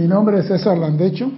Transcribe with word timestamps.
Mi 0.00 0.08
nombre 0.08 0.38
es 0.38 0.46
César 0.46 0.78
Landecho 0.78 1.30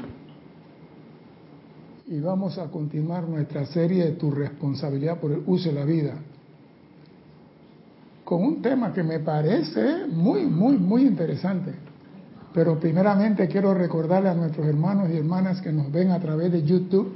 y 2.07 2.21
vamos 2.21 2.59
a 2.59 2.71
continuar 2.71 3.29
nuestra 3.29 3.67
serie 3.67 4.05
de 4.05 4.13
Tu 4.13 4.31
responsabilidad 4.31 5.19
por 5.19 5.33
el 5.33 5.43
uso 5.47 5.71
de 5.71 5.75
la 5.75 5.85
vida 5.85 6.15
con 8.25 8.45
un 8.45 8.63
tema 8.63 8.93
que 8.93 9.03
me 9.03 9.19
parece 9.19 10.07
muy, 10.07 10.47
muy, 10.47 10.77
muy 10.77 11.03
interesante. 11.03 11.73
Pero 12.55 12.79
primeramente 12.79 13.49
quiero 13.49 13.75
recordarle 13.75 14.29
a 14.29 14.35
nuestros 14.35 14.65
hermanos 14.65 15.11
y 15.11 15.17
hermanas 15.17 15.61
que 15.61 15.73
nos 15.73 15.91
ven 15.91 16.13
a 16.13 16.21
través 16.21 16.53
de 16.53 16.63
YouTube 16.63 17.15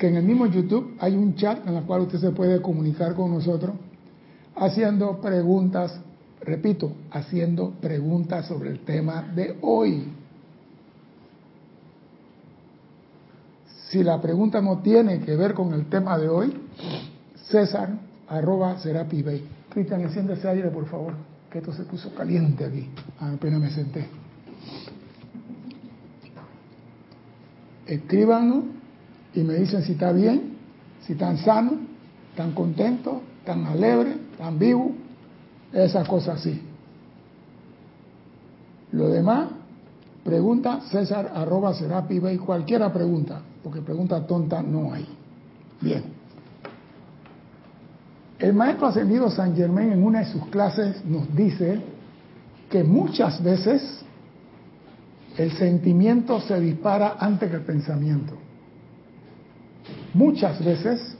que 0.00 0.08
en 0.08 0.16
el 0.16 0.24
mismo 0.24 0.46
YouTube 0.46 0.96
hay 0.98 1.14
un 1.14 1.36
chat 1.36 1.64
en 1.64 1.76
el 1.76 1.84
cual 1.84 2.00
usted 2.00 2.18
se 2.18 2.32
puede 2.32 2.60
comunicar 2.60 3.14
con 3.14 3.30
nosotros 3.30 3.76
haciendo 4.56 5.20
preguntas, 5.20 6.00
repito, 6.40 6.90
haciendo 7.12 7.70
preguntas 7.80 8.48
sobre 8.48 8.70
el 8.70 8.80
tema 8.80 9.32
de 9.32 9.58
hoy. 9.60 10.23
Si 13.94 14.02
la 14.02 14.20
pregunta 14.20 14.60
no 14.60 14.78
tiene 14.78 15.20
que 15.20 15.36
ver 15.36 15.54
con 15.54 15.72
el 15.72 15.86
tema 15.86 16.18
de 16.18 16.28
hoy, 16.28 16.52
César 17.48 17.90
arroba 18.26 18.76
Serapi 18.76 19.22
Bay. 19.22 19.46
Cristian, 19.70 20.00
ese 20.00 20.48
aire, 20.48 20.68
por 20.70 20.86
favor, 20.86 21.14
que 21.48 21.58
esto 21.58 21.72
se 21.72 21.84
puso 21.84 22.12
caliente 22.12 22.64
aquí. 22.64 22.90
Apenas 23.20 23.60
me 23.60 23.70
senté. 23.70 24.08
Escríbanos 27.86 28.64
y 29.32 29.44
me 29.44 29.54
dicen 29.54 29.84
si 29.84 29.92
está 29.92 30.10
bien, 30.10 30.56
si 31.02 31.12
están 31.12 31.38
sanos, 31.38 31.74
están 32.30 32.50
contentos, 32.50 33.18
tan 33.44 33.64
alegres, 33.64 34.16
tan 34.36 34.58
vivos, 34.58 34.90
esas 35.72 36.08
cosas 36.08 36.40
así. 36.40 36.60
Lo 38.90 39.08
demás, 39.08 39.50
pregunta 40.24 40.80
César 40.90 41.30
arroba 41.32 41.72
Serapi 41.74 42.18
Bay, 42.18 42.38
cualquiera 42.38 42.92
pregunta, 42.92 43.42
porque 43.64 43.80
pregunta 43.80 44.24
tonta 44.26 44.62
no 44.62 44.92
hay. 44.92 45.08
Bien. 45.80 46.04
El 48.38 48.52
maestro 48.52 48.88
ascendido 48.88 49.30
San 49.30 49.56
Germain 49.56 49.90
en 49.90 50.04
una 50.04 50.20
de 50.20 50.26
sus 50.26 50.46
clases 50.48 51.02
nos 51.06 51.34
dice 51.34 51.80
que 52.70 52.84
muchas 52.84 53.42
veces 53.42 54.04
el 55.38 55.50
sentimiento 55.52 56.40
se 56.42 56.60
dispara 56.60 57.16
antes 57.18 57.50
que 57.50 57.56
el 57.56 57.62
pensamiento. 57.62 58.34
Muchas 60.12 60.62
veces 60.62 61.16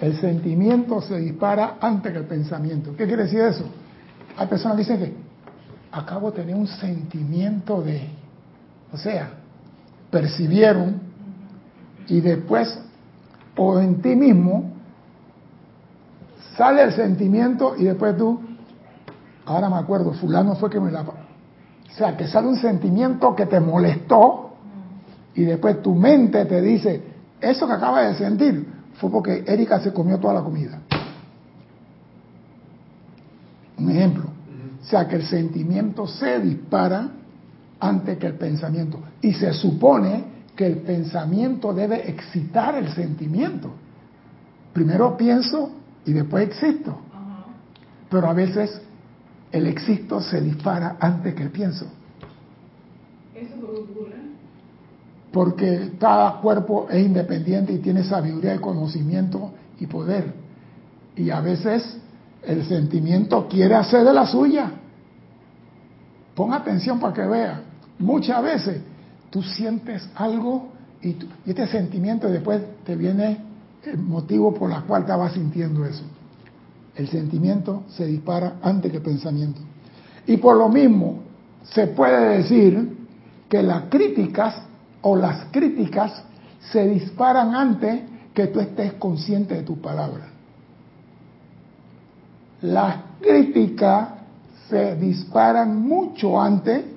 el 0.00 0.18
sentimiento 0.20 1.02
se 1.02 1.18
dispara 1.18 1.76
antes 1.80 2.12
que 2.12 2.18
el 2.18 2.24
pensamiento. 2.24 2.96
¿Qué 2.96 3.06
quiere 3.06 3.24
decir 3.24 3.40
eso? 3.40 3.64
Hay 4.38 4.46
personas 4.46 4.78
que 4.78 4.82
dicen 4.84 4.98
que 5.00 5.14
acabo 5.92 6.30
de 6.30 6.38
tener 6.38 6.56
un 6.56 6.66
sentimiento 6.66 7.82
de, 7.82 8.08
o 8.90 8.96
sea, 8.96 9.34
percibieron 10.10 11.01
y 12.08 12.20
después, 12.20 12.78
o 13.56 13.78
en 13.80 14.00
ti 14.02 14.14
mismo, 14.16 14.72
sale 16.56 16.82
el 16.82 16.92
sentimiento 16.92 17.74
y 17.76 17.84
después 17.84 18.16
tú, 18.16 18.40
ahora 19.46 19.68
me 19.68 19.76
acuerdo, 19.76 20.12
fulano 20.12 20.54
fue 20.56 20.70
que 20.70 20.80
me 20.80 20.90
la... 20.90 21.02
O 21.02 21.94
sea, 21.94 22.16
que 22.16 22.26
sale 22.26 22.48
un 22.48 22.56
sentimiento 22.56 23.34
que 23.34 23.46
te 23.46 23.60
molestó 23.60 24.54
y 25.34 25.42
después 25.42 25.82
tu 25.82 25.94
mente 25.94 26.44
te 26.46 26.60
dice, 26.60 27.02
eso 27.40 27.66
que 27.66 27.72
acabas 27.72 28.08
de 28.08 28.24
sentir 28.24 28.66
fue 28.94 29.10
porque 29.10 29.44
Erika 29.46 29.80
se 29.80 29.92
comió 29.92 30.18
toda 30.18 30.34
la 30.34 30.42
comida. 30.42 30.80
Un 33.78 33.90
ejemplo. 33.90 34.24
O 34.80 34.84
sea, 34.84 35.06
que 35.06 35.16
el 35.16 35.26
sentimiento 35.26 36.06
se 36.06 36.40
dispara 36.40 37.08
antes 37.80 38.18
que 38.18 38.26
el 38.26 38.34
pensamiento. 38.34 39.00
Y 39.20 39.32
se 39.32 39.52
supone 39.52 40.24
que 40.62 40.68
el 40.68 40.76
pensamiento 40.78 41.74
debe 41.74 42.08
excitar 42.08 42.76
el 42.76 42.88
sentimiento. 42.94 43.72
Primero 44.72 45.16
pienso 45.16 45.72
y 46.06 46.12
después 46.12 46.46
existo. 46.46 46.98
Pero 48.08 48.28
a 48.28 48.32
veces 48.32 48.80
el 49.50 49.66
existo 49.66 50.20
se 50.20 50.40
dispara 50.40 50.98
antes 51.00 51.34
que 51.34 51.42
el 51.42 51.50
pienso. 51.50 51.86
¿Eso 53.34 53.56
ocurre? 53.56 54.14
Porque 55.32 55.94
cada 55.98 56.40
cuerpo 56.40 56.86
es 56.88 57.04
independiente 57.04 57.72
y 57.72 57.78
tiene 57.78 58.04
sabiduría 58.04 58.54
y 58.54 58.58
conocimiento 58.58 59.50
y 59.80 59.88
poder. 59.88 60.32
Y 61.16 61.30
a 61.30 61.40
veces 61.40 61.98
el 62.44 62.64
sentimiento 62.66 63.48
quiere 63.48 63.74
hacer 63.74 64.04
de 64.04 64.12
la 64.12 64.26
suya. 64.26 64.70
Pon 66.36 66.52
atención 66.52 67.00
para 67.00 67.14
que 67.14 67.22
vea. 67.22 67.62
Muchas 67.98 68.40
veces 68.44 68.91
tú 69.32 69.42
sientes 69.42 70.06
algo 70.14 70.68
y, 71.02 71.16
este 71.46 71.66
sentimiento 71.66 72.28
después 72.28 72.60
te 72.84 72.94
viene 72.94 73.38
el 73.82 73.98
motivo 73.98 74.54
por 74.54 74.70
el 74.70 74.82
cual 74.82 75.02
estaba 75.02 75.30
sintiendo 75.30 75.84
eso. 75.86 76.04
El 76.94 77.08
sentimiento 77.08 77.84
se 77.88 78.04
dispara 78.04 78.58
antes 78.62 78.90
que 78.90 78.98
el 78.98 79.02
pensamiento. 79.02 79.60
Y 80.26 80.36
por 80.36 80.56
lo 80.56 80.68
mismo, 80.68 81.20
se 81.64 81.86
puede 81.88 82.38
decir 82.38 82.98
que 83.48 83.62
las 83.62 83.84
críticas 83.84 84.54
o 85.00 85.16
las 85.16 85.46
críticas 85.50 86.22
se 86.70 86.86
disparan 86.86 87.54
antes 87.54 88.02
que 88.34 88.48
tú 88.48 88.60
estés 88.60 88.92
consciente 88.94 89.54
de 89.54 89.62
tu 89.62 89.80
palabra. 89.80 90.28
Las 92.60 92.96
críticas 93.20 94.08
se 94.68 94.94
disparan 94.96 95.80
mucho 95.80 96.40
antes 96.40 96.91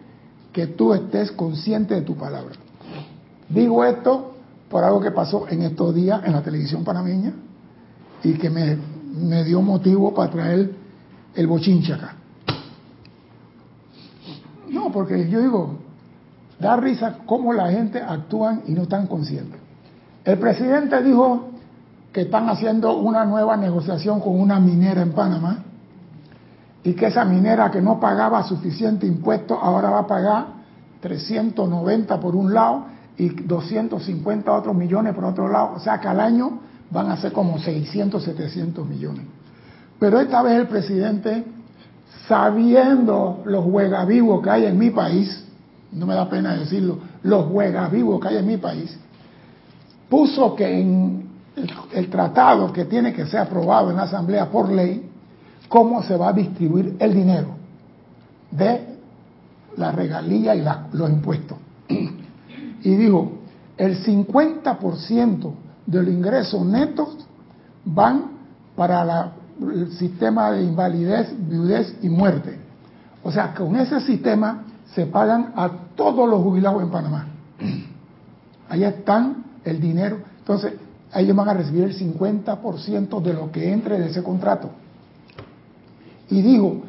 que 0.55 0.67
tú 0.67 0.93
estés 0.93 1.33
consciente 1.33 1.95
de 1.95 2.01
tu 2.03 2.16
palabra. 2.16 2.55
Digo 3.49 3.83
esto 3.83 4.35
por 4.69 4.85
algo 4.85 5.01
que 5.01 5.11
pasó 5.11 5.49
en 5.49 5.63
estos 5.63 5.93
días 5.93 6.21
en 6.23 6.31
la 6.31 6.41
televisión 6.41 6.85
panameña 6.85 7.33
y 8.23 8.35
que 8.35 8.49
me, 8.49 8.77
me 9.17 9.43
dio 9.43 9.61
motivo 9.61 10.13
para 10.13 10.31
traer 10.31 10.71
el 11.35 11.47
bochinche 11.47 11.91
acá. 11.91 12.16
No, 14.69 14.93
porque 14.93 15.29
yo 15.29 15.41
digo, 15.41 15.75
da 16.57 16.77
risa 16.77 17.17
cómo 17.25 17.51
la 17.51 17.69
gente 17.69 18.01
actúa 18.01 18.61
y 18.66 18.72
no 18.72 18.83
están 18.83 19.07
conscientes. 19.07 19.59
El 20.23 20.39
presidente 20.39 21.03
dijo 21.03 21.49
que 22.13 22.22
están 22.22 22.47
haciendo 22.47 22.95
una 22.95 23.25
nueva 23.25 23.57
negociación 23.57 24.22
con 24.22 24.39
una 24.39 24.61
minera 24.61 25.01
en 25.01 25.11
Panamá 25.11 25.66
y 26.85 26.94
que 26.94 27.07
esa 27.07 27.25
minera 27.25 27.72
que 27.72 27.81
no 27.81 28.00
pagaba 28.00 28.44
suficiente 28.44 29.07
impuesto 29.07 29.56
ahora 29.56 29.90
va 29.90 30.00
a 30.00 30.07
pagar 30.07 30.46
390 31.01 32.19
por 32.19 32.35
un 32.35 32.53
lado 32.53 32.85
y 33.18 33.29
250 33.29 34.53
otros 34.53 34.75
millones 34.75 35.16
por 35.16 35.25
otro 35.25 35.47
lado. 35.47 35.73
O 35.75 35.79
sea 35.79 36.00
que 36.00 36.07
al 36.07 36.19
año 36.19 36.59
van 36.91 37.09
a 37.09 37.18
ser 37.18 37.34
como 37.34 37.57
600, 37.57 38.23
700 38.23 38.88
millones. 38.88 39.25
Pero 39.97 40.19
esta 40.19 40.44
vez 40.44 40.59
el 40.59 40.68
presidente, 40.68 41.44
sabiendo 42.28 43.41
los 43.46 43.63
juegavivos 43.66 44.44
que 44.44 44.50
hay 44.52 44.66
en 44.66 44.78
mi 44.78 44.91
país, 44.91 45.44
no 45.91 46.06
me 46.06 46.13
da 46.13 46.29
pena 46.29 46.56
decirlo, 46.56 47.00
los 47.23 47.47
juegavivos 47.47 48.22
que 48.22 48.28
hay 48.28 48.38
en 48.38 48.46
mi 48.46 48.57
país, 48.57 48.96
puso 50.07 50.56
que 50.56 50.81
en 50.81 51.29
el, 51.56 51.72
el, 51.94 52.09
tratado 52.12 52.72
que 52.72 52.85
tiene 52.85 53.12
que 53.12 53.25
ser 53.25 53.40
aprobado 53.40 53.90
en 53.90 53.97
la 53.97 54.03
Asamblea 54.03 54.52
por 54.52 54.69
ley, 54.69 55.15
cómo 55.68 56.03
se 56.03 56.16
va 56.16 56.30
a 56.30 56.34
distribuir 56.34 56.96
el 57.00 57.14
dinero 57.14 57.50
de 58.52 58.96
la 59.78 59.92
regalía 59.92 60.56
y 60.56 60.64
los 60.94 61.09
impuestos 61.09 61.58
y 62.86 62.96
dijo, 62.96 63.31
el 63.78 63.98
50% 64.03 65.52
de 65.88 66.03
los 66.03 66.14
ingresos 66.14 66.64
netos 66.66 67.18
van 67.84 68.26
para 68.76 69.34
el 69.59 69.92
sistema 69.94 70.52
de 70.52 70.64
invalidez, 70.64 71.34
viudez 71.50 71.97
y 72.03 72.09
muerte. 72.09 72.59
O 73.24 73.32
sea, 73.32 73.56
con 73.56 73.76
ese 73.76 74.00
sistema 74.02 74.66
se 74.94 75.08
pagan 75.08 75.53
a 75.56 75.70
todos 75.96 76.30
los 76.30 76.44
jubilados 76.44 76.84
en 76.84 76.91
Panamá. 76.91 77.28
Ahí 78.70 78.84
están 78.84 79.44
el 79.64 79.82
dinero. 79.82 80.20
Entonces, 80.40 80.73
ellos 81.16 81.35
van 81.35 81.50
a 81.50 81.53
recibir 81.56 81.85
el 81.85 81.97
50% 81.97 83.22
de 83.22 83.34
lo 83.34 83.52
que 83.52 83.72
entre 83.72 84.00
de 84.00 84.11
ese 84.11 84.22
contrato. 84.22 84.70
Y 86.29 86.41
digo, 86.41 86.81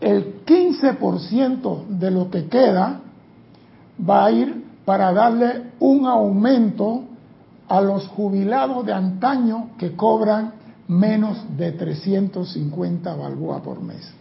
el 0.00 0.44
15% 0.44 1.86
de 1.86 2.10
lo 2.10 2.30
que 2.30 2.48
queda 2.48 3.00
va 4.08 4.24
a 4.24 4.30
ir 4.30 4.64
para 4.84 5.12
darle 5.12 5.70
un 5.78 6.06
aumento 6.06 7.04
a 7.68 7.80
los 7.80 8.08
jubilados 8.08 8.84
de 8.84 8.92
antaño 8.92 9.70
que 9.78 9.94
cobran 9.94 10.52
menos 10.88 11.56
de 11.56 11.72
350 11.72 13.14
balboa 13.14 13.62
por 13.62 13.80
mes. 13.80 14.12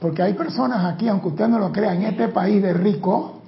Porque 0.00 0.22
hay 0.22 0.34
personas 0.34 0.84
aquí, 0.84 1.08
aunque 1.08 1.28
usted 1.28 1.46
no 1.46 1.58
lo 1.58 1.70
crea, 1.70 1.94
en 1.94 2.02
este 2.02 2.28
país 2.28 2.60
de 2.60 2.72
rico, 2.72 3.42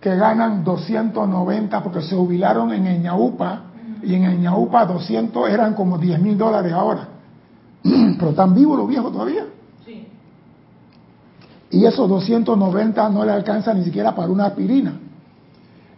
que 0.00 0.16
ganan 0.16 0.64
290 0.64 1.82
porque 1.82 2.02
se 2.02 2.16
jubilaron 2.16 2.72
en 2.72 2.86
Eñaupa 2.86 3.64
y 4.02 4.14
en 4.14 4.24
Eñaupa 4.24 4.84
200 4.84 5.48
eran 5.48 5.74
como 5.74 5.98
10 5.98 6.20
mil 6.20 6.36
dólares 6.36 6.72
ahora. 6.72 7.08
Pero 8.18 8.30
están 8.30 8.54
vivos 8.54 8.78
los 8.78 8.88
viejos 8.88 9.12
todavía. 9.12 9.46
y 11.70 11.86
esos 11.86 12.08
290 12.08 13.08
no 13.08 13.24
le 13.24 13.32
alcanza 13.32 13.72
ni 13.72 13.82
siquiera 13.82 14.14
para 14.14 14.30
una 14.30 14.46
aspirina. 14.46 15.00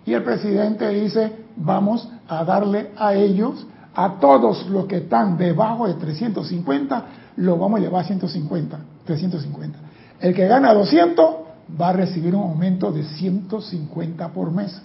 Y 0.06 0.12
el 0.12 0.22
presidente 0.22 0.88
dice, 0.88 1.32
vamos 1.56 2.08
a 2.28 2.44
darle 2.44 2.90
a 2.96 3.14
ellos, 3.14 3.66
a 3.94 4.20
todos 4.20 4.68
los 4.68 4.86
que 4.86 4.98
están 4.98 5.36
debajo 5.36 5.86
de 5.88 5.94
350, 5.94 7.04
lo 7.36 7.58
vamos 7.58 7.80
a 7.80 7.82
llevar 7.82 8.04
a 8.04 8.06
150, 8.06 8.78
350. 9.04 9.78
El 10.20 10.34
que 10.34 10.46
gana 10.46 10.72
200 10.72 11.34
va 11.80 11.88
a 11.88 11.92
recibir 11.92 12.34
un 12.34 12.42
aumento 12.42 12.92
de 12.92 13.02
150 13.04 14.28
por 14.28 14.52
mes. 14.52 14.80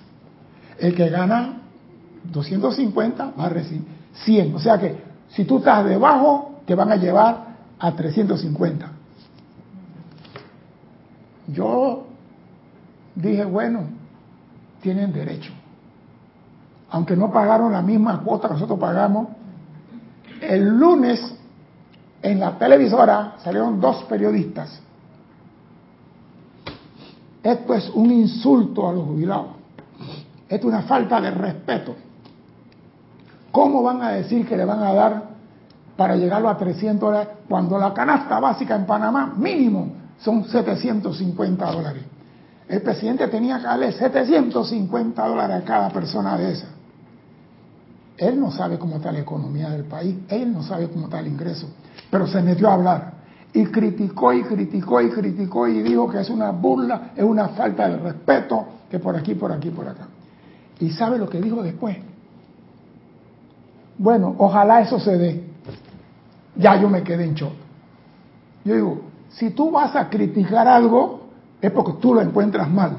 El 0.80 0.96
que 0.96 1.10
gana 1.10 1.62
250 2.32 3.34
va 3.40 3.46
a 3.46 3.50
recibir 3.50 3.84
100. 4.26 4.56
O 4.56 4.60
sea 4.60 4.80
que 4.80 4.98
si 5.30 5.46
tú 5.46 5.58
estás 5.58 5.86
debajo, 5.86 6.49
te 6.70 6.76
van 6.76 6.92
a 6.92 6.98
llevar 6.98 7.48
a 7.80 7.96
350. 7.96 8.92
Yo 11.48 12.04
dije, 13.16 13.44
bueno, 13.44 13.86
tienen 14.80 15.12
derecho. 15.12 15.52
Aunque 16.92 17.16
no 17.16 17.32
pagaron 17.32 17.72
la 17.72 17.82
misma 17.82 18.22
cuota 18.22 18.50
que 18.50 18.54
nosotros 18.54 18.78
pagamos, 18.78 19.30
el 20.42 20.78
lunes 20.78 21.20
en 22.22 22.40
la 22.40 22.56
televisora 22.60 23.38
salieron 23.44 23.82
dos 23.82 24.04
periodistas. 24.04 24.80
Esto 27.42 27.74
es 27.74 27.90
un 27.96 28.12
insulto 28.12 28.88
a 28.88 28.94
los 28.94 29.06
jubilados. 29.06 29.48
Esto 30.48 30.68
es 30.68 30.74
una 30.76 30.84
falta 30.84 31.20
de 31.20 31.32
respeto. 31.32 31.96
¿Cómo 33.52 33.82
van 33.82 34.04
a 34.04 34.12
decir 34.12 34.48
que 34.48 34.56
le 34.56 34.66
van 34.66 34.84
a 34.84 34.94
dar 34.94 35.29
para 36.00 36.16
llegarlo 36.16 36.48
a 36.48 36.58
300 36.58 36.98
dólares 36.98 37.28
cuando 37.50 37.78
la 37.78 37.94
canasta 37.94 38.40
básica 38.40 38.74
en 38.74 38.86
Panamá 38.86 39.34
mínimo 39.36 39.92
son 40.18 40.46
750 40.46 41.72
dólares? 41.74 42.04
El 42.70 42.82
presidente 42.82 43.28
tenía 43.28 43.58
que 43.58 43.66
darle 43.66 43.92
750 43.92 45.28
dólares 45.28 45.58
a 45.58 45.66
cada 45.66 45.90
persona 45.90 46.38
de 46.38 46.54
esa. 46.54 46.68
Él 48.16 48.40
no 48.40 48.50
sabe 48.50 48.80
cómo 48.80 48.96
está 48.96 49.12
la 49.12 49.20
economía 49.20 49.72
del 49.72 49.84
país, 49.84 50.16
él 50.30 50.54
no 50.54 50.64
sabe 50.64 50.88
cómo 50.88 51.08
está 51.08 51.20
el 51.20 51.28
ingreso, 51.28 51.68
pero 52.10 52.28
se 52.28 52.42
metió 52.42 52.70
a 52.70 52.76
hablar 52.76 53.14
y 53.52 53.66
criticó 53.66 54.32
y 54.32 54.44
criticó 54.44 55.02
y 55.02 55.10
criticó 55.10 55.68
y 55.68 55.82
dijo 55.82 56.10
que 56.10 56.22
es 56.22 56.30
una 56.30 56.52
burla, 56.52 57.12
es 57.14 57.26
una 57.26 57.50
falta 57.50 57.90
de 57.90 57.98
respeto, 57.98 58.66
que 58.90 59.00
por 59.00 59.18
aquí, 59.18 59.36
por 59.36 59.52
aquí, 59.52 59.70
por 59.70 59.86
acá. 59.86 60.08
¿Y 60.80 60.92
sabe 60.92 61.18
lo 61.18 61.28
que 61.28 61.42
dijo 61.42 61.62
después? 61.62 61.98
Bueno, 63.98 64.34
ojalá 64.38 64.80
eso 64.80 64.98
se 64.98 65.18
dé. 65.18 65.49
Ya 66.56 66.76
yo 66.80 66.90
me 66.90 67.04
quedé 67.04 67.26
en 67.26 67.36
shock. 67.36 67.54
Yo 68.66 68.76
digo, 68.76 69.02
si 69.30 69.52
tú 69.52 69.72
vas 69.72 69.96
a 69.96 70.10
criticar 70.10 70.68
algo, 70.68 71.30
es 71.62 71.72
porque 71.72 71.94
tú 72.02 72.14
lo 72.14 72.22
encuentras 72.22 72.70
mal. 72.70 72.98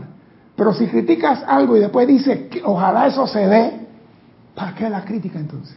Pero 0.56 0.73
si 0.75 0.87
criticas 0.87 1.43
algo 1.47 1.76
y 1.76 1.81
después 1.81 2.06
dices 2.06 2.49
que 2.50 2.62
ojalá 2.64 3.06
eso 3.06 3.26
se 3.26 3.47
dé, 3.47 3.87
¿para 4.55 4.75
qué 4.75 4.88
la 4.88 5.05
crítica 5.05 5.38
entonces? 5.38 5.76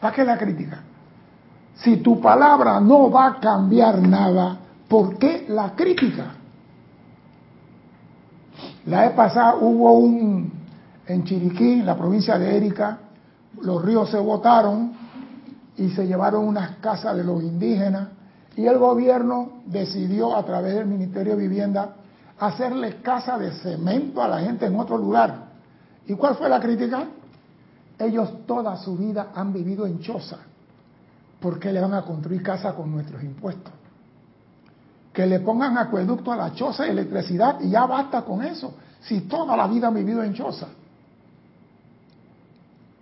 ¿Para 0.00 0.14
qué 0.14 0.24
la 0.24 0.36
crítica? 0.36 0.82
Si 1.76 1.98
tu 1.98 2.20
palabra 2.20 2.80
no 2.80 3.10
va 3.10 3.26
a 3.26 3.40
cambiar 3.40 4.00
nada, 4.00 4.58
¿por 4.88 5.18
qué 5.18 5.46
la 5.48 5.74
crítica? 5.74 6.34
La 8.86 9.02
vez 9.02 9.12
pasada 9.12 9.56
hubo 9.56 9.92
un, 9.92 10.52
en 11.06 11.24
Chiriquí, 11.24 11.80
en 11.80 11.86
la 11.86 11.96
provincia 11.96 12.38
de 12.38 12.56
Erika, 12.56 12.98
los 13.60 13.84
ríos 13.84 14.10
se 14.10 14.18
botaron 14.18 14.92
y 15.76 15.90
se 15.90 16.06
llevaron 16.06 16.46
unas 16.46 16.76
casas 16.76 17.16
de 17.16 17.24
los 17.24 17.42
indígenas 17.42 18.08
y 18.56 18.66
el 18.66 18.78
gobierno 18.78 19.62
decidió 19.66 20.34
a 20.34 20.44
través 20.44 20.74
del 20.74 20.86
Ministerio 20.86 21.36
de 21.36 21.42
Vivienda 21.42 21.96
hacerle 22.38 23.02
casa 23.02 23.38
de 23.38 23.52
cemento 23.52 24.22
a 24.22 24.28
la 24.28 24.40
gente 24.40 24.66
en 24.66 24.78
otro 24.78 24.96
lugar. 24.96 25.46
¿Y 26.06 26.14
cuál 26.14 26.36
fue 26.36 26.48
la 26.48 26.60
crítica? 26.60 27.04
Ellos 27.98 28.46
toda 28.46 28.76
su 28.76 28.96
vida 28.96 29.28
han 29.34 29.52
vivido 29.52 29.86
en 29.86 30.00
choza. 30.00 30.38
¿Por 31.40 31.58
qué 31.58 31.72
le 31.72 31.80
van 31.80 31.94
a 31.94 32.02
construir 32.02 32.42
casa 32.42 32.74
con 32.74 32.90
nuestros 32.90 33.22
impuestos? 33.22 33.72
Que 35.12 35.26
le 35.26 35.40
pongan 35.40 35.76
acueducto 35.76 36.32
a 36.32 36.36
la 36.36 36.54
choza 36.54 36.86
y 36.86 36.90
electricidad 36.90 37.60
y 37.60 37.70
ya 37.70 37.86
basta 37.86 38.22
con 38.22 38.42
eso. 38.42 38.74
Si 39.02 39.22
toda 39.22 39.56
la 39.56 39.66
vida 39.66 39.88
han 39.88 39.94
vivido 39.94 40.22
en 40.22 40.32
choza. 40.32 40.68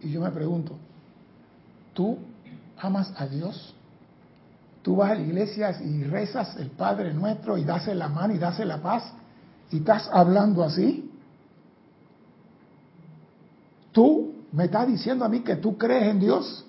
Y 0.00 0.10
yo 0.10 0.20
me 0.20 0.30
pregunto, 0.30 0.74
¿tú 1.92 2.18
amas 2.84 3.12
a 3.16 3.26
Dios? 3.26 3.74
Tú 4.82 4.96
vas 4.96 5.12
a 5.12 5.14
la 5.14 5.22
iglesia 5.22 5.74
y 5.82 6.04
rezas 6.04 6.56
el 6.56 6.70
Padre 6.70 7.14
nuestro 7.14 7.56
y 7.56 7.64
das 7.64 7.86
la 7.88 8.08
mano 8.08 8.34
y 8.34 8.38
das 8.38 8.58
la 8.60 8.82
paz 8.82 9.02
y 9.70 9.78
estás 9.78 10.08
hablando 10.12 10.62
así. 10.62 11.10
Tú 13.92 14.34
me 14.52 14.64
estás 14.64 14.86
diciendo 14.86 15.24
a 15.24 15.28
mí 15.28 15.40
que 15.40 15.56
tú 15.56 15.78
crees 15.78 16.08
en 16.08 16.20
Dios. 16.20 16.66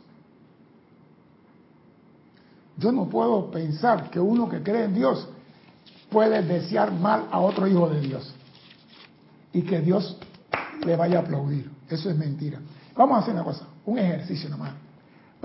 Yo 2.78 2.92
no 2.92 3.08
puedo 3.10 3.52
pensar 3.52 4.10
que 4.10 4.20
uno 4.20 4.50
que 4.50 4.64
cree 4.64 4.86
en 4.86 4.94
Dios 4.94 5.28
puede 6.10 6.42
desear 6.42 6.92
mal 6.92 7.28
a 7.32 7.40
otro 7.40 7.68
hijo 7.68 7.90
de 7.90 8.00
Dios 8.00 8.34
y 9.54 9.62
que 9.62 9.82
Dios 9.82 10.18
le 10.86 10.96
vaya 10.96 11.20
a 11.20 11.22
aplaudir. 11.22 11.70
Eso 11.90 12.10
es 12.10 12.18
mentira. 12.18 12.60
Vamos 12.96 13.18
a 13.18 13.22
hacer 13.22 13.34
una 13.34 13.44
cosa, 13.44 13.68
un 13.86 14.00
ejercicio 14.00 14.50
nomás, 14.50 14.72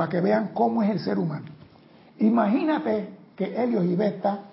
para 0.01 0.09
que 0.09 0.23
vean 0.23 0.53
cómo 0.55 0.83
es 0.83 0.89
el 0.89 0.99
ser 0.99 1.19
humano. 1.19 1.45
Imagínate 2.21 3.11
que 3.37 3.55
Helios 3.55 3.85
y 3.85 3.95
Besta 3.95 4.45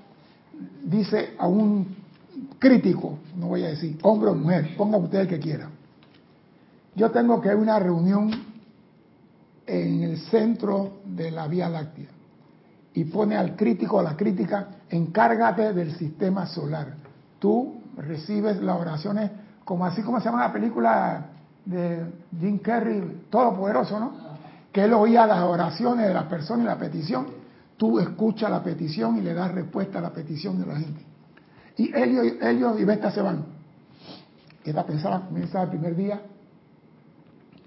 dice 0.84 1.36
a 1.40 1.48
un 1.48 1.96
crítico, 2.60 3.20
no 3.38 3.48
voy 3.48 3.64
a 3.64 3.70
decir 3.70 3.98
hombre 4.02 4.32
o 4.32 4.36
mujer, 4.36 4.76
ponga 4.76 4.98
usted 4.98 5.20
el 5.20 5.28
que 5.30 5.40
quiera. 5.40 5.70
Yo 6.96 7.12
tengo 7.12 7.40
que 7.40 7.48
ir 7.48 7.54
a 7.54 7.58
una 7.58 7.80
reunión 7.80 8.30
en 9.66 10.04
el 10.04 10.18
centro 10.24 10.98
de 11.06 11.32
la 11.32 11.48
Vía 11.48 11.70
Láctea 11.70 12.10
y 12.94 13.06
pone 13.06 13.38
al 13.38 13.56
crítico, 13.56 14.02
a 14.02 14.04
la 14.04 14.18
crítica, 14.18 14.68
encárgate 14.90 15.72
del 15.72 15.96
sistema 15.96 16.46
solar. 16.46 16.96
Tú 17.40 17.84
recibes 17.96 18.62
las 18.62 18.78
oraciones, 18.78 19.32
como 19.64 19.86
así 19.86 20.02
como 20.02 20.20
se 20.20 20.26
llama 20.26 20.46
la 20.46 20.52
película 20.52 21.28
de 21.64 22.04
Jim 22.38 22.60
Carrey, 22.60 23.28
Todopoderoso, 23.30 23.98
¿no? 23.98 24.26
Que 24.77 24.83
él 24.83 24.94
oía 24.94 25.25
las 25.25 25.41
oraciones 25.41 26.07
de 26.07 26.13
las 26.13 26.25
personas 26.25 26.65
y 26.65 26.68
la 26.68 26.77
petición 26.77 27.25
Tú 27.77 27.97
escuchas 27.97 28.51
la 28.51 28.62
petición 28.62 29.18
y 29.18 29.21
le 29.21 29.33
das 29.33 29.51
respuesta 29.51 29.97
a 29.97 30.03
la 30.03 30.13
petición 30.13 30.59
de 30.59 30.68
la 30.68 30.75
gente. 30.75 31.01
Y 31.77 31.95
ellos, 31.97 32.35
ellos 32.44 32.79
y 32.79 32.83
Besta 32.83 33.09
se 33.09 33.24
van. 33.24 33.44
Esta 34.63 34.86
pensaba, 34.86 35.25
comienza 35.25 35.63
el 35.63 35.69
primer 35.69 35.96
día 35.96 36.22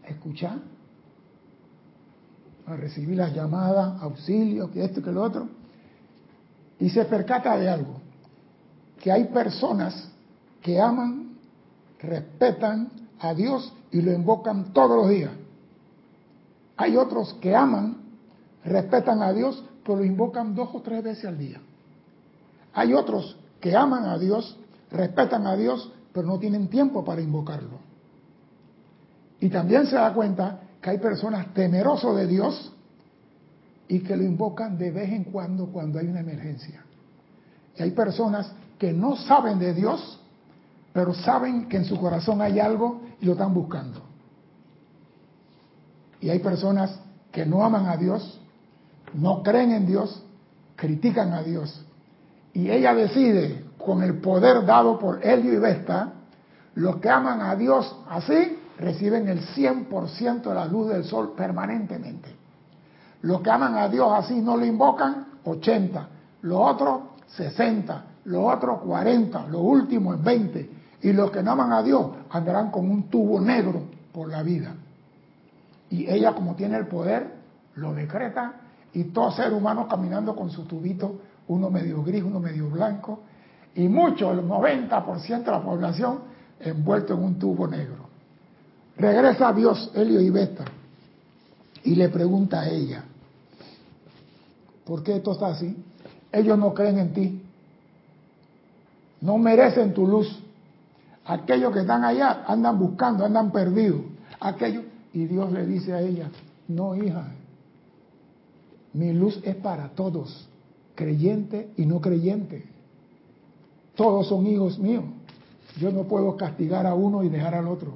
a 0.04 0.08
escuchar, 0.08 0.58
a 2.68 2.76
recibir 2.76 3.16
las 3.16 3.34
llamadas, 3.34 4.00
auxilio, 4.00 4.70
que 4.70 4.84
esto, 4.84 5.02
que 5.02 5.10
lo 5.10 5.24
otro. 5.24 5.48
Y 6.78 6.90
se 6.90 7.06
percata 7.06 7.58
de 7.58 7.70
algo, 7.70 8.00
que 9.00 9.10
hay 9.10 9.24
personas 9.24 10.12
que 10.62 10.80
aman, 10.80 11.38
respetan 12.00 12.88
a 13.18 13.34
Dios 13.34 13.74
y 13.90 14.00
lo 14.00 14.12
invocan 14.12 14.72
todos 14.72 14.96
los 14.96 15.08
días. 15.08 15.32
Hay 16.80 16.96
otros 16.96 17.34
que 17.42 17.54
aman, 17.54 17.98
respetan 18.64 19.22
a 19.22 19.34
Dios, 19.34 19.62
pero 19.84 19.98
lo 19.98 20.04
invocan 20.04 20.54
dos 20.54 20.70
o 20.72 20.80
tres 20.80 21.04
veces 21.04 21.26
al 21.26 21.36
día. 21.36 21.60
Hay 22.72 22.94
otros 22.94 23.36
que 23.60 23.76
aman 23.76 24.06
a 24.06 24.16
Dios, 24.16 24.58
respetan 24.90 25.46
a 25.46 25.56
Dios, 25.56 25.92
pero 26.14 26.26
no 26.26 26.38
tienen 26.38 26.68
tiempo 26.68 27.04
para 27.04 27.20
invocarlo. 27.20 27.80
Y 29.40 29.50
también 29.50 29.88
se 29.88 29.96
da 29.96 30.14
cuenta 30.14 30.60
que 30.80 30.88
hay 30.88 30.96
personas 30.96 31.52
temerosas 31.52 32.16
de 32.16 32.26
Dios 32.26 32.72
y 33.86 34.00
que 34.00 34.16
lo 34.16 34.22
invocan 34.22 34.78
de 34.78 34.90
vez 34.90 35.12
en 35.12 35.24
cuando 35.24 35.66
cuando 35.66 35.98
hay 35.98 36.06
una 36.06 36.20
emergencia. 36.20 36.82
Y 37.76 37.82
hay 37.82 37.90
personas 37.90 38.50
que 38.78 38.90
no 38.90 39.16
saben 39.16 39.58
de 39.58 39.74
Dios, 39.74 40.18
pero 40.94 41.12
saben 41.12 41.68
que 41.68 41.76
en 41.76 41.84
su 41.84 42.00
corazón 42.00 42.40
hay 42.40 42.58
algo 42.58 43.02
y 43.20 43.26
lo 43.26 43.32
están 43.32 43.52
buscando. 43.52 44.09
Y 46.20 46.30
hay 46.30 46.38
personas 46.40 46.98
que 47.32 47.46
no 47.46 47.64
aman 47.64 47.86
a 47.86 47.96
Dios, 47.96 48.40
no 49.14 49.42
creen 49.42 49.72
en 49.72 49.86
Dios, 49.86 50.22
critican 50.76 51.32
a 51.32 51.42
Dios. 51.42 51.84
Y 52.52 52.70
ella 52.70 52.94
decide, 52.94 53.64
con 53.78 54.02
el 54.02 54.18
poder 54.18 54.64
dado 54.66 54.98
por 54.98 55.24
Helio 55.24 55.54
y 55.54 55.58
Vesta, 55.58 56.12
los 56.74 56.96
que 56.96 57.08
aman 57.08 57.40
a 57.40 57.56
Dios 57.56 57.96
así 58.08 58.58
reciben 58.78 59.28
el 59.28 59.40
100% 59.40 60.42
de 60.42 60.54
la 60.54 60.66
luz 60.66 60.88
del 60.88 61.04
sol 61.04 61.34
permanentemente. 61.36 62.34
Los 63.22 63.42
que 63.42 63.50
aman 63.50 63.76
a 63.76 63.88
Dios 63.88 64.10
así 64.12 64.40
no 64.40 64.56
lo 64.56 64.64
invocan, 64.64 65.26
80. 65.44 66.08
Los 66.42 66.58
otros, 66.58 67.00
60. 67.36 68.04
Los 68.24 68.54
otros, 68.54 68.80
40. 68.80 69.46
Los 69.48 69.60
últimos, 69.62 70.22
20. 70.22 70.70
Y 71.02 71.12
los 71.12 71.30
que 71.30 71.42
no 71.42 71.52
aman 71.52 71.72
a 71.72 71.82
Dios 71.82 72.06
andarán 72.30 72.70
con 72.70 72.90
un 72.90 73.04
tubo 73.04 73.40
negro 73.40 73.82
por 74.12 74.28
la 74.28 74.42
vida. 74.42 74.74
Y 75.90 76.08
ella, 76.08 76.32
como 76.32 76.54
tiene 76.54 76.76
el 76.76 76.86
poder, 76.86 77.34
lo 77.74 77.92
decreta 77.94 78.54
y 78.92 79.04
todo 79.04 79.30
ser 79.32 79.52
humano 79.52 79.86
caminando 79.88 80.34
con 80.34 80.50
su 80.50 80.64
tubito 80.64 81.20
uno 81.48 81.68
medio 81.68 82.02
gris, 82.02 82.22
uno 82.22 82.38
medio 82.38 82.68
blanco, 82.70 83.20
y 83.74 83.88
mucho, 83.88 84.32
el 84.32 84.42
90% 84.42 85.44
de 85.44 85.50
la 85.50 85.62
población 85.62 86.20
envuelto 86.60 87.14
en 87.14 87.22
un 87.22 87.38
tubo 87.38 87.66
negro. 87.66 88.08
Regresa 88.96 89.48
a 89.48 89.52
Dios, 89.52 89.90
Helio 89.94 90.20
y 90.20 90.30
Beta, 90.30 90.64
y 91.82 91.94
le 91.94 92.08
pregunta 92.08 92.60
a 92.60 92.68
ella, 92.68 93.04
¿por 94.84 95.02
qué 95.02 95.16
esto 95.16 95.32
está 95.32 95.48
así? 95.48 95.76
Ellos 96.30 96.58
no 96.58 96.72
creen 96.74 96.98
en 96.98 97.12
ti, 97.12 97.42
no 99.20 99.38
merecen 99.38 99.92
tu 99.92 100.06
luz. 100.06 100.42
Aquellos 101.24 101.72
que 101.72 101.80
están 101.80 102.04
allá 102.04 102.44
andan 102.46 102.78
buscando, 102.78 103.24
andan 103.24 103.50
perdidos. 103.50 104.02
Aquellos, 104.40 104.84
y 105.12 105.26
Dios 105.26 105.52
le 105.52 105.66
dice 105.66 105.92
a 105.92 106.00
ella, 106.00 106.30
no 106.68 106.94
hija, 106.94 107.32
mi 108.92 109.12
luz 109.12 109.40
es 109.44 109.56
para 109.56 109.88
todos, 109.90 110.48
creyente 110.94 111.70
y 111.76 111.86
no 111.86 112.00
creyente. 112.00 112.64
Todos 113.94 114.28
son 114.28 114.46
hijos 114.46 114.78
míos. 114.78 115.04
Yo 115.78 115.92
no 115.92 116.04
puedo 116.04 116.36
castigar 116.36 116.86
a 116.86 116.94
uno 116.94 117.22
y 117.22 117.28
dejar 117.28 117.54
al 117.54 117.68
otro. 117.68 117.94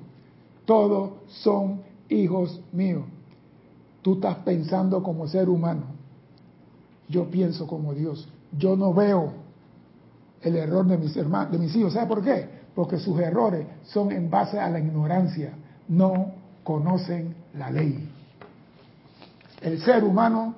Todos 0.65 1.13
son 1.29 1.81
hijos 2.09 2.61
míos. 2.73 3.05
Tú 4.03 4.15
estás 4.15 4.37
pensando 4.39 5.03
como 5.03 5.27
ser 5.27 5.49
humano. 5.49 5.83
Yo 7.09 7.31
pienso 7.31 7.67
como 7.67 7.95
Dios. 7.95 8.29
Yo 8.57 8.77
no 8.77 8.93
veo 8.95 9.33
el 10.43 10.57
error 10.57 10.87
de 10.87 10.99
mis 10.99 11.17
hermanos, 11.17 11.53
de 11.53 11.59
mis 11.59 11.75
hijos. 11.75 11.95
¿Sabe 11.95 12.07
por 12.07 12.23
qué? 12.23 12.49
Porque 12.75 12.99
sus 12.99 13.19
errores 13.19 13.67
son 13.85 14.13
en 14.13 14.31
base 14.31 14.59
a 14.59 14.69
la 14.69 14.79
ignorancia. 14.79 15.55
No 15.89 16.34
conocen 16.65 17.37
la 17.57 17.71
ley. 17.71 18.11
El 19.61 19.81
ser 19.83 20.03
humano 20.03 20.55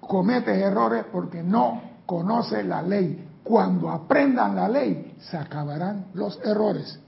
comete 0.00 0.60
errores 0.60 1.04
porque 1.10 1.42
no 1.42 1.82
conoce 2.06 2.62
la 2.62 2.82
ley. 2.82 3.28
Cuando 3.42 3.90
aprendan 3.90 4.54
la 4.54 4.68
ley, 4.68 5.16
se 5.18 5.36
acabarán 5.36 6.06
los 6.14 6.38
errores. 6.44 7.00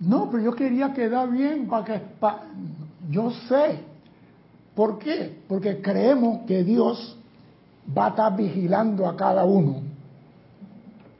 No, 0.00 0.28
pero 0.30 0.42
yo 0.42 0.54
quería 0.54 0.92
quedar 0.92 1.30
bien 1.30 1.68
para 1.68 1.84
que... 1.84 2.02
yo 3.10 3.30
sé. 3.48 3.80
¿Por 4.74 4.98
qué? 4.98 5.42
Porque 5.48 5.80
creemos 5.80 6.40
que 6.46 6.64
Dios 6.64 7.16
va 7.96 8.06
a 8.06 8.08
estar 8.10 8.36
vigilando 8.36 9.08
a 9.08 9.16
cada 9.16 9.44
uno. 9.44 9.82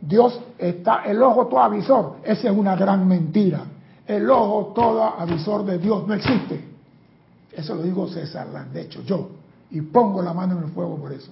Dios 0.00 0.38
está, 0.68 1.02
el 1.04 1.23
ojo 1.23 1.47
todo 1.47 1.61
avisor, 1.61 2.16
esa 2.25 2.50
es 2.50 2.56
una 2.56 2.76
gran 2.76 3.06
mentira. 3.06 3.64
El 4.06 4.28
ojo 4.30 4.73
todo 4.75 5.02
avisor 5.02 5.64
de 5.64 5.78
Dios 5.78 6.06
no 6.06 6.14
existe. 6.14 6.64
Eso 7.52 7.75
lo 7.75 7.83
digo 7.83 8.09
César 8.09 8.49
de 8.73 8.80
hecho 8.80 9.02
yo, 9.02 9.28
y 9.71 9.80
pongo 9.80 10.23
la 10.23 10.33
mano 10.33 10.59
en 10.59 10.64
el 10.64 10.71
fuego 10.71 10.97
por 10.97 11.12
eso. 11.12 11.30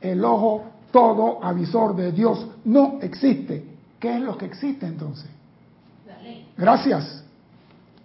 El 0.00 0.24
ojo 0.24 0.64
todo 0.90 1.42
avisor 1.42 1.94
de 1.96 2.12
Dios 2.12 2.46
no 2.64 2.98
existe. 3.00 3.64
¿Qué 3.98 4.14
es 4.14 4.20
lo 4.20 4.36
que 4.36 4.46
existe 4.46 4.86
entonces? 4.86 5.28
La 6.06 6.22
ley. 6.22 6.48
Gracias. 6.56 7.24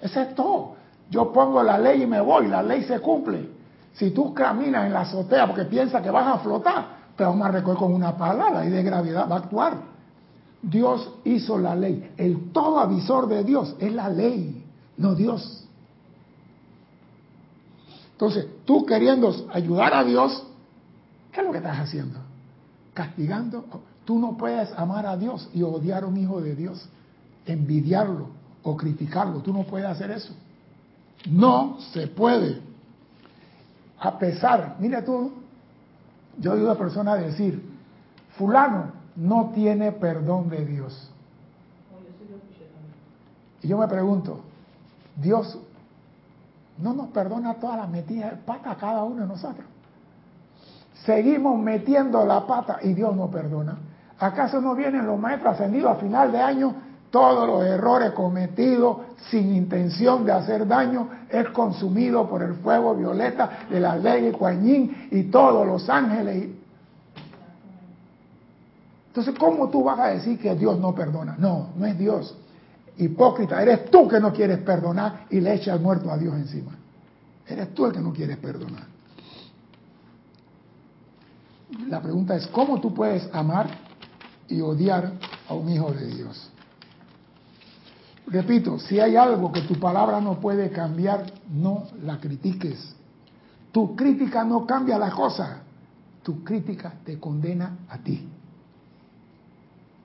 Ese 0.02 0.22
es 0.22 0.36
todo. 0.36 0.76
Yo 1.10 1.32
pongo 1.32 1.62
la 1.62 1.78
ley 1.78 2.04
y 2.04 2.08
me 2.08 2.22
voy, 2.22 2.48
la 2.48 2.64
ley 2.64 2.84
se 2.84 3.00
cumple. 3.00 3.50
Si 3.94 4.12
tú 4.12 4.34
caminas 4.34 4.86
en 4.86 4.94
la 4.94 5.02
azotea 5.02 5.48
porque 5.48 5.66
piensas 5.66 6.02
que 6.02 6.10
vas 6.10 6.26
a 6.28 6.40
flotar, 6.40 7.02
te 7.16 7.24
vamos 7.24 7.46
a 7.46 7.52
recoger 7.52 7.78
con 7.78 7.94
una 7.94 8.16
palabra 8.16 8.66
y 8.66 8.70
de 8.70 8.82
gravedad 8.82 9.30
va 9.30 9.36
a 9.36 9.40
actuar. 9.40 9.91
Dios 10.62 11.10
hizo 11.24 11.58
la 11.58 11.76
ley. 11.76 12.12
El 12.18 12.52
todo 12.52 12.80
avisor 12.80 13.28
de 13.28 13.44
Dios 13.44 13.76
es 13.80 13.94
la 13.94 14.10
ley, 14.10 14.64
no 14.98 15.16
Dios. 15.16 15.66
Entonces, 18.14 18.46
tú 18.66 18.86
queriendo 18.86 19.34
ayudar 19.52 19.94
a 19.96 20.04
Dios, 20.04 20.44
¿qué 21.32 21.40
es 21.40 21.46
lo 21.46 21.52
que 21.52 21.58
estás 21.58 21.80
haciendo? 21.80 22.20
Castigando. 22.94 23.66
Tú 24.06 24.20
no 24.20 24.38
puedes 24.38 24.72
amar 24.74 25.08
a 25.08 25.18
Dios 25.18 25.50
y 25.54 25.64
odiar 25.64 26.04
a 26.04 26.08
un 26.08 26.18
hijo 26.18 26.40
de 26.42 26.56
Dios, 26.56 26.88
envidiarlo 27.46 28.28
o 28.62 28.78
criticarlo. 28.78 29.40
Tú 29.40 29.52
no 29.52 29.64
puedes 29.64 29.88
hacer 29.88 30.12
eso. 30.12 30.34
No 31.28 31.78
se 31.94 32.08
puede. 32.08 32.62
A 34.00 34.18
pesar, 34.20 34.76
mira 34.80 35.04
tú, 35.04 35.32
yo 36.40 36.54
oído 36.54 36.72
a 36.72 36.78
persona 36.78 37.16
decir, 37.16 37.64
fulano 38.38 39.01
no 39.22 39.52
tiene 39.54 39.92
perdón 39.92 40.50
de 40.50 40.66
Dios. 40.66 41.10
Y 43.62 43.68
yo 43.68 43.78
me 43.78 43.88
pregunto, 43.88 44.40
Dios 45.16 45.60
no 46.80 46.94
nos 46.94 47.10
perdona 47.10 47.56
todas 47.56 47.78
las 47.78 47.90
metidas 47.90 48.32
de 48.32 48.38
pata 48.38 48.72
a 48.72 48.76
cada 48.78 49.04
uno 49.04 49.22
de 49.22 49.28
nosotros. 49.28 49.66
Seguimos 51.06 51.60
metiendo 51.60 52.26
la 52.26 52.48
pata 52.48 52.80
y 52.82 52.94
Dios 52.94 53.16
no 53.16 53.30
perdona. 53.30 53.78
¿Acaso 54.20 54.60
no 54.60 54.74
vienen 54.74 55.06
los 55.06 55.20
maestros 55.20 55.54
ascendidos 55.54 55.92
a 55.92 55.96
final 55.96 56.32
de 56.32 56.42
año? 56.42 56.76
Todos 57.12 57.48
los 57.48 57.64
errores 57.66 58.12
cometidos 58.12 58.98
sin 59.30 59.54
intención 59.54 60.26
de 60.26 60.32
hacer 60.32 60.68
daño 60.68 61.10
es 61.30 61.50
consumido 61.50 62.28
por 62.28 62.42
el 62.42 62.56
fuego 62.56 62.96
violeta 62.96 63.66
de 63.70 63.80
la 63.80 63.98
ley 63.98 64.24
de 64.24 64.32
Kuan 64.32 64.66
y 65.12 65.24
todos 65.24 65.68
los 65.68 65.88
ángeles. 65.90 66.61
Entonces, 69.12 69.36
¿cómo 69.38 69.70
tú 69.70 69.84
vas 69.84 70.00
a 70.00 70.08
decir 70.08 70.40
que 70.40 70.56
Dios 70.56 70.80
no 70.80 70.96
perdona? 70.96 71.36
No, 71.38 71.72
no 71.76 71.86
es 71.86 72.00
Dios. 72.00 72.34
Hipócrita, 72.96 73.62
eres 73.62 73.92
tú 73.92 74.08
que 74.08 74.22
no 74.22 74.32
quieres 74.32 74.60
perdonar 74.60 75.26
y 75.30 75.42
le 75.42 75.54
echas 75.54 75.82
muerto 75.82 76.10
a 76.10 76.18
Dios 76.18 76.34
encima. 76.34 76.72
Eres 77.46 77.74
tú 77.74 77.88
el 77.88 77.92
que 77.92 78.00
no 78.00 78.14
quieres 78.14 78.38
perdonar. 78.38 78.86
La 81.90 82.02
pregunta 82.02 82.38
es, 82.38 82.48
¿cómo 82.48 82.80
tú 82.80 82.94
puedes 82.94 83.28
amar 83.34 83.68
y 84.48 84.62
odiar 84.62 85.12
a 85.50 85.54
un 85.56 85.68
hijo 85.68 85.92
de 85.92 86.08
Dios? 86.08 86.50
Repito, 88.28 88.80
si 88.80 88.98
hay 89.02 89.18
algo 89.18 89.52
que 89.52 89.64
tu 89.64 89.78
palabra 89.78 90.22
no 90.22 90.40
puede 90.40 90.70
cambiar, 90.70 91.26
no 91.52 91.84
la 92.02 92.18
critiques. 92.18 92.96
Tu 93.74 93.94
crítica 93.94 94.46
no 94.46 94.66
cambia 94.66 94.98
la 94.98 95.12
cosa, 95.12 95.64
tu 96.24 96.46
crítica 96.46 96.94
te 97.04 97.20
condena 97.20 97.80
a 97.90 97.98
ti. 97.98 98.26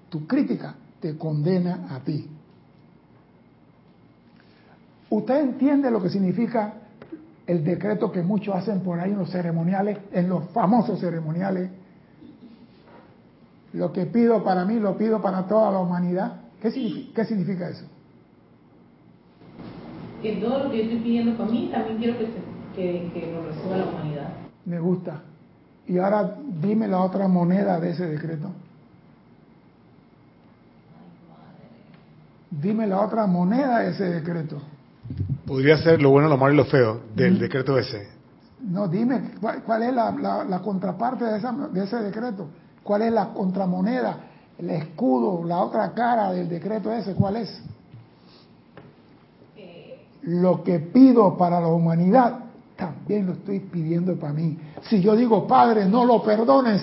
Tu 0.08 0.26
crítica 0.26 0.74
te 1.00 1.16
condena 1.16 1.88
a 1.90 2.00
ti. 2.00 2.28
¿Usted 5.10 5.40
entiende 5.40 5.90
lo 5.90 6.02
que 6.02 6.10
significa 6.10 6.74
el 7.46 7.62
decreto 7.62 8.10
que 8.10 8.22
muchos 8.22 8.54
hacen 8.54 8.80
por 8.80 8.98
ahí 8.98 9.12
en 9.12 9.18
los 9.18 9.30
ceremoniales, 9.30 9.98
en 10.12 10.28
los 10.28 10.48
famosos 10.50 10.98
ceremoniales? 10.98 11.70
Lo 13.72 13.92
que 13.92 14.06
pido 14.06 14.42
para 14.42 14.64
mí 14.64 14.80
lo 14.80 14.96
pido 14.96 15.20
para 15.20 15.46
toda 15.46 15.70
la 15.70 15.78
humanidad. 15.78 16.40
¿Qué 16.60 16.70
significa, 16.70 17.12
¿qué 17.14 17.24
significa 17.24 17.68
eso? 17.68 17.86
Que 20.22 20.36
todo 20.36 20.64
lo 20.64 20.70
que 20.70 20.78
yo 20.78 20.82
estoy 20.84 20.98
pidiendo 21.00 21.36
para 21.36 21.50
mí, 21.50 21.68
también 21.70 21.98
quiero 21.98 22.18
que, 22.18 23.10
que 23.12 23.32
lo 23.32 23.46
reciba 23.46 23.76
la 23.76 23.86
humanidad. 23.86 24.28
Me 24.64 24.80
gusta. 24.80 25.22
Y 25.86 25.98
ahora 25.98 26.36
dime 26.60 26.88
la 26.88 27.00
otra 27.00 27.28
moneda 27.28 27.78
de 27.78 27.90
ese 27.90 28.06
decreto. 28.06 28.50
Dime 32.50 32.86
la 32.86 33.00
otra 33.00 33.26
moneda 33.26 33.80
de 33.80 33.90
ese 33.90 34.04
decreto. 34.04 34.60
Podría 35.46 35.78
ser 35.78 36.00
lo 36.00 36.10
bueno, 36.10 36.28
lo 36.28 36.36
malo 36.36 36.54
y 36.54 36.56
lo 36.56 36.64
feo 36.64 37.00
del 37.14 37.34
mm. 37.34 37.38
decreto 37.38 37.78
ese. 37.78 38.08
No, 38.60 38.88
dime, 38.88 39.32
¿cuál, 39.40 39.82
es 39.82 39.94
la, 39.94 40.60
contraparte 40.64 41.24
de, 41.24 41.40
de, 41.72 41.84
ese 41.84 41.96
decreto? 41.96 42.48
¿Cuál 42.82 43.02
es 43.02 43.12
la 43.12 43.28
contramoneda, 43.28 44.18
el 44.58 44.70
escudo, 44.70 45.44
la 45.46 45.58
otra 45.58 45.92
cara 45.92 46.32
del 46.32 46.48
decreto 46.48 46.90
ese? 46.90 47.14
¿Cuál 47.14 47.36
es? 47.36 47.62
Eh. 49.56 50.06
Lo 50.22 50.64
que 50.64 50.80
pido 50.80 51.36
para 51.36 51.60
la 51.60 51.68
humanidad, 51.68 52.40
también 52.76 53.26
lo 53.26 53.32
estoy 53.32 53.60
pidiendo 53.60 54.16
para 54.16 54.32
mí. 54.32 54.58
Si 54.88 55.00
yo 55.00 55.14
digo, 55.14 55.46
Padre, 55.46 55.84
no 55.86 56.04
lo 56.04 56.22
perdones, 56.22 56.82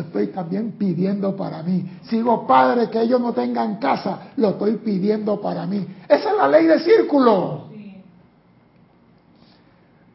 estoy 0.00 0.28
también 0.28 0.72
pidiendo 0.72 1.36
para 1.36 1.62
mí. 1.62 1.98
Si 2.04 2.16
digo, 2.16 2.46
Padre, 2.46 2.88
que 2.90 3.00
ellos 3.00 3.20
no 3.20 3.32
tengan 3.32 3.76
casa, 3.76 4.30
lo 4.36 4.50
estoy 4.50 4.76
pidiendo 4.76 5.40
para 5.40 5.66
mí. 5.66 5.86
Esa 6.08 6.30
es 6.30 6.36
la 6.36 6.48
ley 6.48 6.66
de 6.66 6.80
círculo. 6.80 7.66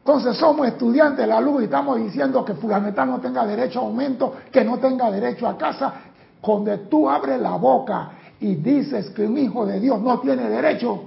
Entonces 0.04 0.36
somos 0.36 0.66
estudiantes 0.66 1.18
de 1.18 1.26
la 1.28 1.40
luz 1.40 1.62
y 1.62 1.64
estamos 1.64 1.96
diciendo 1.98 2.44
que 2.44 2.54
fulaneta 2.54 3.06
no 3.06 3.20
tenga 3.20 3.46
derecho 3.46 3.78
a 3.78 3.82
aumento, 3.82 4.34
que 4.50 4.64
no 4.64 4.78
tenga 4.78 5.10
derecho 5.10 5.46
a 5.46 5.56
casa. 5.56 5.92
Cuando 6.40 6.76
tú 6.80 7.08
abres 7.08 7.40
la 7.40 7.56
boca 7.56 8.10
y 8.40 8.56
dices 8.56 9.10
que 9.10 9.24
un 9.24 9.38
hijo 9.38 9.64
de 9.64 9.78
Dios 9.78 10.00
no 10.02 10.18
tiene 10.18 10.48
derecho, 10.48 11.02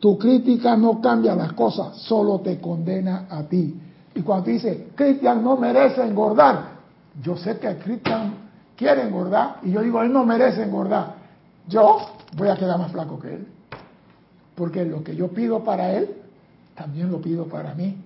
tu 0.00 0.18
crítica 0.18 0.74
no 0.74 1.02
cambia 1.02 1.34
las 1.34 1.52
cosas, 1.52 1.98
solo 1.98 2.40
te 2.40 2.58
condena 2.58 3.26
a 3.28 3.42
ti. 3.42 3.78
Y 4.14 4.22
cuando 4.22 4.50
dice, 4.50 4.88
Cristian 4.94 5.44
no 5.44 5.58
merece 5.58 6.02
engordar, 6.02 6.71
yo 7.20 7.36
sé 7.36 7.58
que 7.58 7.76
Cristian 7.78 8.34
quiere 8.76 9.02
engordar 9.02 9.58
y 9.62 9.72
yo 9.72 9.82
digo, 9.82 10.02
él 10.02 10.12
no 10.12 10.24
merece 10.24 10.62
engordar. 10.62 11.14
Yo 11.68 11.98
voy 12.36 12.48
a 12.48 12.56
quedar 12.56 12.78
más 12.78 12.92
flaco 12.92 13.18
que 13.18 13.34
él. 13.34 13.46
Porque 14.54 14.84
lo 14.84 15.02
que 15.02 15.16
yo 15.16 15.28
pido 15.28 15.64
para 15.64 15.92
él 15.92 16.22
también 16.74 17.10
lo 17.10 17.20
pido 17.20 17.46
para 17.46 17.74
mí. 17.74 17.96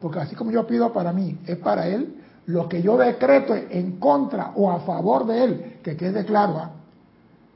Porque 0.00 0.20
así 0.20 0.34
como 0.34 0.50
yo 0.50 0.66
pido 0.66 0.92
para 0.92 1.12
mí, 1.12 1.38
es 1.46 1.56
para 1.58 1.88
él, 1.88 2.16
lo 2.46 2.68
que 2.68 2.82
yo 2.82 2.96
decreto 2.96 3.54
en 3.54 3.98
contra 3.98 4.52
o 4.54 4.70
a 4.70 4.80
favor 4.80 5.26
de 5.26 5.44
él, 5.44 5.76
que 5.82 5.96
quede 5.96 6.24
claro, 6.24 6.58
¿ah? 6.58 6.70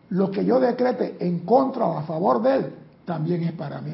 lo 0.08 0.30
que 0.30 0.44
yo 0.44 0.58
decrete 0.58 1.16
en 1.20 1.40
contra 1.40 1.86
o 1.86 1.98
a 1.98 2.02
favor 2.02 2.42
de 2.42 2.56
él, 2.56 2.74
también 3.04 3.44
es 3.44 3.52
para 3.52 3.80
mí. 3.80 3.92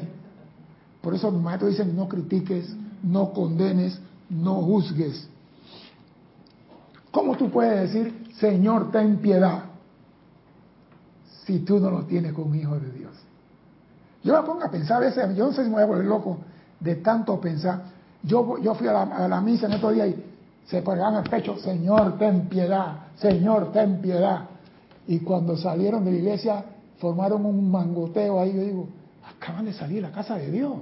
Por 1.01 1.13
eso 1.13 1.31
mis 1.31 1.41
maestros 1.41 1.71
dicen, 1.71 1.95
no 1.95 2.07
critiques, 2.07 2.75
no 3.03 3.31
condenes, 3.31 3.99
no 4.29 4.55
juzgues. 4.55 5.29
¿Cómo 7.11 7.37
tú 7.37 7.49
puedes 7.49 7.91
decir, 7.91 8.27
Señor, 8.39 8.91
ten 8.91 9.17
piedad, 9.17 9.63
si 11.45 11.59
tú 11.59 11.79
no 11.79 11.89
lo 11.89 12.03
tienes 12.03 12.33
con 12.33 12.47
un 12.47 12.55
hijo 12.55 12.77
de 12.77 12.91
Dios? 12.91 13.13
Yo 14.23 14.33
me 14.33 14.45
pongo 14.45 14.63
a 14.63 14.71
pensar 14.71 15.01
veces, 15.01 15.35
yo 15.35 15.47
no 15.47 15.53
sé 15.53 15.63
si 15.63 15.69
me 15.69 15.75
voy 15.75 15.83
a 15.83 15.85
volver 15.85 16.05
loco 16.05 16.39
de 16.79 16.95
tanto 16.95 17.39
pensar. 17.39 17.83
Yo, 18.23 18.57
yo 18.57 18.75
fui 18.75 18.87
a 18.87 19.27
la, 19.27 19.41
misa 19.41 19.67
en 19.67 19.73
otro 19.73 19.91
día 19.91 20.07
y 20.07 20.23
se 20.65 20.81
pegaban 20.81 21.23
el 21.23 21.29
pecho, 21.29 21.57
Señor, 21.57 22.17
ten 22.17 22.49
piedad, 22.49 23.07
Señor, 23.15 23.71
ten 23.71 24.01
piedad. 24.01 24.45
Y 25.07 25.19
cuando 25.19 25.55
salieron 25.55 26.03
de 26.03 26.11
la 26.11 26.17
iglesia, 26.17 26.65
formaron 26.97 27.45
un 27.45 27.71
mangoteo 27.71 28.39
ahí, 28.39 28.53
yo 28.53 28.61
digo, 28.61 28.87
acaban 29.37 29.65
de 29.65 29.73
salir 29.73 30.03
a 30.03 30.09
la 30.09 30.15
casa 30.15 30.35
de 30.35 30.51
Dios. 30.51 30.73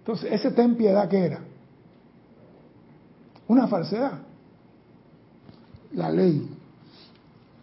Entonces, 0.00 0.30
ese 0.30 0.50
ten 0.50 0.76
piedad 0.76 1.08
que 1.08 1.24
era 1.24 1.40
una 3.48 3.66
falsedad. 3.66 4.18
La 5.94 6.10
ley. 6.10 6.50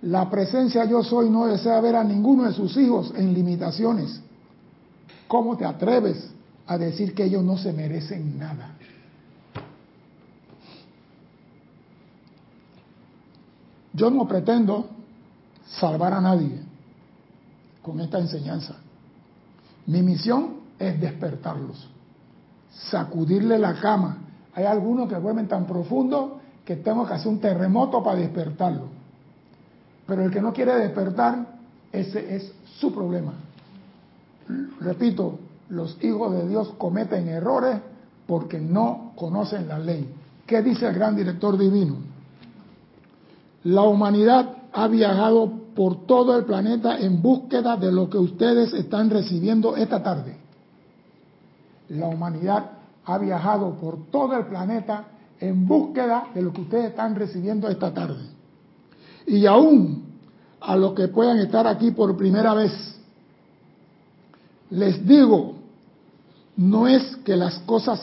La 0.03 0.29
presencia 0.29 0.85
yo 0.85 1.03
soy 1.03 1.29
no 1.29 1.45
desea 1.45 1.79
ver 1.79 1.95
a 1.95 2.03
ninguno 2.03 2.43
de 2.43 2.53
sus 2.53 2.75
hijos 2.77 3.13
en 3.15 3.33
limitaciones. 3.33 4.21
¿Cómo 5.27 5.55
te 5.57 5.65
atreves 5.65 6.29
a 6.67 6.77
decir 6.77 7.13
que 7.13 7.25
ellos 7.25 7.43
no 7.43 7.57
se 7.57 7.71
merecen 7.71 8.37
nada? 8.37 8.75
Yo 13.93 14.09
no 14.09 14.27
pretendo 14.27 14.89
salvar 15.67 16.13
a 16.13 16.21
nadie 16.21 16.59
con 17.81 17.99
esta 17.99 18.19
enseñanza. 18.19 18.75
Mi 19.85 20.01
misión 20.01 20.55
es 20.79 20.99
despertarlos, 20.99 21.87
sacudirle 22.71 23.59
la 23.59 23.79
cama. 23.79 24.17
Hay 24.55 24.65
algunos 24.65 25.09
que 25.09 25.15
duermen 25.15 25.47
tan 25.47 25.65
profundo 25.65 26.39
que 26.63 26.77
tengo 26.77 27.05
que 27.05 27.13
hacer 27.13 27.27
un 27.27 27.39
terremoto 27.39 28.03
para 28.03 28.19
despertarlo. 28.19 28.87
Pero 30.05 30.23
el 30.23 30.31
que 30.31 30.41
no 30.41 30.53
quiere 30.53 30.75
despertar, 30.75 31.45
ese 31.91 32.35
es 32.35 32.53
su 32.79 32.93
problema. 32.93 33.33
Repito, 34.81 35.39
los 35.69 35.97
hijos 36.03 36.33
de 36.33 36.47
Dios 36.47 36.73
cometen 36.77 37.27
errores 37.27 37.79
porque 38.27 38.59
no 38.59 39.13
conocen 39.15 39.67
la 39.67 39.79
ley. 39.79 40.07
¿Qué 40.45 40.61
dice 40.61 40.87
el 40.87 40.93
gran 40.93 41.15
director 41.15 41.57
divino? 41.57 41.97
La 43.63 43.83
humanidad 43.83 44.57
ha 44.73 44.87
viajado 44.87 45.51
por 45.75 46.05
todo 46.05 46.37
el 46.37 46.45
planeta 46.45 46.97
en 46.97 47.21
búsqueda 47.21 47.77
de 47.77 47.91
lo 47.91 48.09
que 48.09 48.17
ustedes 48.17 48.73
están 48.73 49.09
recibiendo 49.09 49.75
esta 49.75 50.03
tarde. 50.03 50.35
La 51.89 52.07
humanidad 52.07 52.71
ha 53.05 53.17
viajado 53.17 53.75
por 53.75 54.07
todo 54.09 54.35
el 54.37 54.45
planeta 54.45 55.05
en 55.39 55.67
búsqueda 55.67 56.27
de 56.33 56.41
lo 56.41 56.53
que 56.53 56.61
ustedes 56.61 56.85
están 56.91 57.15
recibiendo 57.15 57.67
esta 57.67 57.93
tarde. 57.93 58.23
Y 59.27 59.45
aún 59.45 60.03
a 60.61 60.75
los 60.75 60.93
que 60.93 61.07
puedan 61.09 61.39
estar 61.39 61.67
aquí 61.67 61.91
por 61.91 62.15
primera 62.15 62.53
vez, 62.53 62.71
les 64.69 65.05
digo, 65.05 65.55
no 66.55 66.87
es 66.87 67.17
que 67.17 67.35
las 67.35 67.59
cosas 67.59 68.01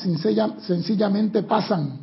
sencillamente 0.60 1.42
pasan, 1.42 1.98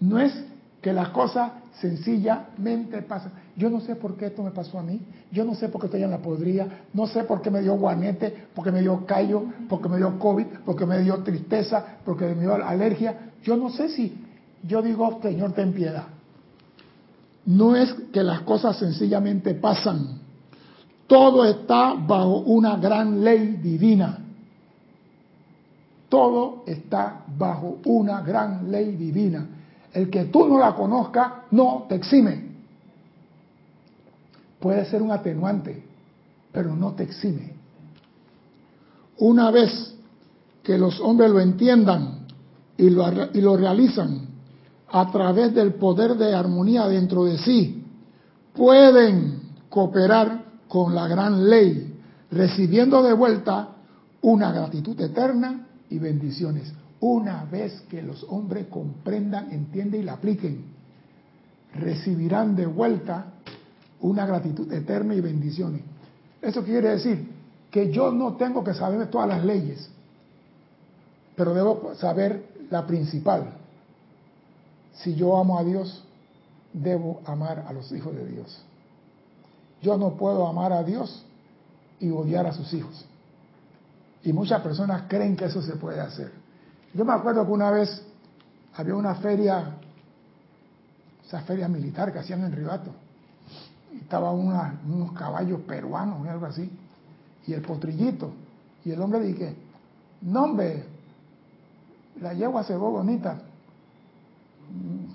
no 0.00 0.18
es 0.18 0.32
que 0.80 0.92
las 0.92 1.10
cosas 1.10 1.52
sencillamente 1.80 3.02
pasan. 3.02 3.32
Yo 3.56 3.70
no 3.70 3.80
sé 3.80 3.96
por 3.96 4.16
qué 4.16 4.26
esto 4.26 4.42
me 4.42 4.50
pasó 4.50 4.78
a 4.78 4.82
mí, 4.82 5.00
yo 5.30 5.44
no 5.44 5.54
sé 5.54 5.68
por 5.68 5.80
qué 5.80 5.86
estoy 5.86 6.02
en 6.02 6.10
la 6.10 6.18
podría, 6.18 6.84
no 6.92 7.06
sé 7.06 7.24
por 7.24 7.40
qué 7.40 7.50
me 7.50 7.62
dio 7.62 7.76
guanete, 7.76 8.48
porque 8.54 8.72
me 8.72 8.80
dio 8.80 9.04
callo, 9.06 9.44
porque 9.68 9.88
me 9.88 9.98
dio 9.98 10.18
COVID, 10.18 10.46
porque 10.64 10.86
me 10.86 11.00
dio 11.00 11.18
tristeza, 11.22 11.98
porque 12.04 12.26
me 12.34 12.42
dio 12.42 12.54
alergia. 12.54 13.32
Yo 13.42 13.56
no 13.56 13.70
sé 13.70 13.88
si 13.88 14.26
yo 14.62 14.82
digo, 14.82 15.20
Señor, 15.22 15.52
ten 15.52 15.72
piedad. 15.72 16.04
No 17.46 17.74
es 17.74 17.92
que 18.12 18.22
las 18.22 18.40
cosas 18.42 18.76
sencillamente 18.76 19.54
pasan. 19.54 20.20
Todo 21.06 21.44
está 21.44 21.94
bajo 21.94 22.38
una 22.40 22.76
gran 22.76 23.24
ley 23.24 23.58
divina. 23.62 24.18
Todo 26.08 26.64
está 26.66 27.24
bajo 27.38 27.78
una 27.84 28.20
gran 28.20 28.70
ley 28.70 28.96
divina. 28.96 29.46
El 29.92 30.10
que 30.10 30.26
tú 30.26 30.46
no 30.46 30.58
la 30.58 30.74
conozcas 30.74 31.32
no 31.50 31.86
te 31.88 31.96
exime. 31.96 32.50
Puede 34.60 34.84
ser 34.84 35.02
un 35.02 35.10
atenuante, 35.10 35.82
pero 36.52 36.74
no 36.76 36.92
te 36.92 37.04
exime. 37.04 37.54
Una 39.18 39.50
vez 39.50 39.94
que 40.62 40.78
los 40.78 41.00
hombres 41.00 41.30
lo 41.30 41.40
entiendan 41.40 42.26
y 42.76 42.90
lo, 42.90 43.04
y 43.32 43.40
lo 43.40 43.56
realizan, 43.56 44.28
a 44.92 45.10
través 45.10 45.54
del 45.54 45.74
poder 45.74 46.16
de 46.16 46.34
armonía 46.34 46.86
dentro 46.88 47.24
de 47.24 47.38
sí, 47.38 47.84
pueden 48.54 49.40
cooperar 49.68 50.44
con 50.68 50.94
la 50.94 51.06
gran 51.06 51.48
ley, 51.48 51.94
recibiendo 52.30 53.02
de 53.02 53.12
vuelta 53.12 53.68
una 54.22 54.52
gratitud 54.52 55.00
eterna 55.00 55.66
y 55.88 55.98
bendiciones. 55.98 56.72
Una 57.00 57.44
vez 57.44 57.80
que 57.88 58.02
los 58.02 58.24
hombres 58.24 58.66
comprendan, 58.68 59.50
entiendan 59.52 60.00
y 60.00 60.04
la 60.04 60.14
apliquen, 60.14 60.64
recibirán 61.74 62.54
de 62.56 62.66
vuelta 62.66 63.26
una 64.00 64.26
gratitud 64.26 64.70
eterna 64.72 65.14
y 65.14 65.20
bendiciones. 65.20 65.82
Eso 66.42 66.62
quiere 66.62 66.90
decir 66.90 67.28
que 67.70 67.90
yo 67.90 68.10
no 68.10 68.34
tengo 68.34 68.64
que 68.64 68.74
saber 68.74 69.08
todas 69.08 69.28
las 69.28 69.44
leyes, 69.44 69.88
pero 71.36 71.54
debo 71.54 71.94
saber 71.94 72.50
la 72.70 72.86
principal, 72.86 73.54
si 74.94 75.14
yo 75.14 75.36
amo 75.36 75.58
a 75.58 75.64
Dios, 75.64 76.04
debo 76.72 77.20
amar 77.24 77.64
a 77.66 77.72
los 77.72 77.90
hijos 77.92 78.14
de 78.14 78.26
Dios. 78.26 78.62
Yo 79.82 79.96
no 79.96 80.16
puedo 80.16 80.46
amar 80.46 80.72
a 80.72 80.82
Dios 80.82 81.24
y 81.98 82.10
odiar 82.10 82.46
a 82.46 82.52
sus 82.52 82.72
hijos. 82.74 83.06
Y 84.22 84.32
muchas 84.32 84.60
personas 84.60 85.04
creen 85.08 85.36
que 85.36 85.46
eso 85.46 85.62
se 85.62 85.76
puede 85.76 86.00
hacer. 86.00 86.32
Yo 86.94 87.04
me 87.04 87.12
acuerdo 87.12 87.44
que 87.46 87.52
una 87.52 87.70
vez 87.70 88.02
había 88.74 88.94
una 88.94 89.14
feria, 89.16 89.76
esa 91.24 91.40
feria 91.42 91.68
militar 91.68 92.12
que 92.12 92.18
hacían 92.18 92.44
en 92.44 92.52
Ribato. 92.52 92.90
Estaban 94.00 94.34
unos 94.34 95.12
caballos 95.12 95.60
peruanos 95.62 96.26
o 96.26 96.30
algo 96.30 96.46
así. 96.46 96.70
Y 97.46 97.52
el 97.52 97.62
potrillito. 97.62 98.32
Y 98.84 98.92
el 98.92 99.00
hombre 99.00 99.20
dije, 99.20 99.56
no 100.22 100.44
hombre, 100.44 100.84
la 102.20 102.34
yegua 102.34 102.64
se 102.64 102.72
ve 102.72 102.78
bonita, 102.78 103.40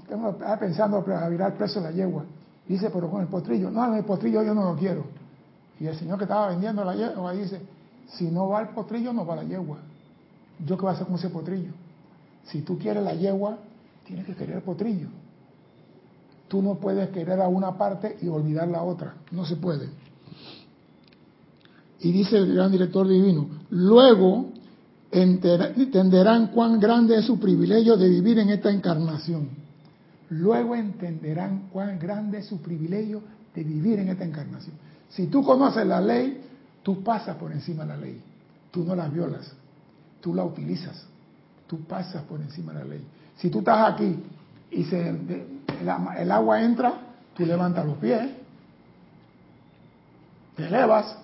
estamos 0.03 0.35
pensando 0.59 0.97
a 0.97 1.29
virar 1.29 1.55
preso 1.55 1.79
la 1.79 1.91
yegua. 1.91 2.25
Dice, 2.67 2.89
pero 2.89 3.09
con 3.09 3.21
el 3.21 3.27
potrillo. 3.27 3.69
No, 3.69 3.95
el 3.95 4.03
potrillo 4.03 4.43
yo 4.43 4.53
no 4.53 4.63
lo 4.63 4.75
quiero. 4.75 5.05
Y 5.79 5.87
el 5.87 5.97
señor 5.97 6.17
que 6.17 6.23
estaba 6.23 6.49
vendiendo 6.49 6.83
la 6.83 6.95
yegua 6.95 7.33
dice, 7.33 7.61
si 8.07 8.25
no 8.31 8.49
va 8.49 8.61
el 8.61 8.69
potrillo, 8.69 9.13
no 9.13 9.25
va 9.25 9.35
la 9.35 9.43
yegua. 9.43 9.77
¿Yo 10.59 10.77
qué 10.77 10.81
voy 10.81 10.91
a 10.91 10.93
hacer 10.93 11.07
con 11.07 11.15
ese 11.15 11.29
potrillo? 11.29 11.71
Si 12.45 12.61
tú 12.61 12.77
quieres 12.77 13.03
la 13.03 13.13
yegua, 13.13 13.57
tienes 14.05 14.25
que 14.25 14.35
querer 14.35 14.57
el 14.57 14.61
potrillo. 14.61 15.07
Tú 16.47 16.61
no 16.61 16.75
puedes 16.75 17.09
querer 17.09 17.41
a 17.41 17.47
una 17.47 17.77
parte 17.77 18.17
y 18.21 18.27
olvidar 18.27 18.67
la 18.67 18.83
otra. 18.83 19.15
No 19.31 19.45
se 19.45 19.55
puede. 19.55 19.89
Y 21.99 22.11
dice 22.11 22.37
el 22.37 22.53
gran 22.53 22.71
director 22.71 23.07
divino, 23.07 23.47
luego 23.71 24.51
entenderán 25.11 26.47
cuán 26.47 26.79
grande 26.79 27.17
es 27.17 27.25
su 27.25 27.39
privilegio 27.39 27.97
de 27.97 28.09
vivir 28.09 28.37
en 28.39 28.49
esta 28.49 28.69
encarnación. 28.69 29.49
Luego 30.29 30.75
entenderán 30.75 31.69
cuán 31.71 31.97
grande 31.97 32.39
es 32.39 32.45
su 32.47 32.61
privilegio 32.61 33.21
de 33.53 33.63
vivir 33.63 33.99
en 33.99 34.09
esta 34.09 34.25
encarnación. 34.25 34.75
Si 35.09 35.27
tú 35.27 35.43
conoces 35.43 35.85
la 35.87 36.01
ley, 36.01 36.41
tú 36.83 37.03
pasas 37.03 37.37
por 37.37 37.51
encima 37.51 37.83
de 37.83 37.89
la 37.89 37.97
ley. 37.97 38.21
Tú 38.71 38.83
no 38.83 38.95
la 38.95 39.07
violas, 39.07 39.51
tú 40.21 40.33
la 40.33 40.43
utilizas. 40.43 41.05
Tú 41.67 41.79
pasas 41.85 42.23
por 42.23 42.41
encima 42.41 42.73
de 42.73 42.79
la 42.79 42.85
ley. 42.85 43.05
Si 43.37 43.49
tú 43.49 43.59
estás 43.59 43.93
aquí 43.93 44.17
y 44.71 44.83
se, 44.83 45.09
el 46.19 46.31
agua 46.31 46.61
entra, 46.61 46.93
tú 47.35 47.45
levantas 47.45 47.85
los 47.85 47.97
pies, 47.97 48.29
te 50.55 50.67
elevas. 50.67 51.17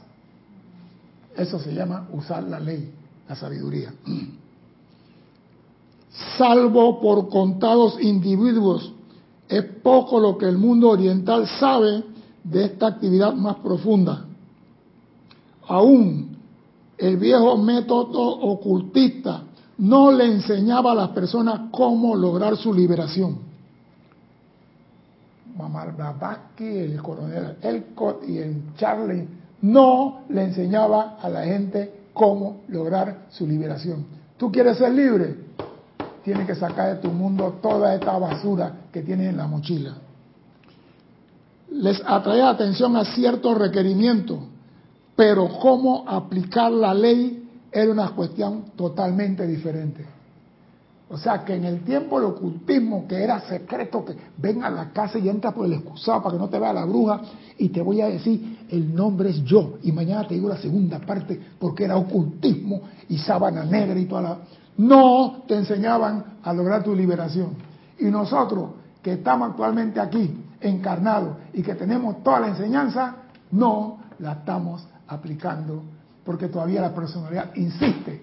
Eso 1.36 1.60
se 1.60 1.74
llama 1.74 2.08
usar 2.12 2.44
la 2.44 2.60
ley 2.60 2.92
la 3.32 3.36
sabiduría. 3.36 3.94
Salvo 6.38 7.00
por 7.00 7.30
contados 7.30 7.98
individuos, 8.02 8.94
es 9.48 9.64
poco 9.82 10.20
lo 10.20 10.38
que 10.38 10.48
el 10.48 10.58
mundo 10.58 10.90
oriental 10.90 11.48
sabe 11.48 12.04
de 12.44 12.66
esta 12.66 12.88
actividad 12.88 13.34
más 13.34 13.56
profunda. 13.58 14.26
Aún 15.68 16.38
el 17.02 17.18
viejo 17.18 17.58
método 17.58 18.22
ocultista 18.22 19.42
no 19.80 20.12
le 20.12 20.26
enseñaba 20.26 20.92
a 20.92 20.96
las 20.96 21.10
personas 21.10 21.72
cómo 21.72 22.16
lograr 22.16 22.56
su 22.56 22.72
liberación. 22.72 23.40
Blavatsky, 25.98 26.64
el 26.64 27.02
coronel 27.02 27.58
Elcott 27.62 28.24
y 28.28 28.38
el 28.38 28.76
Charlie 28.78 29.28
no 29.62 30.22
le 30.30 30.44
enseñaba 30.44 31.18
a 31.22 31.30
la 31.30 31.44
gente 31.44 32.02
cómo 32.14 32.62
lograr 32.68 33.26
su 33.30 33.48
liberación. 33.48 34.06
¿Tú 34.38 34.52
quieres 34.52 34.78
ser 34.78 34.92
libre? 34.92 35.36
Tienes 36.24 36.46
que 36.46 36.56
sacar 36.56 36.96
de 36.96 37.02
tu 37.02 37.10
mundo 37.10 37.58
toda 37.62 37.96
esta 37.96 38.18
basura 38.18 38.74
que 38.92 39.02
tienes 39.02 39.30
en 39.30 39.38
la 39.38 39.48
mochila. 39.48 39.96
Les 41.72 42.02
atrae 42.06 42.42
atención 42.44 42.96
a 42.96 43.06
ciertos 43.06 43.58
requerimientos, 43.58 44.40
pero 45.16 45.48
cómo 45.60 46.06
aplicar 46.08 46.72
la 46.72 46.94
ley 46.94 47.50
era 47.72 47.92
una 47.92 48.10
cuestión 48.10 48.66
totalmente 48.76 49.46
diferente. 49.48 50.06
O 51.10 51.18
sea 51.18 51.44
que 51.44 51.56
en 51.56 51.66
el 51.66 51.82
tiempo 51.82 52.22
del 52.22 52.30
ocultismo, 52.30 53.06
que 53.06 53.22
era 53.22 53.42
secreto, 53.42 54.06
que 54.06 54.16
ven 54.38 54.64
a 54.64 54.70
la 54.70 54.92
casa 54.92 55.20
y 55.20 55.28
entra 55.28 55.52
por 55.52 55.66
el 55.66 55.74
excusado 55.74 56.24
para 56.24 56.36
que 56.36 56.40
no 56.40 56.48
te 56.48 56.58
vea 56.58 56.72
la 56.72 56.86
bruja, 56.86 57.22
y 57.58 57.68
te 57.68 57.82
voy 57.82 58.00
a 58.00 58.08
decir, 58.08 58.66
el 58.70 58.96
nombre 58.96 59.32
es 59.32 59.44
yo, 59.44 59.74
y 59.84 59.92
mañana 59.92 60.26
te 60.26 60.36
digo 60.36 60.48
la 60.48 60.58
segunda 60.58 61.00
parte, 61.00 61.38
porque 61.60 61.84
era 61.84 61.98
ocultismo 61.98 62.82
y 63.10 63.18
sábana 63.18 63.66
negra 63.66 64.00
y 64.00 64.06
toda 64.06 64.22
la... 64.22 64.38
No 64.78 65.44
te 65.46 65.56
enseñaban 65.56 66.24
a 66.42 66.54
lograr 66.54 66.82
tu 66.82 66.96
liberación. 66.96 67.50
Y 68.00 68.06
nosotros, 68.06 68.70
que 69.02 69.14
estamos 69.14 69.50
actualmente 69.50 70.00
aquí, 70.00 70.34
encarnados, 70.62 71.36
y 71.52 71.62
que 71.62 71.76
tenemos 71.76 72.24
toda 72.24 72.40
la 72.40 72.48
enseñanza, 72.48 73.18
no 73.52 73.98
la 74.20 74.32
estamos 74.32 74.88
aplicando, 75.12 75.84
porque 76.24 76.48
todavía 76.48 76.82
la 76.82 76.96
personalidad 76.96 77.54
insiste 77.56 78.22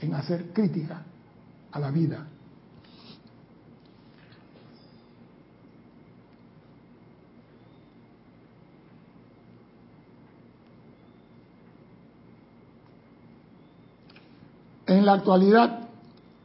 en 0.00 0.14
hacer 0.14 0.52
crítica 0.52 1.02
a 1.70 1.78
la 1.78 1.90
vida. 1.90 2.26
En 14.86 15.04
la 15.04 15.14
actualidad, 15.14 15.88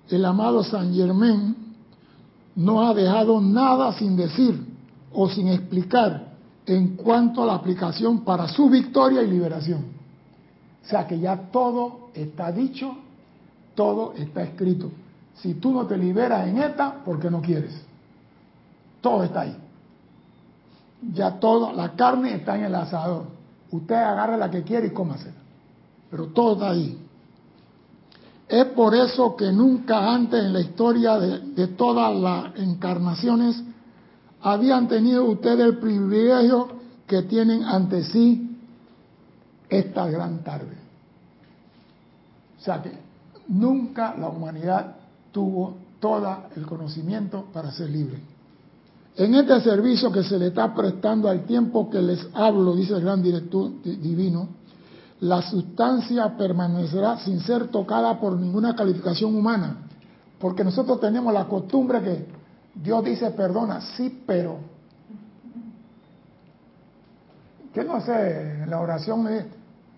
el 0.09 0.25
amado 0.25 0.63
San 0.63 0.93
Germán 0.93 1.55
no 2.55 2.85
ha 2.85 2.93
dejado 2.93 3.39
nada 3.39 3.93
sin 3.93 4.17
decir 4.17 4.61
o 5.13 5.29
sin 5.29 5.47
explicar 5.47 6.28
en 6.69 6.95
cuanto 6.95 7.41
a 7.41 7.47
la 7.47 7.55
aplicación 7.55 8.23
para 8.23 8.47
su 8.47 8.69
victoria 8.69 9.23
y 9.23 9.27
liberación. 9.27 9.85
O 10.83 10.87
sea 10.87 11.07
que 11.07 11.19
ya 11.19 11.35
todo 11.51 12.09
está 12.13 12.51
dicho, 12.51 12.95
todo 13.73 14.13
está 14.13 14.43
escrito. 14.43 14.91
Si 15.35 15.55
tú 15.55 15.71
no 15.71 15.87
te 15.87 15.97
liberas 15.97 16.47
en 16.47 16.59
esta, 16.59 17.03
porque 17.03 17.31
no 17.31 17.41
quieres. 17.41 17.73
Todo 19.01 19.23
está 19.23 19.41
ahí. 19.41 19.57
Ya 21.13 21.39
todo, 21.39 21.73
la 21.73 21.93
carne 21.93 22.35
está 22.35 22.55
en 22.55 22.65
el 22.65 22.75
asador. 22.75 23.23
Usted 23.71 23.95
agarra 23.95 24.37
la 24.37 24.51
que 24.51 24.63
quiere 24.63 24.87
y 24.87 24.91
cómasela. 24.91 25.37
Pero 26.11 26.27
todo 26.27 26.53
está 26.53 26.69
ahí. 26.69 26.99
Es 28.47 28.65
por 28.65 28.93
eso 28.93 29.35
que 29.35 29.51
nunca 29.51 30.13
antes 30.13 30.43
en 30.43 30.53
la 30.53 30.61
historia 30.61 31.17
de, 31.17 31.39
de 31.39 31.67
todas 31.67 32.15
las 32.15 32.55
encarnaciones 32.57 33.63
habían 34.41 34.87
tenido 34.87 35.25
ustedes 35.25 35.59
el 35.59 35.77
privilegio 35.77 36.67
que 37.07 37.23
tienen 37.23 37.63
ante 37.63 38.03
sí 38.03 38.57
esta 39.69 40.07
gran 40.09 40.43
tarde. 40.43 40.77
O 42.59 42.61
sea 42.61 42.81
que 42.81 42.91
nunca 43.47 44.15
la 44.17 44.29
humanidad 44.29 44.95
tuvo 45.31 45.75
todo 45.99 46.43
el 46.55 46.65
conocimiento 46.65 47.45
para 47.53 47.71
ser 47.71 47.89
libre. 47.89 48.19
En 49.15 49.35
este 49.35 49.59
servicio 49.61 50.11
que 50.11 50.23
se 50.23 50.37
le 50.37 50.47
está 50.47 50.73
prestando 50.73 51.27
al 51.27 51.45
tiempo 51.45 51.89
que 51.89 52.01
les 52.01 52.25
hablo, 52.33 52.75
dice 52.75 52.93
el 52.93 53.01
gran 53.01 53.21
director 53.21 53.69
divino, 53.83 54.47
la 55.21 55.41
sustancia 55.41 56.37
permanecerá 56.37 57.17
sin 57.17 57.41
ser 57.41 57.67
tocada 57.67 58.19
por 58.19 58.37
ninguna 58.37 58.75
calificación 58.75 59.35
humana, 59.35 59.89
porque 60.39 60.63
nosotros 60.63 61.01
tenemos 61.01 61.33
la 61.33 61.45
costumbre 61.45 62.01
que 62.01 62.38
Dios 62.73 63.03
dice 63.03 63.31
perdona, 63.31 63.81
sí, 63.95 64.23
pero. 64.25 64.59
Que 67.73 67.83
no 67.83 68.01
sé, 68.01 68.65
la 68.65 68.79
oración 68.79 69.27
dice, 69.27 69.45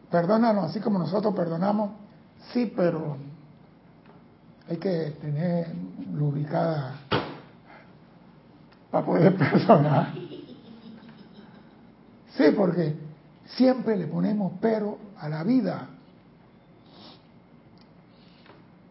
perdónanos 0.09 0.69
así 0.69 0.79
como 0.79 0.99
nosotros 0.99 1.33
perdonamos, 1.33 1.91
sí, 2.51 2.71
pero 2.75 3.17
hay 4.69 4.77
que 4.77 5.17
tener 5.21 5.67
lubricada 6.13 6.95
para 8.91 9.05
poder 9.05 9.37
perdonar. 9.37 10.13
Sí, 12.35 12.43
porque 12.55 12.95
siempre 13.45 13.97
le 13.97 14.07
ponemos 14.07 14.53
pero 14.61 14.97
a 15.17 15.29
la 15.29 15.43
vida. 15.43 15.87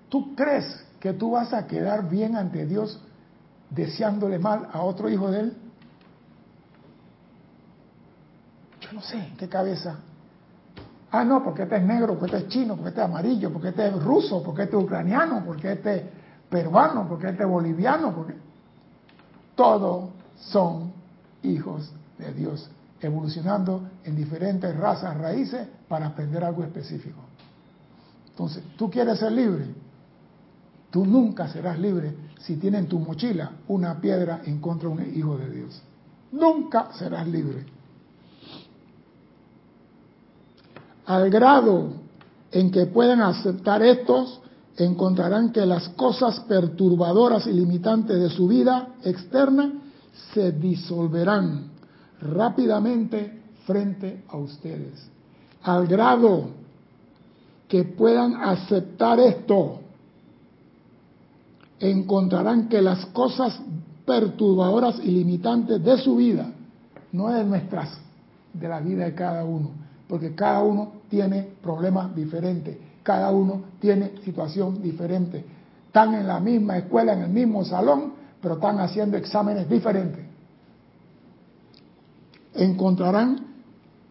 ¿Tú 0.09 0.35
crees 0.35 0.85
que 0.99 1.13
tú 1.13 1.33
vas 1.33 1.53
a 1.53 1.67
quedar 1.67 2.09
bien 2.09 2.37
ante 2.37 2.67
Dios 2.67 3.01
deseándole 3.71 4.39
mal 4.39 4.69
a 4.73 4.83
otro 4.83 5.09
hijo 5.09 5.31
de 5.31 5.41
él? 5.41 5.57
Yo 8.81 8.93
no 8.93 9.03
sé 9.03 9.33
qué 9.39 9.49
cabeza 9.49 9.99
Ah, 11.13 11.25
no, 11.25 11.43
porque 11.43 11.65
este 11.65 11.77
es 11.77 11.83
negro, 11.83 12.17
porque 12.19 12.37
este 12.37 12.47
es 12.47 12.53
chino, 12.53 12.77
porque 12.77 12.91
este 12.91 13.01
es 13.01 13.07
amarillo, 13.07 13.53
porque 13.53 13.69
este 13.69 13.89
es 13.89 14.03
ruso, 14.03 14.43
porque 14.43 14.63
este 14.63 14.77
es 14.77 14.83
ucraniano, 14.83 15.43
porque 15.45 15.73
este 15.73 15.97
es 15.97 16.03
peruano, 16.49 17.09
porque 17.09 17.31
este 17.31 17.43
es 17.43 17.49
boliviano, 17.49 18.15
porque 18.15 18.35
todos 19.57 20.11
son 20.37 20.93
hijos 21.43 21.93
de 22.17 22.33
Dios, 22.33 22.71
evolucionando 23.01 23.89
en 24.05 24.15
diferentes 24.15 24.77
razas, 24.77 25.17
raíces, 25.17 25.67
para 25.89 26.07
aprender 26.07 26.45
algo 26.45 26.63
específico. 26.63 27.19
Entonces, 28.29 28.63
¿tú 28.77 28.89
quieres 28.89 29.19
ser 29.19 29.33
libre? 29.33 29.67
Tú 30.91 31.05
nunca 31.05 31.49
serás 31.49 31.79
libre 31.79 32.15
si 32.41 32.57
tienes 32.57 32.83
en 32.83 32.89
tu 32.89 32.99
mochila 32.99 33.53
una 33.69 34.01
piedra 34.01 34.43
en 34.45 34.61
contra 34.61 34.89
de 34.89 34.95
un 34.95 35.17
hijo 35.17 35.37
de 35.37 35.51
Dios. 35.51 35.83
Nunca 36.33 36.91
serás 36.93 37.27
libre. 37.27 37.65
Al 41.07 41.29
grado 41.31 41.89
en 42.53 42.71
que 42.71 42.87
puedan 42.87 43.21
aceptar 43.21 43.83
estos, 43.83 44.41
encontrarán 44.77 45.53
que 45.53 45.67
las 45.67 45.89
cosas 45.91 46.41
perturbadoras 46.41 47.47
y 47.47 47.53
limitantes 47.53 48.19
de 48.19 48.31
su 48.31 48.49
vida 48.49 48.89
externa 49.05 49.73
se 50.33 50.53
disolverán 50.53 51.71
rápidamente 52.21 53.43
frente 53.67 54.25
a 54.29 54.37
ustedes. 54.37 55.09
Al 55.63 55.87
grado 55.87 56.49
que 57.69 57.85
puedan 57.85 58.37
aceptar 58.37 59.21
esto, 59.21 59.80
encontrarán 61.81 62.69
que 62.69 62.83
las 62.83 63.07
cosas 63.07 63.59
perturbadoras 64.07 65.01
y 65.03 65.11
limitantes 65.11 65.83
de 65.83 65.99
su 65.99 66.17
vida, 66.17 66.53
no 67.13 67.29
de 67.29 67.45
nuestras, 67.45 67.99
de 68.53 68.69
la 68.69 68.81
vida 68.81 69.05
de 69.05 69.15
cada 69.15 69.45
uno, 69.45 69.71
porque 70.07 70.35
cada 70.35 70.63
uno 70.63 70.93
tiene 71.09 71.49
problemas 71.63 72.15
diferentes, 72.15 72.77
cada 73.03 73.31
uno 73.31 73.63
tiene 73.81 74.13
situación 74.25 74.83
diferente. 74.83 75.45
Están 75.87 76.15
en 76.15 76.27
la 76.27 76.39
misma 76.39 76.79
escuela, 76.79 77.15
en 77.15 77.23
el 77.23 77.31
mismo 77.31 77.65
salón, 77.65 78.13
pero 78.41 78.55
están 78.55 78.79
haciendo 78.81 79.17
exámenes 79.17 79.69
diferentes. 79.69 80.25
Encontrarán 82.55 83.47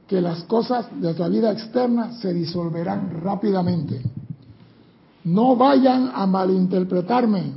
que 0.08 0.22
las 0.22 0.44
cosas 0.46 0.88
de 1.00 1.14
la 1.14 1.28
vida 1.28 1.52
externa 1.52 2.14
se 2.14 2.34
disolverán 2.34 3.22
rápidamente. 3.22 4.02
No 5.30 5.56
vayan 5.56 6.12
a 6.16 6.26
malinterpretarme. 6.26 7.54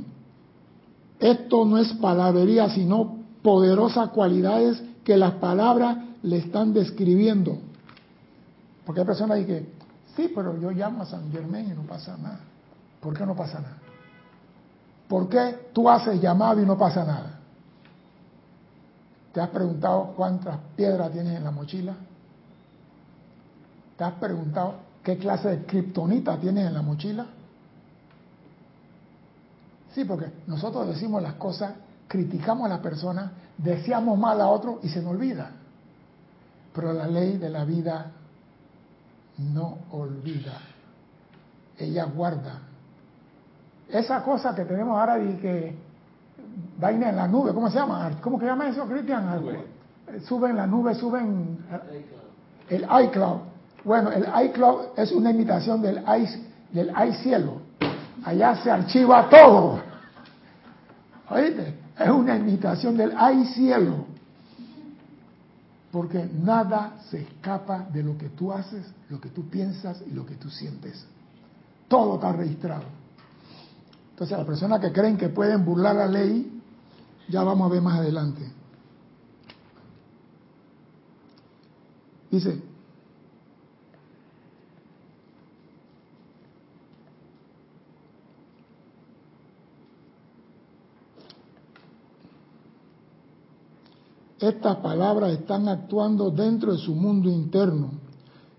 Esto 1.19 1.65
no 1.65 1.79
es 1.79 1.91
palabrería, 1.93 2.69
sino 2.69 3.17
poderosas 3.41 4.09
cualidades 4.09 4.79
que 5.03 5.17
las 5.17 5.33
palabras 5.33 5.97
le 6.21 6.37
están 6.37 6.71
describiendo. 6.71 7.57
Porque 8.85 9.01
hay 9.01 9.07
personas 9.07 9.43
que 9.45 9.73
sí, 10.15 10.31
pero 10.35 10.59
yo 10.59 10.69
llamo 10.69 11.01
a 11.01 11.05
San 11.07 11.31
Germán 11.31 11.65
y 11.65 11.73
no 11.73 11.81
pasa 11.81 12.15
nada. 12.15 12.41
¿Por 12.99 13.17
qué 13.17 13.25
no 13.25 13.35
pasa 13.35 13.59
nada? 13.59 13.77
¿Por 15.07 15.27
qué 15.27 15.69
tú 15.73 15.89
haces 15.89 16.21
llamado 16.21 16.61
y 16.61 16.65
no 16.67 16.77
pasa 16.77 17.03
nada? 17.03 17.39
¿Te 19.33 19.41
has 19.41 19.49
preguntado 19.49 20.13
cuántas 20.15 20.59
piedras 20.75 21.11
tienes 21.11 21.37
en 21.37 21.43
la 21.43 21.51
mochila? 21.51 21.95
¿Te 23.97 24.03
has 24.03 24.13
preguntado 24.13 24.75
qué 25.01 25.17
clase 25.17 25.49
de 25.49 25.65
kriptonita 25.65 26.37
tienes 26.37 26.67
en 26.67 26.73
la 26.75 26.83
mochila? 26.83 27.25
Sí, 29.93 30.05
porque 30.05 30.31
nosotros 30.47 30.87
decimos 30.87 31.21
las 31.21 31.33
cosas, 31.35 31.73
criticamos 32.07 32.65
a 32.65 32.69
la 32.69 32.81
persona, 32.81 33.31
deseamos 33.57 34.17
mal 34.17 34.41
a 34.41 34.47
otro 34.47 34.79
y 34.83 34.89
se 34.89 35.01
nos 35.01 35.11
olvida. 35.11 35.51
Pero 36.73 36.93
la 36.93 37.07
ley 37.07 37.37
de 37.37 37.49
la 37.49 37.65
vida 37.65 38.11
no 39.37 39.77
olvida, 39.91 40.59
ella 41.77 42.05
guarda 42.05 42.73
esa 43.93 44.23
cosa 44.23 44.55
que 44.55 44.65
tenemos 44.65 44.99
ahora 44.99 45.17
de 45.17 45.37
que 45.37 45.75
vaina 46.79 47.09
en 47.09 47.15
la 47.15 47.27
nube, 47.27 47.53
¿cómo 47.53 47.69
se 47.69 47.77
llama? 47.77 48.11
¿Cómo 48.21 48.39
que 48.39 48.45
llama 48.45 48.67
eso, 48.67 48.85
Cristian? 48.87 49.41
Suben 50.25 50.51
en 50.51 50.57
la 50.57 50.67
nube, 50.67 50.95
suben 50.95 51.59
el 52.69 52.87
iCloud. 53.05 53.39
Bueno, 53.83 54.11
el 54.11 54.25
iCloud 54.45 54.97
es 54.97 55.11
una 55.11 55.31
imitación 55.31 55.81
del 55.81 55.97
i, 55.99 56.27
del 56.73 57.15
cielo. 57.17 57.61
Allá 58.23 58.55
se 58.63 58.71
archiva 58.71 59.29
todo. 59.29 59.81
¿Oíste? 61.29 61.79
Es 61.99 62.09
una 62.09 62.37
imitación 62.37 62.97
del 62.97 63.13
cielo. 63.53 64.05
Porque 65.91 66.27
nada 66.41 66.95
se 67.09 67.21
escapa 67.21 67.87
de 67.91 68.01
lo 68.01 68.17
que 68.17 68.29
tú 68.29 68.51
haces, 68.51 68.85
lo 69.09 69.21
que 69.21 69.29
tú 69.29 69.47
piensas 69.49 70.01
y 70.07 70.11
lo 70.11 70.25
que 70.25 70.35
tú 70.35 70.49
sientes. 70.49 71.05
Todo 71.87 72.15
está 72.15 72.31
registrado. 72.31 72.85
Entonces, 74.11 74.37
las 74.37 74.47
personas 74.47 74.79
que 74.79 74.91
creen 74.91 75.17
que 75.17 75.29
pueden 75.29 75.63
burlar 75.63 75.95
la 75.95 76.07
ley, 76.07 76.61
ya 77.29 77.43
vamos 77.43 77.69
a 77.69 77.73
ver 77.73 77.81
más 77.81 77.99
adelante. 77.99 78.41
Dice, 82.31 82.59
estas 94.47 94.77
palabras 94.77 95.31
están 95.31 95.69
actuando 95.69 96.29
dentro 96.29 96.73
de 96.73 96.77
su 96.77 96.93
mundo 96.93 97.29
interno. 97.29 97.91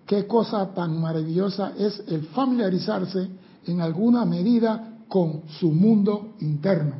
Qué 0.07 0.27
cosa 0.27 0.73
tan 0.75 1.01
maravillosa 1.01 1.73
es 1.79 2.03
el 2.09 2.27
familiarizarse 2.29 3.29
en 3.67 3.81
alguna 3.81 4.25
medida 4.25 4.99
con 5.09 5.43
su 5.59 5.71
mundo 5.71 6.35
interno. 6.41 6.95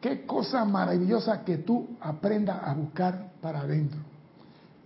Qué 0.00 0.26
cosa 0.26 0.64
maravillosa 0.64 1.44
que 1.44 1.58
tú 1.58 1.86
aprendas 2.00 2.60
a 2.62 2.74
buscar 2.74 3.32
para 3.40 3.60
adentro. 3.60 4.00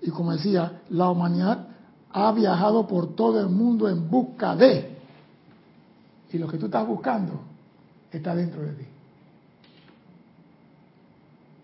Y 0.03 0.11
como 0.11 0.33
decía, 0.33 0.83
la 0.91 1.11
humanidad 1.11 1.69
ha 2.11 2.33
viajado 2.33 2.87
por 2.87 3.15
todo 3.15 3.41
el 3.41 3.49
mundo 3.49 3.89
en 3.89 4.11
busca 4.11 4.57
de. 4.57 4.99
Y 6.33 6.39
lo 6.39 6.49
que 6.49 6.59
tú 6.59 6.67
estás 6.67 6.87
buscando 6.87 7.41
está 8.11 8.35
dentro 8.35 8.63
de 8.63 8.73
ti 8.73 8.92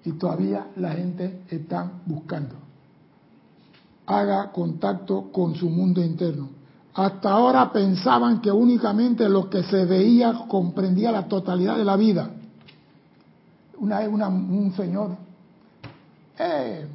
y 0.04 0.12
todavía 0.12 0.68
la 0.76 0.92
gente 0.92 1.42
está 1.48 1.90
buscando. 2.06 2.54
Haga 4.06 4.50
contacto 4.52 5.30
con 5.32 5.54
su 5.54 5.68
mundo 5.68 6.02
interno. 6.02 6.48
Hasta 6.94 7.30
ahora 7.30 7.70
pensaban 7.72 8.40
que 8.40 8.50
únicamente 8.50 9.28
lo 9.28 9.48
que 9.48 9.62
se 9.62 9.84
veía 9.84 10.46
comprendía 10.48 11.12
la 11.12 11.28
totalidad 11.28 11.76
de 11.76 11.84
la 11.84 11.96
vida. 11.96 12.30
Una 13.78 14.00
vez 14.00 14.08
un 14.08 14.72
señor, 14.74 15.16
eh, 16.38 16.88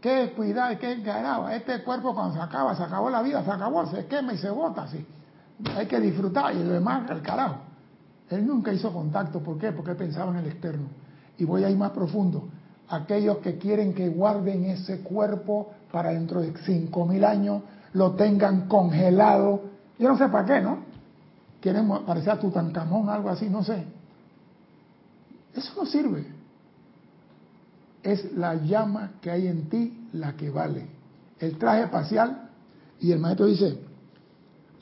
qué 0.00 0.32
cuidado, 0.36 0.76
qué 0.78 0.96
ganaba. 0.96 1.54
Este 1.54 1.82
cuerpo 1.82 2.14
cuando 2.14 2.34
se 2.34 2.40
acaba, 2.40 2.74
se 2.74 2.82
acabó 2.82 3.10
la 3.10 3.22
vida, 3.22 3.44
se 3.44 3.50
acabó, 3.50 3.86
se 3.86 4.06
quema 4.06 4.32
y 4.32 4.38
se 4.38 4.50
bota 4.50 4.82
así. 4.82 5.04
Hay 5.76 5.86
que 5.86 6.00
disfrutar 6.00 6.54
y 6.54 6.64
lo 6.64 6.72
demás, 6.72 7.08
el 7.10 7.22
carajo. 7.22 7.56
Él 8.30 8.46
nunca 8.46 8.72
hizo 8.72 8.92
contacto, 8.92 9.40
¿por 9.40 9.58
qué? 9.58 9.70
Porque 9.72 9.94
pensaba 9.94 10.30
en 10.32 10.38
el 10.38 10.46
externo. 10.46 10.88
Y 11.38 11.44
voy 11.44 11.64
a 11.64 11.70
ir 11.70 11.76
más 11.76 11.90
profundo. 11.90 12.48
Aquellos 12.88 13.38
que 13.38 13.58
quieren 13.58 13.94
que 13.94 14.08
guarden 14.08 14.64
ese 14.66 15.00
cuerpo 15.00 15.72
para 15.90 16.10
dentro 16.10 16.40
de 16.40 16.52
cinco 16.64 17.06
mil 17.06 17.24
años, 17.24 17.62
lo 17.92 18.12
tengan 18.12 18.68
congelado. 18.68 19.62
Yo 19.98 20.08
no 20.08 20.18
sé 20.18 20.28
para 20.28 20.44
qué, 20.44 20.60
¿no? 20.60 20.78
Quieren 21.60 21.88
parecer 22.04 22.30
a 22.30 22.38
Tutankamón, 22.38 23.08
algo 23.08 23.30
así, 23.30 23.48
no 23.48 23.64
sé. 23.64 23.84
Eso 25.54 25.72
no 25.76 25.86
sirve. 25.86 26.26
Es 28.02 28.32
la 28.36 28.54
llama 28.56 29.12
que 29.22 29.30
hay 29.30 29.46
en 29.46 29.68
ti 29.70 30.08
la 30.12 30.34
que 30.36 30.50
vale. 30.50 30.86
El 31.38 31.56
traje 31.56 31.84
espacial, 31.84 32.50
y 33.00 33.12
el 33.12 33.18
maestro 33.18 33.46
dice, 33.46 33.78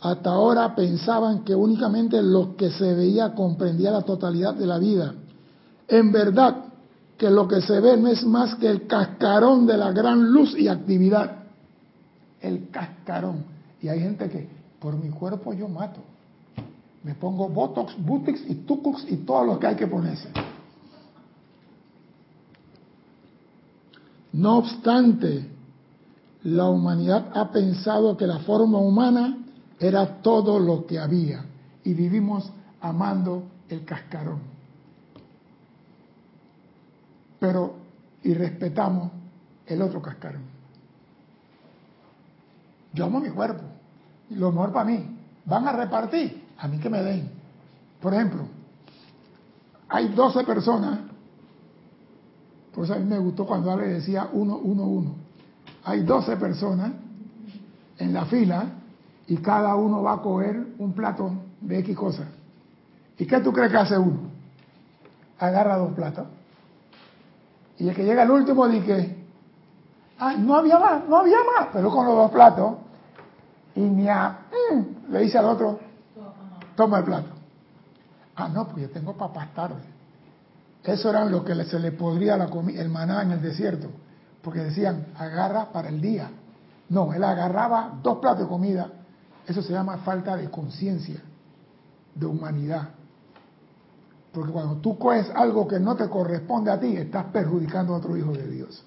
hasta 0.00 0.30
ahora 0.30 0.74
pensaban 0.74 1.44
que 1.44 1.54
únicamente 1.54 2.20
lo 2.22 2.56
que 2.56 2.70
se 2.70 2.94
veía 2.94 3.34
comprendía 3.34 3.92
la 3.92 4.02
totalidad 4.02 4.54
de 4.54 4.66
la 4.66 4.78
vida. 4.78 5.14
En 5.92 6.10
verdad, 6.10 6.72
que 7.18 7.28
lo 7.28 7.46
que 7.46 7.60
se 7.60 7.78
ve 7.78 7.98
no 7.98 8.08
es 8.08 8.24
más 8.24 8.54
que 8.54 8.66
el 8.66 8.86
cascarón 8.86 9.66
de 9.66 9.76
la 9.76 9.92
gran 9.92 10.32
luz 10.32 10.56
y 10.58 10.66
actividad. 10.66 11.44
El 12.40 12.70
cascarón. 12.70 13.44
Y 13.82 13.88
hay 13.88 14.00
gente 14.00 14.30
que, 14.30 14.48
por 14.80 14.96
mi 14.96 15.10
cuerpo 15.10 15.52
yo 15.52 15.68
mato. 15.68 16.00
Me 17.04 17.14
pongo 17.14 17.46
Botox, 17.50 17.94
Butix 17.98 18.40
y 18.48 18.54
Tucux 18.54 19.04
y 19.06 19.18
todo 19.18 19.44
lo 19.44 19.58
que 19.58 19.66
hay 19.66 19.76
que 19.76 19.86
ponerse. 19.86 20.30
No 24.32 24.56
obstante, 24.56 25.46
la 26.44 26.70
humanidad 26.70 27.32
ha 27.34 27.52
pensado 27.52 28.16
que 28.16 28.26
la 28.26 28.38
forma 28.38 28.78
humana 28.78 29.36
era 29.78 30.22
todo 30.22 30.58
lo 30.58 30.86
que 30.86 30.98
había 30.98 31.44
y 31.84 31.92
vivimos 31.92 32.50
amando 32.80 33.42
el 33.68 33.84
cascarón 33.84 34.51
pero 37.42 37.74
y 38.22 38.34
respetamos 38.34 39.10
el 39.66 39.82
otro 39.82 40.00
cascarón. 40.00 40.42
Yo 42.92 43.06
amo 43.06 43.18
mi 43.18 43.30
cuerpo, 43.30 43.64
y 44.30 44.36
lo 44.36 44.52
mejor 44.52 44.72
para 44.72 44.84
mí. 44.84 45.04
Van 45.44 45.66
a 45.66 45.72
repartir, 45.72 46.40
a 46.56 46.68
mí 46.68 46.78
que 46.78 46.88
me 46.88 47.02
den. 47.02 47.28
Por 48.00 48.14
ejemplo, 48.14 48.42
hay 49.88 50.10
12 50.10 50.44
personas, 50.44 51.00
por 52.72 52.84
eso 52.84 52.94
a 52.94 52.98
mí 52.98 53.06
me 53.06 53.18
gustó 53.18 53.44
cuando 53.44 53.72
Ale 53.72 53.88
decía 53.88 54.28
uno, 54.32 54.58
uno, 54.58 54.84
uno. 54.84 55.14
Hay 55.82 56.04
12 56.04 56.36
personas 56.36 56.92
en 57.98 58.14
la 58.14 58.24
fila 58.26 58.66
y 59.26 59.38
cada 59.38 59.74
uno 59.74 60.00
va 60.00 60.12
a 60.12 60.22
coger 60.22 60.64
un 60.78 60.92
plato 60.92 61.32
de 61.60 61.80
X 61.80 61.96
cosas. 61.96 62.28
¿Y 63.18 63.26
qué 63.26 63.40
tú 63.40 63.52
crees 63.52 63.72
que 63.72 63.78
hace 63.78 63.98
uno? 63.98 64.30
Agarra 65.40 65.76
dos 65.76 65.92
platos 65.94 66.28
y 67.78 67.88
el 67.88 67.94
que 67.94 68.04
llega 68.04 68.22
al 68.22 68.30
último 68.30 68.68
dice, 68.68 69.16
ah, 70.18 70.34
no 70.36 70.56
había 70.56 70.78
más, 70.78 71.08
no 71.08 71.16
había 71.16 71.38
más, 71.38 71.68
pero 71.72 71.90
con 71.90 72.06
los 72.06 72.14
dos 72.14 72.30
platos. 72.30 72.74
Y 73.74 73.80
ni 73.80 74.08
a, 74.08 74.38
mm, 74.72 75.12
le 75.12 75.20
dice 75.20 75.38
al 75.38 75.46
otro, 75.46 75.80
toma 76.76 76.98
el 76.98 77.04
plato. 77.04 77.28
Ah, 78.36 78.48
no, 78.48 78.68
pues 78.68 78.82
yo 78.82 78.90
tengo 78.90 79.14
papas 79.14 79.52
tarde. 79.54 79.82
Eso 80.84 81.10
era 81.10 81.24
lo 81.24 81.44
que 81.44 81.54
se 81.64 81.78
le 81.78 81.92
podría 81.92 82.36
la 82.36 82.46
el 82.46 82.88
maná 82.88 83.22
en 83.22 83.32
el 83.32 83.42
desierto, 83.42 83.88
porque 84.42 84.60
decían, 84.60 85.06
agarra 85.16 85.72
para 85.72 85.88
el 85.88 86.00
día. 86.00 86.30
No, 86.88 87.12
él 87.12 87.22
agarraba 87.22 87.98
dos 88.02 88.18
platos 88.18 88.40
de 88.40 88.48
comida. 88.48 88.90
Eso 89.46 89.62
se 89.62 89.72
llama 89.72 89.98
falta 89.98 90.36
de 90.36 90.50
conciencia, 90.50 91.22
de 92.14 92.26
humanidad. 92.26 92.90
Porque 94.32 94.50
cuando 94.50 94.76
tú 94.76 94.98
coges 94.98 95.30
algo 95.34 95.68
que 95.68 95.78
no 95.78 95.94
te 95.94 96.08
corresponde 96.08 96.70
a 96.70 96.80
ti, 96.80 96.96
estás 96.96 97.26
perjudicando 97.26 97.94
a 97.94 97.98
otro 97.98 98.16
hijo 98.16 98.32
de 98.32 98.48
Dios. 98.48 98.82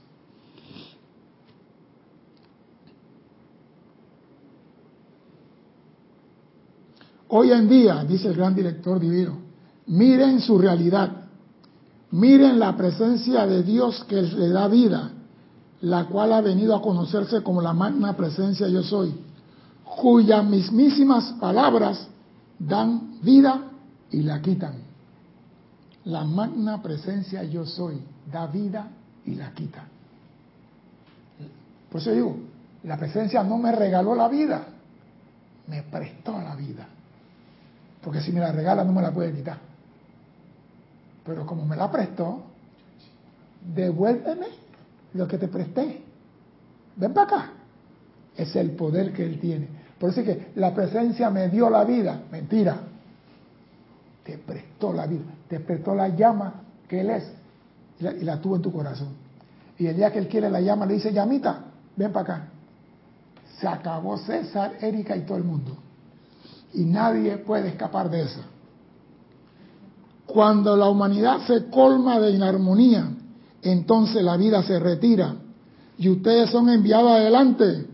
Hoy 7.27 7.51
en 7.51 7.67
día, 7.67 8.03
dice 8.03 8.29
el 8.29 8.35
gran 8.35 8.55
director 8.55 8.99
divino, 8.99 9.37
miren 9.87 10.39
su 10.39 10.57
realidad, 10.57 11.25
miren 12.11 12.59
la 12.59 12.75
presencia 12.77 13.45
de 13.45 13.61
Dios 13.61 14.03
que 14.05 14.21
le 14.21 14.49
da 14.49 14.67
vida, 14.67 15.11
la 15.81 16.05
cual 16.05 16.33
ha 16.33 16.41
venido 16.41 16.75
a 16.75 16.81
conocerse 16.81 17.43
como 17.43 17.61
la 17.61 17.73
magna 17.73 18.15
presencia 18.15 18.67
yo 18.67 18.81
soy, 18.83 19.13
cuyas 19.83 20.45
mismísimas 20.45 21.33
palabras 21.39 22.07
dan 22.57 23.19
vida 23.21 23.69
y 24.11 24.21
la 24.21 24.41
quitan. 24.41 24.84
La 26.05 26.23
magna 26.23 26.81
presencia 26.81 27.43
yo 27.43 27.65
soy 27.65 27.99
da 28.31 28.47
vida 28.47 28.87
y 29.25 29.35
la 29.35 29.51
quita. 29.51 29.83
Por 31.89 32.01
eso 32.01 32.11
digo, 32.11 32.37
la 32.83 32.97
presencia 32.97 33.43
no 33.43 33.57
me 33.57 33.71
regaló 33.71 34.13
la 34.15 34.27
vida, 34.27 34.65
me 35.67 35.83
prestó 35.83 36.39
la 36.39 36.55
vida. 36.55 36.87
Porque 38.03 38.21
si 38.21 38.31
me 38.31 38.39
la 38.39 38.51
regala 38.51 38.83
no 38.83 38.93
me 38.93 39.01
la 39.01 39.11
puede 39.11 39.33
quitar. 39.33 39.57
Pero 41.25 41.45
como 41.45 41.65
me 41.65 41.75
la 41.75 41.91
prestó, 41.91 42.43
devuélveme 43.73 44.47
lo 45.13 45.27
que 45.27 45.37
te 45.39 45.47
presté. 45.47 46.03
Ven 46.97 47.13
para 47.13 47.25
acá. 47.25 47.51
Es 48.37 48.55
el 48.55 48.71
poder 48.71 49.11
que 49.11 49.25
él 49.25 49.39
tiene. 49.39 49.67
Por 49.97 50.11
eso 50.11 50.21
es 50.21 50.25
que 50.27 50.51
la 50.55 50.73
presencia 50.73 51.29
me 51.31 51.49
dio 51.49 51.69
la 51.69 51.83
vida. 51.83 52.21
Mentira 52.31 52.79
te 54.25 54.39
prestó 54.39 54.91
la 54.91 55.05
vida, 55.05 55.23
te 55.47 55.59
prestó 55.59 55.95
la 55.95 56.09
llama 56.09 56.61
que 56.87 57.01
Él 57.01 57.09
es 57.09 57.31
y 57.99 58.23
la, 58.23 58.41
tuvo 58.41 58.57
en 58.57 58.61
tu 58.61 58.71
corazón. 58.71 59.09
Y 59.77 59.87
el 59.87 59.95
día 59.95 60.11
que 60.11 60.19
Él 60.19 60.27
quiere 60.27 60.49
la 60.49 60.61
llama, 60.61 60.85
le 60.85 60.95
dice, 60.95 61.13
llamita, 61.13 61.65
ven 61.95 62.11
para 62.11 62.35
acá. 62.35 62.47
Se 63.59 63.67
acabó 63.67 64.17
César, 64.17 64.73
Erika 64.81 65.15
y 65.15 65.21
todo 65.21 65.37
el 65.37 65.43
mundo. 65.43 65.77
y 66.73 66.83
nadie 66.83 67.37
puede 67.37 67.69
escapar 67.69 68.09
de 68.09 68.23
esa. 68.23 68.41
Cuando 70.25 70.75
la 70.75 70.89
humanidad 70.89 71.39
se 71.47 71.69
colma 71.69 72.19
de 72.19 72.31
inarmonía, 72.31 73.11
entonces 73.61 74.21
la 74.21 74.35
vida 74.35 74.61
se 74.63 74.77
retira 74.77 75.35
y 75.97 76.09
ustedes 76.09 76.49
son 76.49 76.67
enviados 76.69 77.11
adelante 77.11 77.87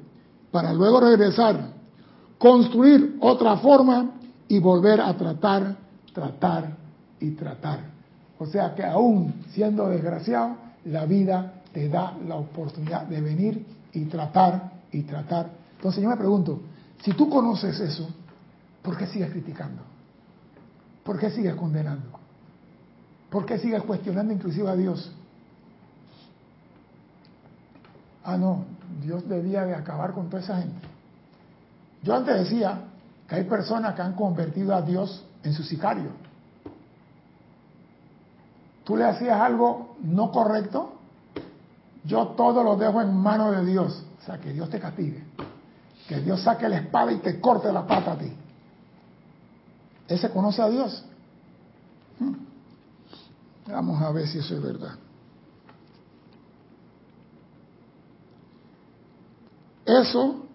para 0.50 0.74
luego 0.74 1.00
regresar, 1.00 1.74
construir 2.40 3.18
otra 3.22 3.58
forma 3.58 4.12
y 4.48 4.58
volver 4.58 5.00
a 5.00 5.16
tratar, 5.16 5.76
tratar 6.12 6.81
y 7.22 7.32
tratar. 7.32 7.80
O 8.40 8.46
sea 8.46 8.76
que 8.76 8.84
aún 8.84 9.46
siendo 9.52 9.88
desgraciado, 9.88 10.58
la 10.86 11.06
vida 11.06 11.54
te 11.72 11.88
da 11.88 12.18
la 12.28 12.36
oportunidad 12.36 13.06
de 13.06 13.22
venir 13.22 13.66
y 13.94 14.06
tratar 14.06 14.72
y 14.92 15.04
tratar. 15.04 15.50
Entonces 15.78 16.04
yo 16.04 16.10
me 16.10 16.18
pregunto, 16.18 16.62
si 17.04 17.14
tú 17.14 17.30
conoces 17.30 17.80
eso, 17.80 18.10
¿por 18.82 18.98
qué 18.98 19.08
sigues 19.08 19.32
criticando? 19.32 19.84
¿Por 21.04 21.20
qué 21.20 21.30
sigues 21.30 21.56
condenando? 21.56 22.20
¿Por 23.30 23.46
qué 23.46 23.58
sigues 23.60 23.84
cuestionando 23.84 24.34
inclusive 24.34 24.70
a 24.70 24.76
Dios? 24.76 25.12
Ah, 28.24 28.38
no, 28.38 28.66
Dios 29.02 29.28
debía 29.28 29.66
de 29.66 29.74
acabar 29.74 30.14
con 30.14 30.30
toda 30.30 30.44
esa 30.44 30.58
gente. 30.58 30.88
Yo 32.04 32.16
antes 32.16 32.38
decía 32.38 32.82
que 33.28 33.36
hay 33.36 33.44
personas 33.46 33.96
que 33.96 34.02
han 34.02 34.14
convertido 34.14 34.76
a 34.76 34.82
Dios 34.82 35.24
en 35.44 35.54
su 35.54 35.64
sicario. 35.64 36.10
Tú 38.92 38.98
le 38.98 39.06
hacías 39.06 39.40
algo 39.40 39.96
no 40.04 40.34
correcto, 40.34 40.92
yo 42.04 42.28
todo 42.36 42.62
lo 42.62 42.76
dejo 42.76 43.02
en 43.02 43.16
manos 43.16 43.56
de 43.56 43.66
Dios. 43.66 44.04
O 44.22 44.26
sea, 44.26 44.38
que 44.38 44.52
Dios 44.52 44.70
te 44.70 44.82
castigue. 44.82 45.24
Que 46.10 46.20
Dios 46.20 46.42
saque 46.42 46.68
la 46.68 46.80
espada 46.80 47.10
y 47.14 47.20
te 47.20 47.40
corte 47.40 47.72
la 47.72 47.88
pata 47.88 48.12
a 48.12 48.18
ti. 48.18 48.30
¿Ese 50.10 50.30
conoce 50.30 50.62
a 50.62 50.68
Dios? 50.68 51.06
Hmm. 52.20 52.34
Vamos 53.68 54.02
a 54.02 54.12
ver 54.12 54.28
si 54.28 54.40
eso 54.40 54.56
es 54.56 54.62
verdad. 54.62 54.96
Eso 59.86 60.48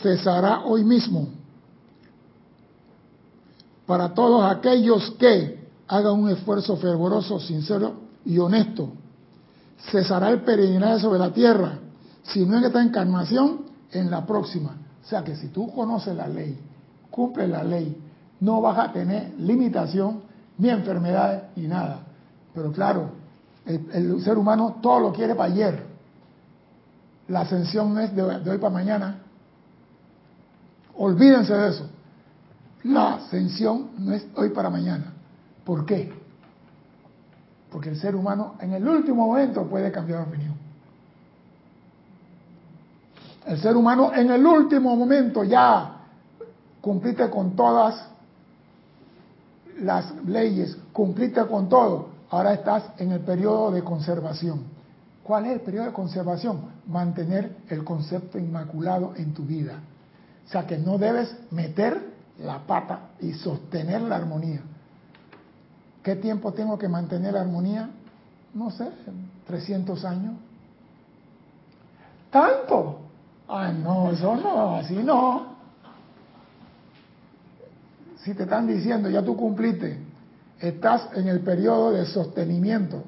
cesará 0.00 0.60
hoy 0.60 0.84
mismo 0.84 1.28
para 3.84 4.14
todos 4.14 4.50
aquellos 4.50 5.10
que 5.18 5.61
hagan 5.92 6.14
un 6.14 6.30
esfuerzo 6.30 6.78
fervoroso, 6.78 7.38
sincero 7.38 7.92
y 8.24 8.38
honesto. 8.38 8.92
Cesará 9.90 10.30
el 10.30 10.40
peregrinaje 10.40 11.00
sobre 11.00 11.18
la 11.18 11.34
tierra, 11.34 11.80
si 12.22 12.46
no 12.46 12.56
en 12.56 12.64
esta 12.64 12.82
encarnación, 12.82 13.66
en 13.90 14.10
la 14.10 14.24
próxima. 14.24 14.74
O 15.04 15.06
sea 15.06 15.22
que 15.22 15.36
si 15.36 15.48
tú 15.48 15.70
conoces 15.70 16.16
la 16.16 16.28
ley, 16.28 16.58
cumples 17.10 17.46
la 17.50 17.62
ley, 17.62 17.94
no 18.40 18.62
vas 18.62 18.78
a 18.78 18.90
tener 18.90 19.34
limitación, 19.38 20.22
ni 20.56 20.70
enfermedades, 20.70 21.42
ni 21.56 21.68
nada. 21.68 22.00
Pero 22.54 22.72
claro, 22.72 23.10
el, 23.66 23.86
el 23.92 24.24
ser 24.24 24.38
humano 24.38 24.78
todo 24.80 24.98
lo 24.98 25.12
quiere 25.12 25.34
para 25.34 25.52
ayer. 25.52 25.86
La 27.28 27.40
ascensión 27.40 27.98
es 27.98 28.16
de, 28.16 28.22
hoy 28.22 28.58
para 28.58 28.70
mañana. 28.72 29.18
Olvídense 30.96 31.52
de 31.52 31.68
eso. 31.68 31.86
La 32.84 33.14
ascensión 33.14 33.90
no 33.98 34.14
es 34.14 34.26
hoy 34.36 34.48
para 34.50 34.70
mañana. 34.70 35.11
¿Por 35.64 35.86
qué? 35.86 36.12
Porque 37.70 37.88
el 37.88 37.96
ser 37.96 38.14
humano 38.14 38.56
en 38.60 38.72
el 38.72 38.86
último 38.86 39.26
momento 39.26 39.64
puede 39.64 39.90
cambiar 39.90 40.24
de 40.24 40.30
opinión. 40.30 40.54
El 43.46 43.58
ser 43.60 43.76
humano 43.76 44.12
en 44.14 44.30
el 44.30 44.44
último 44.44 44.94
momento 44.94 45.42
ya 45.42 45.96
cumpliste 46.80 47.28
con 47.30 47.56
todas 47.56 48.08
las 49.80 50.12
leyes, 50.26 50.76
cumpliste 50.92 51.44
con 51.46 51.68
todo. 51.68 52.10
Ahora 52.30 52.54
estás 52.54 52.84
en 52.98 53.12
el 53.12 53.20
periodo 53.20 53.70
de 53.70 53.82
conservación. 53.82 54.64
¿Cuál 55.22 55.46
es 55.46 55.52
el 55.52 55.60
periodo 55.60 55.86
de 55.86 55.92
conservación? 55.92 56.60
Mantener 56.86 57.56
el 57.68 57.84
concepto 57.84 58.38
inmaculado 58.38 59.14
en 59.16 59.34
tu 59.34 59.44
vida. 59.44 59.80
O 60.46 60.50
sea 60.50 60.66
que 60.66 60.78
no 60.78 60.98
debes 60.98 61.34
meter 61.50 62.12
la 62.38 62.58
pata 62.60 63.10
y 63.20 63.32
sostener 63.32 64.02
la 64.02 64.16
armonía. 64.16 64.62
¿Qué 66.02 66.16
tiempo 66.16 66.52
tengo 66.52 66.78
que 66.78 66.88
mantener 66.88 67.34
la 67.34 67.42
armonía? 67.42 67.90
No 68.54 68.70
sé, 68.70 68.88
300 69.46 70.04
años. 70.04 70.34
¿Tanto? 72.30 73.00
Ay, 73.48 73.80
no, 73.82 74.10
eso 74.10 74.36
no, 74.36 74.76
así 74.76 74.96
no. 74.96 75.52
Si 78.18 78.34
te 78.34 78.44
están 78.44 78.66
diciendo, 78.66 79.10
ya 79.10 79.22
tú 79.22 79.36
cumpliste, 79.36 79.98
estás 80.60 81.08
en 81.14 81.28
el 81.28 81.40
periodo 81.40 81.92
de 81.92 82.06
sostenimiento, 82.06 83.04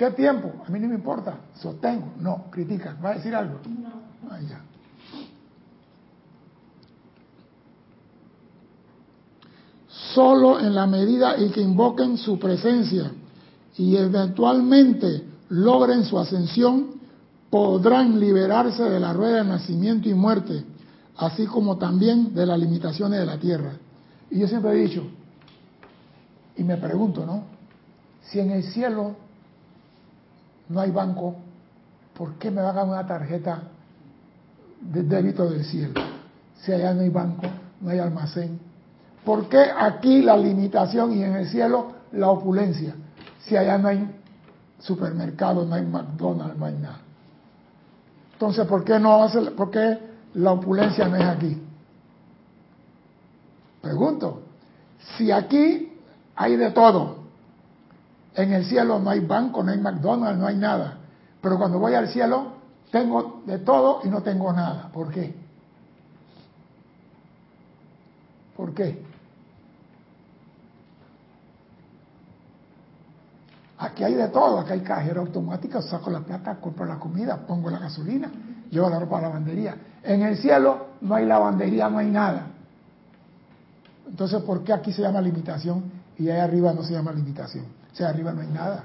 ¿Qué 0.00 0.10
tiempo? 0.12 0.50
A 0.66 0.70
mí 0.70 0.80
no 0.80 0.88
me 0.88 0.94
importa. 0.94 1.34
Sostengo. 1.56 2.14
No, 2.18 2.44
critica. 2.50 2.96
¿Va 3.04 3.10
a 3.10 3.14
decir 3.16 3.34
algo? 3.34 3.60
No. 3.68 4.30
Ah, 4.30 4.38
ya. 4.40 4.62
Solo 10.14 10.58
en 10.58 10.74
la 10.74 10.86
medida 10.86 11.36
en 11.36 11.52
que 11.52 11.60
invoquen 11.60 12.16
su 12.16 12.38
presencia 12.38 13.12
y 13.76 13.96
eventualmente 13.96 15.24
logren 15.50 16.04
su 16.04 16.18
ascensión, 16.18 17.00
podrán 17.50 18.18
liberarse 18.18 18.82
de 18.84 19.00
la 19.00 19.12
rueda 19.12 19.38
de 19.38 19.44
nacimiento 19.44 20.08
y 20.08 20.14
muerte, 20.14 20.64
así 21.16 21.46
como 21.46 21.76
también 21.76 22.34
de 22.34 22.46
las 22.46 22.58
limitaciones 22.58 23.20
de 23.20 23.26
la 23.26 23.38
tierra. 23.38 23.72
Y 24.30 24.38
yo 24.38 24.48
siempre 24.48 24.72
he 24.72 24.84
dicho, 24.84 25.04
y 26.56 26.64
me 26.64 26.76
pregunto, 26.76 27.26
¿no? 27.26 27.42
Si 28.22 28.38
en 28.38 28.50
el 28.50 28.62
cielo 28.64 29.16
no 30.68 30.80
hay 30.80 30.90
banco, 30.90 31.36
¿por 32.16 32.34
qué 32.34 32.50
me 32.50 32.62
van 32.62 32.70
a 32.70 32.72
dar 32.74 32.86
una 32.86 33.06
tarjeta 33.06 33.62
de 34.80 35.02
débito 35.02 35.48
del 35.50 35.64
cielo? 35.64 36.00
Si 36.62 36.72
allá 36.72 36.94
no 36.94 37.00
hay 37.00 37.08
banco, 37.08 37.46
no 37.80 37.90
hay 37.90 37.98
almacén. 37.98 38.69
¿Por 39.24 39.48
qué 39.48 39.64
aquí 39.76 40.22
la 40.22 40.36
limitación 40.36 41.12
y 41.12 41.22
en 41.22 41.36
el 41.36 41.48
cielo 41.48 41.92
la 42.12 42.30
opulencia? 42.30 42.94
Si 43.40 43.56
allá 43.56 43.78
no 43.78 43.88
hay 43.88 44.08
supermercado, 44.78 45.64
no 45.64 45.74
hay 45.74 45.84
McDonald's, 45.84 46.56
no 46.58 46.66
hay 46.66 46.74
nada. 46.74 47.00
Entonces, 48.32 48.66
¿por 48.66 48.84
qué 48.84 48.98
no 48.98 49.22
hace, 49.22 49.40
por 49.50 49.70
qué 49.70 49.98
la 50.34 50.52
opulencia 50.52 51.06
no 51.08 51.16
es 51.16 51.24
aquí? 51.24 51.62
Pregunto, 53.82 54.42
si 55.16 55.30
aquí 55.30 55.92
hay 56.36 56.56
de 56.56 56.70
todo, 56.70 57.18
en 58.34 58.52
el 58.52 58.64
cielo 58.64 58.98
no 58.98 59.10
hay 59.10 59.20
banco, 59.20 59.62
no 59.62 59.72
hay 59.72 59.78
McDonald's, 59.78 60.38
no 60.38 60.46
hay 60.46 60.56
nada. 60.56 60.98
Pero 61.42 61.58
cuando 61.58 61.78
voy 61.78 61.94
al 61.94 62.08
cielo, 62.08 62.52
tengo 62.90 63.42
de 63.46 63.58
todo 63.58 64.00
y 64.04 64.08
no 64.08 64.22
tengo 64.22 64.52
nada. 64.52 64.90
¿Por 64.92 65.10
qué? 65.10 65.34
¿Por 68.56 68.74
qué? 68.74 69.09
Aquí 73.80 74.04
hay 74.04 74.12
de 74.12 74.28
todo, 74.28 74.60
aquí 74.60 74.72
hay 74.72 74.80
cajero 74.80 75.22
automático, 75.22 75.80
saco 75.80 76.10
la 76.10 76.20
plata, 76.20 76.56
compro 76.56 76.84
la 76.84 76.98
comida, 76.98 77.38
pongo 77.46 77.70
la 77.70 77.78
gasolina, 77.78 78.30
llevo 78.70 78.90
la 78.90 78.98
ropa 78.98 79.16
a 79.16 79.22
la 79.22 79.28
lavandería. 79.28 79.74
En 80.02 80.20
el 80.20 80.36
cielo 80.36 80.88
no 81.00 81.14
hay 81.14 81.24
lavandería, 81.24 81.88
no 81.88 81.96
hay 81.96 82.10
nada. 82.10 82.48
Entonces, 84.06 84.42
¿por 84.42 84.62
qué 84.64 84.74
aquí 84.74 84.92
se 84.92 85.00
llama 85.00 85.22
limitación 85.22 85.84
y 86.18 86.28
ahí 86.28 86.40
arriba 86.40 86.74
no 86.74 86.82
se 86.82 86.92
llama 86.92 87.10
limitación? 87.10 87.64
O 87.90 87.96
sea, 87.96 88.10
arriba 88.10 88.32
no 88.32 88.42
hay 88.42 88.48
nada. 88.48 88.84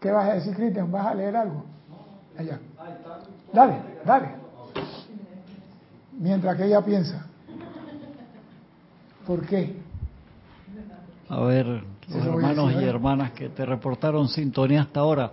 ¿Qué 0.00 0.12
vas 0.12 0.28
a 0.28 0.34
decir, 0.34 0.54
Cristian? 0.54 0.92
¿Vas 0.92 1.06
a 1.06 1.14
leer 1.14 1.34
algo? 1.34 1.64
Allá. 2.38 2.60
Dale, 3.52 3.80
dale. 4.04 4.28
Mientras 6.12 6.56
que 6.56 6.66
ella 6.66 6.80
piensa. 6.80 7.26
¿Por 9.26 9.44
qué? 9.46 9.82
A 11.28 11.40
ver, 11.40 11.82
los 12.08 12.26
hermanos 12.26 12.72
y 12.72 12.84
hermanas 12.84 13.32
que 13.32 13.48
te 13.48 13.64
reportaron 13.64 14.28
sintonía 14.28 14.82
hasta 14.82 15.00
ahora. 15.00 15.32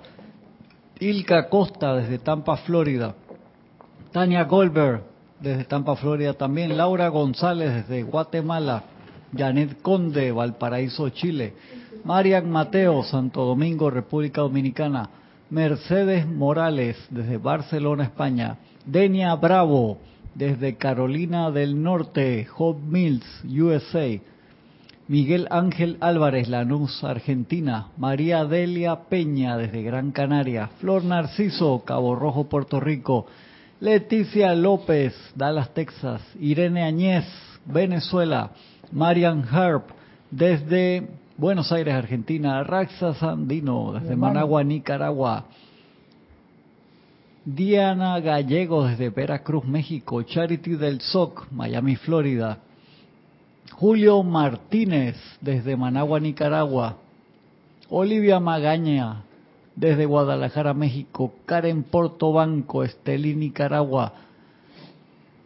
Ilka 0.99 1.49
Costa 1.49 1.95
desde 1.95 2.19
Tampa, 2.19 2.57
Florida. 2.57 3.15
Tania 4.11 4.43
Goldberg 4.43 5.03
desde 5.39 5.65
Tampa, 5.65 5.95
Florida 5.95 6.33
también. 6.33 6.77
Laura 6.77 7.07
González 7.09 7.73
desde 7.73 8.03
Guatemala. 8.03 8.83
Janet 9.35 9.81
Conde, 9.81 10.31
Valparaíso, 10.31 11.09
Chile. 11.09 11.53
Marian 12.03 12.49
Mateo, 12.49 13.03
Santo 13.03 13.45
Domingo, 13.45 13.89
República 13.89 14.41
Dominicana. 14.41 15.09
Mercedes 15.49 16.27
Morales, 16.27 16.97
desde 17.09 17.37
Barcelona, 17.37 18.03
España. 18.03 18.57
Denia 18.85 19.35
Bravo, 19.35 19.97
desde 20.35 20.75
Carolina 20.75 21.51
del 21.51 21.81
Norte, 21.81 22.47
Hope 22.57 22.81
Mills, 22.85 23.43
USA. 23.45 24.30
Miguel 25.07 25.47
Ángel 25.49 25.97
Álvarez, 25.99 26.47
Lanús, 26.47 27.03
Argentina. 27.03 27.87
María 27.97 28.45
Delia 28.45 28.95
Peña, 29.09 29.57
desde 29.57 29.81
Gran 29.81 30.11
Canaria. 30.11 30.69
Flor 30.79 31.03
Narciso, 31.03 31.83
Cabo 31.85 32.15
Rojo, 32.15 32.45
Puerto 32.45 32.79
Rico. 32.79 33.25
Leticia 33.79 34.53
López, 34.55 35.13
Dallas, 35.35 35.73
Texas. 35.73 36.21
Irene 36.39 36.83
Añez, 36.83 37.25
Venezuela. 37.65 38.51
Marian 38.91 39.43
Herb, 39.51 39.83
desde 40.29 41.07
Buenos 41.35 41.71
Aires, 41.71 41.93
Argentina. 41.93 42.63
Raxa 42.63 43.13
Sandino, 43.15 43.93
desde 43.93 44.15
Managua, 44.15 44.63
Nicaragua. 44.63 45.45
Diana 47.43 48.19
Gallego, 48.19 48.85
desde 48.85 49.09
Veracruz, 49.09 49.65
México. 49.65 50.21
Charity 50.23 50.75
del 50.75 51.01
SOC, 51.01 51.51
Miami, 51.51 51.95
Florida. 51.95 52.59
Julio 53.81 54.21
Martínez, 54.21 55.15
desde 55.41 55.75
Managua, 55.75 56.19
Nicaragua. 56.19 56.97
Olivia 57.89 58.39
Magaña, 58.39 59.23
desde 59.75 60.05
Guadalajara, 60.05 60.75
México. 60.75 61.33
Karen 61.47 61.81
Portobanco, 61.81 62.83
Estelí, 62.83 63.33
Nicaragua. 63.33 64.13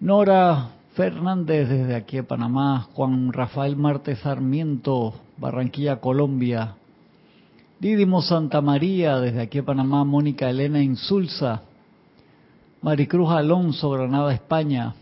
Nora 0.02 0.72
Fernández, 0.96 1.70
desde 1.70 1.96
aquí 1.96 2.18
de 2.18 2.24
Panamá. 2.24 2.90
Juan 2.94 3.32
Rafael 3.32 3.78
Martes 3.78 4.20
Sarmiento, 4.20 5.14
Barranquilla, 5.38 6.02
Colombia. 6.02 6.76
Didimo 7.80 8.22
Santa 8.22 8.60
María, 8.60 9.18
desde 9.22 9.44
aquí 9.44 9.60
de 9.60 9.64
Panamá. 9.64 10.04
Mónica 10.04 10.50
Elena 10.50 10.84
Insulza. 10.84 11.62
Maricruz 12.82 13.32
Alonso, 13.32 13.92
Granada, 13.92 14.34
España. 14.34 14.94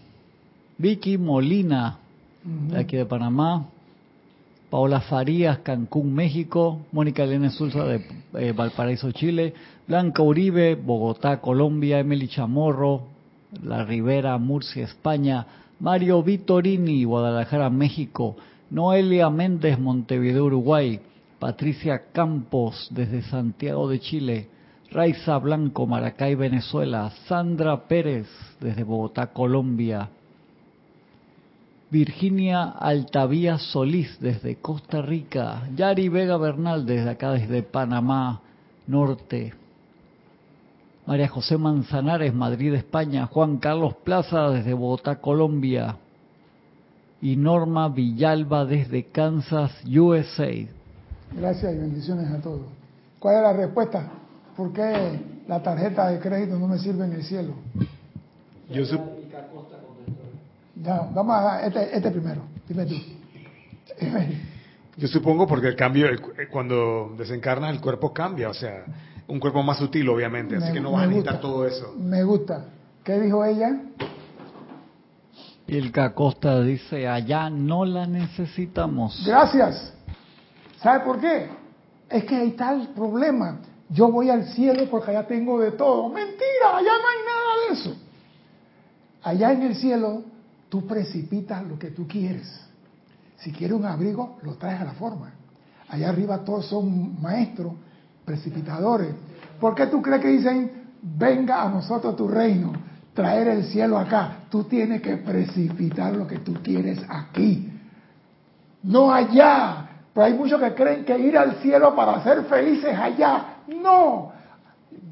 Vicky 0.77 1.17
Molina, 1.17 1.97
de 2.43 2.79
aquí 2.79 2.97
de 2.97 3.05
Panamá. 3.05 3.65
Paola 4.69 5.01
Farías, 5.01 5.59
Cancún, 5.59 6.13
México. 6.13 6.79
Mónica 6.91 7.23
Elena 7.23 7.45
Insulza, 7.45 7.85
de 7.85 8.03
eh, 8.33 8.51
Valparaíso, 8.51 9.11
Chile. 9.11 9.53
Blanca 9.87 10.23
Uribe, 10.23 10.75
Bogotá, 10.75 11.39
Colombia. 11.39 11.99
Emily 11.99 12.27
Chamorro, 12.27 13.03
La 13.63 13.85
Ribera, 13.85 14.37
Murcia, 14.37 14.83
España. 14.83 15.45
Mario 15.79 16.23
Vitorini, 16.23 17.03
Guadalajara, 17.03 17.69
México. 17.69 18.35
Noelia 18.71 19.29
Méndez, 19.29 19.79
Montevideo, 19.79 20.45
Uruguay. 20.45 20.99
Patricia 21.39 22.05
Campos, 22.11 22.87
desde 22.91 23.21
Santiago 23.21 23.87
de 23.87 23.99
Chile. 23.99 24.47
Raiza 24.91 25.37
Blanco, 25.37 25.85
Maracay, 25.85 26.35
Venezuela. 26.35 27.11
Sandra 27.27 27.87
Pérez, 27.87 28.27
desde 28.59 28.83
Bogotá, 28.83 29.27
Colombia. 29.27 30.09
Virginia 31.97 32.63
Altavía 32.71 33.59
Solís, 33.59 34.17
desde 34.19 34.55
Costa 34.55 34.99
Rica. 35.03 35.69
Yari 35.75 36.09
Vega 36.09 36.37
Bernal, 36.37 36.87
desde 36.87 37.11
acá, 37.11 37.29
desde 37.33 37.61
Panamá 37.61 38.41
Norte. 38.87 39.53
María 41.05 41.27
José 41.27 41.55
Manzanares, 41.55 42.33
Madrid, 42.33 42.73
España. 42.73 43.27
Juan 43.27 43.57
Carlos 43.57 43.93
Plaza, 44.03 44.49
desde 44.49 44.73
Bogotá, 44.73 45.17
Colombia. 45.21 45.97
Y 47.21 47.35
Norma 47.35 47.89
Villalba, 47.89 48.65
desde 48.65 49.03
Kansas, 49.05 49.71
USA. 49.85 50.49
Gracias 51.37 51.75
y 51.75 51.77
bendiciones 51.77 52.27
a 52.31 52.41
todos. 52.41 52.65
¿Cuál 53.19 53.35
es 53.35 53.41
la 53.43 53.53
respuesta? 53.53 54.07
¿Por 54.57 54.73
qué 54.73 55.19
la 55.47 55.61
tarjeta 55.61 56.07
de 56.09 56.19
crédito 56.19 56.57
no 56.57 56.67
me 56.67 56.79
sirve 56.79 57.05
en 57.05 57.13
el 57.13 57.23
cielo? 57.23 57.53
Yo 58.71 58.81
sup- 58.83 59.13
Ya, 60.76 61.07
vamos 61.13 61.36
a 61.36 61.65
este, 61.65 61.95
este 61.95 62.11
primero. 62.11 62.41
Dime 62.67 62.86
tú. 62.86 62.95
Yo 64.97 65.07
supongo 65.07 65.47
porque 65.47 65.67
el 65.67 65.76
cambio, 65.76 66.07
el 66.07 66.19
eh, 66.38 66.47
cuando 66.51 67.15
desencarnas, 67.17 67.74
el 67.74 67.82
cuerpo 67.82 68.13
cambia, 68.13 68.49
o 68.49 68.53
sea, 68.53 68.86
un 69.28 69.39
cuerpo 69.39 69.63
más 69.63 69.78
sutil, 69.78 70.07
obviamente, 70.09 70.55
así 70.55 70.71
que 70.71 70.80
no 70.80 70.91
vas 70.91 71.03
a 71.03 71.07
necesitar 71.07 71.34
gusta. 71.36 71.47
todo 71.47 71.67
eso. 71.67 71.95
Me 71.97 72.24
gusta. 72.24 72.65
¿Qué 73.03 73.19
dijo 73.19 73.43
ella? 73.43 73.82
Ilka 75.67 76.13
Costa 76.13 76.61
dice, 76.61 77.07
allá 77.07 77.49
no 77.49 77.86
la 77.86 78.05
necesitamos. 78.05 79.24
Gracias. 79.26 79.93
¿Sabe 80.82 81.03
por 81.05 81.19
qué? 81.19 81.47
Es 82.09 82.26
que 82.26 82.36
ahí 82.36 82.49
está 82.49 82.74
el 82.74 82.89
problema. 82.89 83.59
Yo 83.89 84.11
voy 84.11 84.30
al 84.30 84.45
cielo 84.49 84.84
porque 84.91 85.11
allá 85.11 85.26
tengo 85.26 85.59
de 85.59 85.71
todo. 85.71 86.09
Mentira, 86.09 86.78
allá 86.78 86.91
no 87.01 87.07
hay 87.07 87.17
nada 87.26 87.67
de 87.67 87.74
eso. 87.74 87.95
Allá 89.24 89.53
en 89.53 89.61
el 89.63 89.76
cielo 89.76 90.24
tú 90.74 90.88
precipitas 90.88 91.63
lo 91.67 91.78
que 91.78 91.91
tú 91.91 92.07
quieres. 92.07 92.49
Si 93.38 93.51
quieres 93.51 93.78
un 93.78 93.86
abrigo, 93.86 94.39
lo 94.41 94.55
traes 94.55 94.82
a 94.82 94.86
la 94.86 94.93
forma. 94.93 95.32
Allá 95.88 96.09
arriba 96.09 96.39
todos 96.39 96.65
son 96.65 97.21
maestros, 97.21 97.74
precipitadores. 98.26 99.13
¿Por 99.59 99.76
qué 99.76 99.86
tú 99.86 100.01
crees 100.01 100.21
que 100.24 100.30
dicen, 100.30 100.71
venga 101.03 101.61
a 101.61 101.69
nosotros 101.69 102.15
tu 102.15 102.28
reino, 102.28 102.74
traer 103.13 103.49
el 103.49 103.65
cielo 103.65 103.99
acá? 103.99 104.45
Tú 104.49 104.63
tienes 104.63 105.03
que 105.03 105.17
precipitar 105.17 106.15
lo 106.15 106.26
que 106.26 106.39
tú 106.39 106.55
quieres 106.63 106.99
aquí 107.07 107.69
no 108.84 109.11
allá. 109.11 109.89
Pero 110.13 110.26
hay 110.26 110.34
muchos 110.34 110.59
que 110.59 110.74
creen 110.74 111.05
que 111.05 111.17
ir 111.17 111.38
al 111.38 111.55
cielo 111.55 111.95
para 111.95 112.24
ser 112.24 112.43
felices 112.45 112.97
allá. 112.97 113.57
No. 113.67 114.32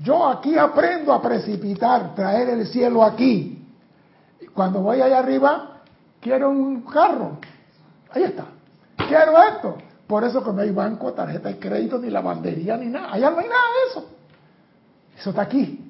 Yo 0.03 0.27
aquí 0.27 0.57
aprendo 0.57 1.13
a 1.13 1.21
precipitar, 1.21 2.13
traer 2.13 2.49
el 2.49 2.67
cielo 2.67 3.03
aquí. 3.03 3.60
Cuando 4.53 4.81
voy 4.81 5.01
allá 5.01 5.19
arriba, 5.19 5.81
quiero 6.19 6.49
un 6.49 6.81
carro. 6.81 7.37
Ahí 8.11 8.23
está. 8.23 8.45
Quiero 9.07 9.41
esto. 9.43 9.77
Por 10.07 10.23
eso 10.23 10.43
que 10.43 10.51
no 10.51 10.61
hay 10.61 10.71
banco, 10.71 11.13
tarjeta 11.13 11.49
de 11.49 11.57
crédito, 11.57 11.97
ni 11.97 12.09
lavandería, 12.09 12.75
ni 12.77 12.87
nada. 12.87 13.13
Allá 13.13 13.29
no 13.31 13.39
hay 13.39 13.47
nada 13.47 13.61
de 13.61 13.91
eso. 13.91 14.09
Eso 15.17 15.29
está 15.29 15.43
aquí. 15.43 15.89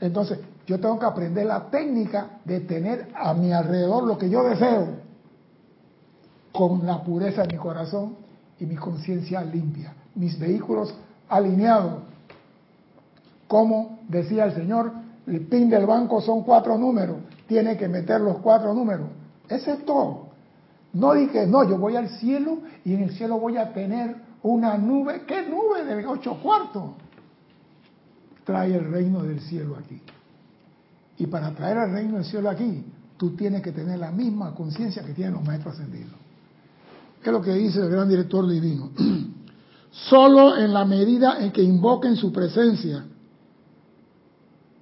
Entonces, 0.00 0.38
yo 0.66 0.78
tengo 0.78 0.98
que 0.98 1.06
aprender 1.06 1.46
la 1.46 1.68
técnica 1.68 2.38
de 2.44 2.60
tener 2.60 3.08
a 3.14 3.34
mi 3.34 3.52
alrededor 3.52 4.04
lo 4.04 4.16
que 4.16 4.30
yo 4.30 4.44
deseo 4.44 4.88
con 6.52 6.86
la 6.86 7.02
pureza 7.02 7.42
de 7.42 7.48
mi 7.54 7.58
corazón 7.58 8.16
y 8.58 8.66
mi 8.66 8.76
conciencia 8.76 9.42
limpia, 9.42 9.94
mis 10.14 10.38
vehículos 10.38 10.94
alineados. 11.28 12.02
Como 13.48 13.98
decía 14.08 14.44
el 14.44 14.54
Señor, 14.54 14.92
el 15.26 15.40
PIN 15.46 15.70
del 15.70 15.86
banco 15.86 16.20
son 16.20 16.42
cuatro 16.44 16.78
números, 16.78 17.16
tiene 17.50 17.76
que 17.76 17.88
meter 17.88 18.20
los 18.20 18.38
cuatro 18.38 18.72
números. 18.72 19.08
Ese 19.48 19.72
es 19.72 19.84
todo. 19.84 20.28
No 20.92 21.14
dije, 21.14 21.48
no, 21.48 21.68
yo 21.68 21.78
voy 21.78 21.96
al 21.96 22.08
cielo 22.08 22.58
y 22.84 22.94
en 22.94 23.02
el 23.02 23.10
cielo 23.10 23.40
voy 23.40 23.56
a 23.56 23.72
tener 23.72 24.14
una 24.44 24.78
nube. 24.78 25.24
¿Qué 25.26 25.48
nube 25.48 25.84
de 25.84 26.06
ocho 26.06 26.40
cuartos? 26.40 26.92
Trae 28.44 28.72
el 28.72 28.92
reino 28.92 29.24
del 29.24 29.40
cielo 29.40 29.76
aquí. 29.76 30.00
Y 31.18 31.26
para 31.26 31.50
traer 31.50 31.76
el 31.78 31.92
reino 31.92 32.14
del 32.14 32.24
cielo 32.24 32.48
aquí, 32.48 32.84
tú 33.16 33.34
tienes 33.34 33.62
que 33.62 33.72
tener 33.72 33.98
la 33.98 34.12
misma 34.12 34.54
conciencia 34.54 35.02
que 35.02 35.12
tienen 35.12 35.34
los 35.34 35.44
maestros 35.44 35.74
ascendidos. 35.74 36.14
¿Qué 37.20 37.30
es 37.30 37.32
lo 37.32 37.42
que 37.42 37.52
dice 37.52 37.80
el 37.80 37.90
gran 37.90 38.08
director 38.08 38.48
divino? 38.48 38.92
Solo 39.90 40.56
en 40.56 40.72
la 40.72 40.84
medida 40.84 41.44
en 41.44 41.50
que 41.50 41.64
invoquen 41.64 42.14
su 42.14 42.32
presencia 42.32 43.06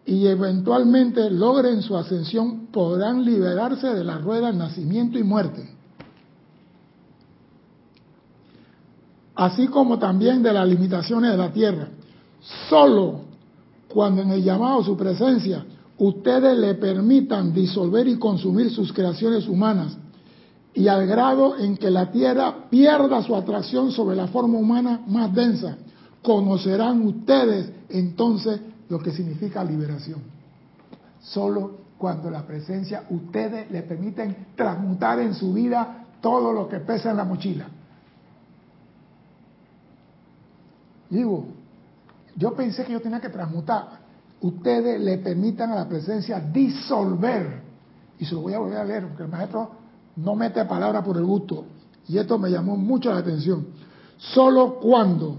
y 0.08 0.26
eventualmente 0.26 1.30
logren 1.30 1.82
su 1.82 1.94
ascensión, 1.94 2.68
podrán 2.72 3.26
liberarse 3.26 3.88
de 3.88 4.02
la 4.02 4.16
rueda 4.16 4.50
nacimiento 4.52 5.18
y 5.18 5.22
muerte. 5.22 5.68
Así 9.34 9.66
como 9.66 9.98
también 9.98 10.42
de 10.42 10.54
las 10.54 10.66
limitaciones 10.66 11.32
de 11.32 11.36
la 11.36 11.52
tierra. 11.52 11.88
Solo 12.70 13.20
cuando 13.86 14.22
en 14.22 14.30
el 14.30 14.42
llamado 14.42 14.80
a 14.80 14.84
su 14.84 14.96
presencia 14.96 15.66
ustedes 15.98 16.56
le 16.56 16.76
permitan 16.76 17.52
disolver 17.52 18.08
y 18.08 18.18
consumir 18.18 18.70
sus 18.70 18.90
creaciones 18.94 19.46
humanas 19.46 19.94
y 20.72 20.88
al 20.88 21.06
grado 21.06 21.58
en 21.58 21.76
que 21.76 21.90
la 21.90 22.10
Tierra 22.10 22.70
pierda 22.70 23.22
su 23.22 23.36
atracción 23.36 23.92
sobre 23.92 24.16
la 24.16 24.28
forma 24.28 24.56
humana 24.56 25.02
más 25.06 25.34
densa, 25.34 25.76
conocerán 26.22 27.02
ustedes 27.02 27.70
entonces 27.90 28.58
lo 28.88 28.98
que 28.98 29.12
significa 29.12 29.62
liberación. 29.64 30.20
Solo 31.20 31.88
cuando 31.98 32.30
la 32.30 32.46
presencia, 32.46 33.04
ustedes 33.10 33.70
le 33.70 33.82
permiten 33.82 34.46
transmutar 34.54 35.18
en 35.18 35.34
su 35.34 35.52
vida 35.52 36.06
todo 36.20 36.52
lo 36.52 36.68
que 36.68 36.78
pesa 36.78 37.10
en 37.10 37.16
la 37.16 37.24
mochila. 37.24 37.68
Digo, 41.10 41.46
yo 42.36 42.54
pensé 42.54 42.84
que 42.84 42.92
yo 42.92 43.00
tenía 43.00 43.20
que 43.20 43.30
transmutar. 43.30 43.98
Ustedes 44.40 45.00
le 45.00 45.18
permitan 45.18 45.72
a 45.72 45.76
la 45.76 45.88
presencia 45.88 46.38
disolver. 46.38 47.62
Y 48.18 48.24
se 48.24 48.34
lo 48.34 48.42
voy 48.42 48.54
a 48.54 48.58
volver 48.58 48.78
a 48.78 48.84
leer, 48.84 49.06
porque 49.08 49.24
el 49.24 49.28
maestro 49.28 49.70
no 50.16 50.34
mete 50.34 50.64
palabra 50.64 51.02
por 51.02 51.16
el 51.16 51.24
gusto. 51.24 51.64
Y 52.06 52.18
esto 52.18 52.38
me 52.38 52.50
llamó 52.50 52.76
mucho 52.76 53.12
la 53.12 53.18
atención. 53.18 53.66
Solo 54.18 54.78
cuando 54.80 55.36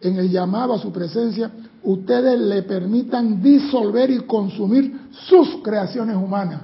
en 0.00 0.18
el 0.18 0.30
llamado 0.30 0.74
a 0.74 0.78
su 0.78 0.92
presencia 0.92 1.50
ustedes 1.86 2.38
le 2.38 2.62
permitan 2.62 3.42
disolver 3.42 4.10
y 4.10 4.20
consumir 4.26 5.08
sus 5.10 5.62
creaciones 5.62 6.16
humanas. 6.16 6.60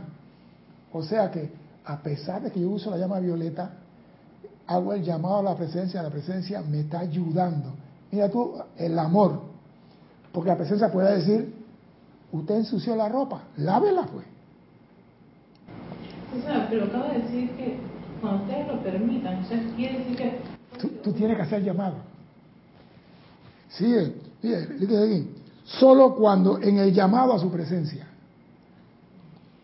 O 0.92 1.02
sea 1.02 1.30
que 1.30 1.50
a 1.84 2.02
pesar 2.02 2.42
de 2.42 2.50
que 2.50 2.60
yo 2.60 2.68
uso 2.68 2.90
la 2.90 2.98
llama 2.98 3.18
violeta, 3.18 3.72
hago 4.66 4.92
el 4.92 5.02
llamado 5.02 5.38
a 5.38 5.42
la 5.42 5.56
presencia, 5.56 6.02
la 6.02 6.10
presencia 6.10 6.62
me 6.62 6.80
está 6.80 7.00
ayudando. 7.00 7.70
Mira 8.10 8.30
tú, 8.30 8.54
el 8.76 8.98
amor. 8.98 9.40
Porque 10.30 10.50
la 10.50 10.56
presencia 10.56 10.92
puede 10.92 11.16
decir, 11.16 11.62
Usted 12.32 12.54
ensució 12.56 12.96
la 12.96 13.10
ropa, 13.10 13.42
lávela 13.58 14.06
pues. 14.06 14.24
O 16.34 16.42
sea, 16.42 16.66
pero 16.70 16.86
acaba 16.86 17.08
de 17.08 17.18
decir 17.20 17.50
que 17.50 17.76
cuando 18.22 18.44
ustedes 18.44 18.68
lo 18.68 18.82
permitan, 18.82 19.44
o 19.44 19.44
sea, 19.46 19.62
quiere 19.76 19.98
decir 19.98 20.16
que... 20.16 20.38
Tú, 21.02 21.12
tienes 21.12 21.36
que 21.36 21.42
hacer 21.42 21.62
llamado. 21.62 21.96
Sigue, 23.68 24.14
sigue, 24.43 24.99
aquí. 24.99 25.30
Solo 25.64 26.14
cuando 26.14 26.61
en 26.61 26.78
el 26.78 26.93
llamado 26.93 27.32
a 27.32 27.38
su 27.38 27.51
presencia 27.51 28.07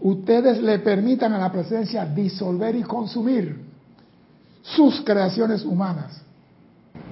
ustedes 0.01 0.63
le 0.63 0.79
permitan 0.79 1.33
a 1.33 1.39
la 1.39 1.51
presencia 1.51 2.07
disolver 2.07 2.77
y 2.77 2.83
consumir 2.83 3.61
sus 4.63 5.01
creaciones 5.01 5.65
humanas. 5.65 6.23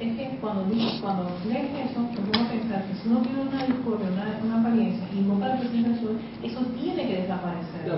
Es 0.00 0.16
que 0.16 0.38
cuando, 0.40 0.64
cuando 1.00 1.30
lees 1.48 1.90
eso, 1.90 2.00
a 2.00 2.48
pensar 2.50 2.84
que 2.86 2.94
si 3.02 3.08
uno 3.08 3.20
tiene 3.20 3.42
una 3.42 3.66
discordia, 3.66 4.08
una, 4.12 4.40
una 4.44 4.60
apariencia, 4.60 5.08
y 5.12 5.18
invoca 5.18 5.48
la 5.48 5.58
presencia 5.58 5.88
del 5.88 6.00
sol, 6.00 6.18
eso 6.42 6.60
tiene 6.80 7.06
que 7.06 7.22
desaparecer. 7.22 7.86
No, 7.86 7.96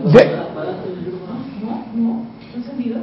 no, 1.62 1.86
no, 1.94 2.26
encendido. 2.54 3.00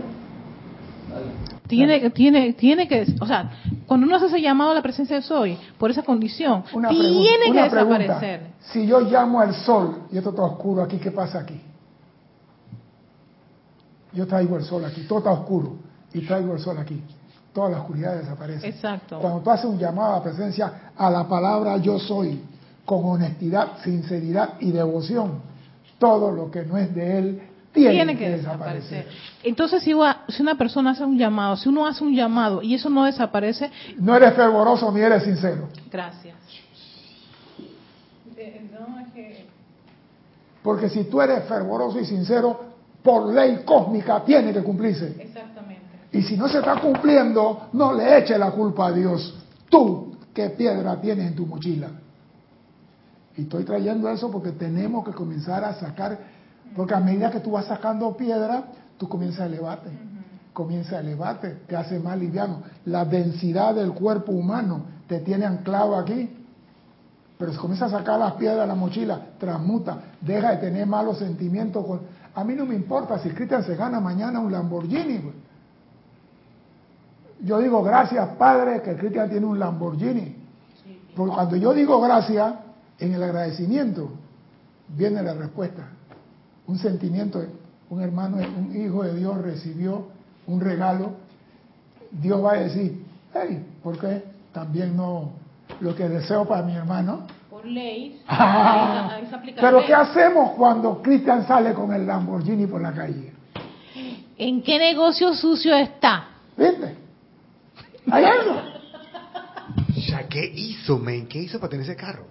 Tiene, 1.68 2.10
tiene, 2.12 2.54
tiene 2.54 2.88
que, 2.88 3.06
o 3.20 3.26
sea, 3.26 3.52
cuando 3.88 4.06
uno 4.06 4.16
hace 4.16 4.28
ese 4.28 4.42
llamado 4.42 4.72
a 4.72 4.74
la 4.76 4.82
presencia 4.82 5.16
del 5.16 5.24
sol, 5.24 5.58
por 5.78 5.90
esa 5.90 6.04
condición, 6.04 6.64
tiene 6.90 7.52
que 7.52 7.64
desaparecer. 7.64 8.42
Si 8.60 8.86
yo 8.86 9.02
llamo 9.02 9.40
al 9.40 9.54
sol 9.54 10.04
y 10.12 10.18
esto 10.18 10.30
está 10.30 10.44
oscuro 10.44 10.84
aquí, 10.84 10.98
¿qué 10.98 11.12
pasa 11.12 11.40
aquí? 11.40 11.60
Yo 14.14 14.28
traigo 14.28 14.58
el 14.58 14.64
sol 14.64 14.86
aquí, 14.86 15.02
todo 15.08 15.20
está 15.20 15.32
oscuro 15.32 15.76
y 16.14 16.22
traigo 16.22 16.54
el 16.54 16.60
sol 16.60 16.78
aquí. 16.78 17.02
Toda 17.52 17.70
la 17.70 17.80
oscuridad 17.80 18.18
desaparece. 18.18 18.68
Exacto. 18.68 19.20
Cuando 19.20 19.40
tú 19.40 19.50
haces 19.50 19.66
un 19.66 19.80
llamado 19.80 20.14
a 20.14 20.18
la 20.18 20.24
presencia 20.24 20.92
a 20.96 21.10
la 21.10 21.28
palabra 21.28 21.78
yo 21.78 21.98
soy, 22.00 22.42
con 22.86 23.04
honestidad, 23.04 23.80
sinceridad 23.84 24.56
y 24.60 24.72
devoción, 24.72 25.42
todo 25.98 26.32
lo 26.32 26.52
que 26.52 26.64
no 26.64 26.78
es 26.78 26.94
de 26.94 27.18
él 27.18 27.42
tiene, 27.76 28.18
que, 28.18 28.30
desaparecer. 28.30 29.08
Entonces, 29.44 29.84
si, 29.84 29.94
si 30.30 30.42
una 30.42 30.56
persona 30.56 30.92
hace 30.92 31.04
un 31.04 31.18
llamado, 31.18 31.56
si 31.58 31.70
uno 31.70 31.86
hace 31.86 32.04
un 32.04 32.16
llamado 32.16 32.62
y 32.62 32.74
eso 32.74 32.90
no 32.90 33.06
desaparece... 33.06 33.70
No 33.98 34.16
eres 34.16 34.34
fervoroso 34.34 34.92
ni 34.92 35.02
eres 35.02 35.24
sincero. 35.24 35.70
Gracias. 35.92 36.36
Eh, 38.38 39.46
Porque 40.64 40.90
si 40.90 41.04
tú 41.06 41.22
eres 41.22 41.44
fervoroso 41.46 42.00
y 42.00 42.06
sincero, 42.06 42.60
por 43.04 43.32
ley 43.34 43.62
cósmica 43.64 44.24
tiene 44.26 44.52
que 44.52 44.64
cumplirse. 44.64 45.16
Exactamente. 45.20 45.84
Y 46.12 46.22
si 46.24 46.36
no 46.36 46.48
se 46.48 46.60
está 46.60 46.80
cumpliendo, 46.80 47.70
no 47.74 47.94
le 47.94 48.18
eche 48.18 48.38
la 48.38 48.52
culpa 48.52 48.88
a 48.88 48.92
Dios. 48.92 49.36
Tú, 49.70 50.18
¿qué 50.34 50.50
piedra 50.50 51.00
tienes 51.00 51.28
en 51.28 51.36
tu 51.36 51.46
mochila? 51.46 51.90
Y 53.38 53.44
estoy 53.44 53.64
trayendo 53.64 54.10
eso 54.10 54.32
porque 54.32 54.52
tenemos 54.52 55.06
que 55.06 55.12
comenzar 55.12 55.64
a 55.64 55.74
sacar, 55.74 56.18
porque 56.76 56.94
a 56.94 57.00
medida 57.00 57.32
que 57.32 57.40
tú 57.40 57.52
vas 57.52 57.66
sacando 57.66 58.16
piedra, 58.16 58.66
tú 58.98 59.08
comienzas 59.10 59.42
a 59.42 59.46
elevarte. 59.48 59.90
Comienza 60.54 60.98
a 60.98 61.00
elevarte, 61.02 61.50
te 61.68 61.76
hace 61.76 62.00
más 62.00 62.18
liviano. 62.18 62.64
La 62.86 63.04
densidad 63.04 63.76
del 63.76 63.92
cuerpo 63.92 64.32
humano 64.32 64.86
te 65.08 65.20
tiene 65.20 65.46
anclado 65.46 65.98
aquí. 65.98 66.34
Pero 67.38 67.52
si 67.52 67.58
comienzas 67.58 67.92
a 67.92 67.98
sacar 68.00 68.18
las 68.18 68.34
piedras 68.34 68.62
de 68.62 68.68
la 68.68 68.76
mochila, 68.76 69.20
transmuta, 69.38 69.98
deja 70.22 70.52
de 70.52 70.58
tener 70.58 70.88
malos 70.88 71.18
sentimientos. 71.18 71.86
Con, 71.86 72.02
a 72.34 72.44
mí 72.46 72.54
no 72.54 72.66
me 72.66 72.76
importa 72.76 73.20
si 73.20 73.30
Cristian 73.30 73.64
se 73.64 73.76
gana 73.76 74.00
mañana 74.00 74.40
un 74.40 74.52
Lamborghini. 74.52 75.20
Yo 77.42 77.60
digo 77.60 77.84
gracias, 77.84 78.30
Padre, 78.38 78.82
que 78.82 78.96
Cristian 78.96 79.30
tiene 79.30 79.46
un 79.46 79.60
Lamborghini. 79.60 80.36
Porque 81.16 81.34
cuando 81.34 81.56
yo 81.58 81.74
digo 81.74 82.00
gracias, 82.00 82.54
en 83.00 83.14
el 83.14 83.24
agradecimiento, 83.24 84.10
viene 84.88 85.22
la 85.22 85.34
respuesta. 85.34 85.90
Un 86.68 86.78
sentimiento, 86.78 87.44
un 87.90 88.02
hermano, 88.02 88.38
un 88.38 88.76
hijo 88.76 89.04
de 89.04 89.16
Dios 89.16 89.42
recibió 89.42 90.08
un 90.48 90.60
regalo. 90.60 91.14
Dios 92.12 92.44
va 92.44 92.54
a 92.54 92.58
decir, 92.58 93.04
hey, 93.34 93.66
¿por 93.84 94.00
qué 94.00 94.24
también 94.54 94.96
no 94.96 95.32
lo 95.80 95.96
que 95.96 96.08
deseo 96.08 96.46
para 96.46 96.64
mi 96.64 96.74
hermano? 96.76 97.28
ley. 97.66 98.22
Pero 99.60 99.86
¿qué 99.86 99.94
hacemos 99.94 100.52
cuando 100.52 101.02
Cristian 101.02 101.46
sale 101.48 101.74
con 101.74 101.94
el 101.94 102.06
Lamborghini 102.06 102.68
por 102.68 102.82
la 102.82 102.94
calle? 102.94 103.34
¿En 104.38 104.62
qué 104.62 104.78
negocio 104.78 105.34
sucio 105.34 105.74
está? 105.76 106.28
¿Viste? 106.58 106.96
Hay 108.12 108.24
algo. 108.24 108.62
Ya, 109.96 110.28
¿qué 110.28 110.46
hizo, 110.54 111.00
men? 111.00 111.28
¿Qué 111.28 111.40
hizo 111.40 111.60
para 111.60 111.70
tener 111.70 111.86
ese 111.86 111.96
carro? 111.96 112.26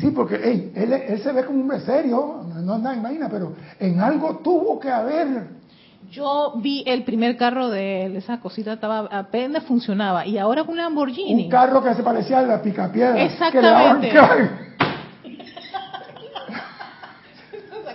Sí, 0.00 0.10
porque 0.10 0.36
él, 0.36 1.20
se 1.22 1.32
ve 1.32 1.44
como 1.44 1.62
un 1.62 1.80
serio, 1.80 2.44
no 2.62 2.74
anda 2.74 2.94
en 2.94 3.02
vaina, 3.02 3.28
pero 3.30 3.52
en 3.78 4.00
algo 4.00 4.38
tuvo 4.38 4.80
que 4.80 4.90
haber. 4.90 5.62
Yo 6.10 6.54
vi 6.56 6.82
el 6.86 7.04
primer 7.04 7.36
carro 7.36 7.68
de 7.68 8.06
él, 8.06 8.16
esa 8.16 8.40
cosita 8.40 8.74
estaba 8.74 9.08
apenas 9.10 9.64
funcionaba, 9.64 10.26
y 10.26 10.38
ahora 10.38 10.62
con 10.64 10.72
un 10.72 10.78
Lamborghini. 10.78 11.44
Un 11.44 11.50
carro 11.50 11.82
que 11.82 11.94
se 11.94 12.02
parecía 12.02 12.38
a 12.38 12.42
la 12.42 12.62
picapiedra. 12.62 13.22
Exactamente. 13.22 14.12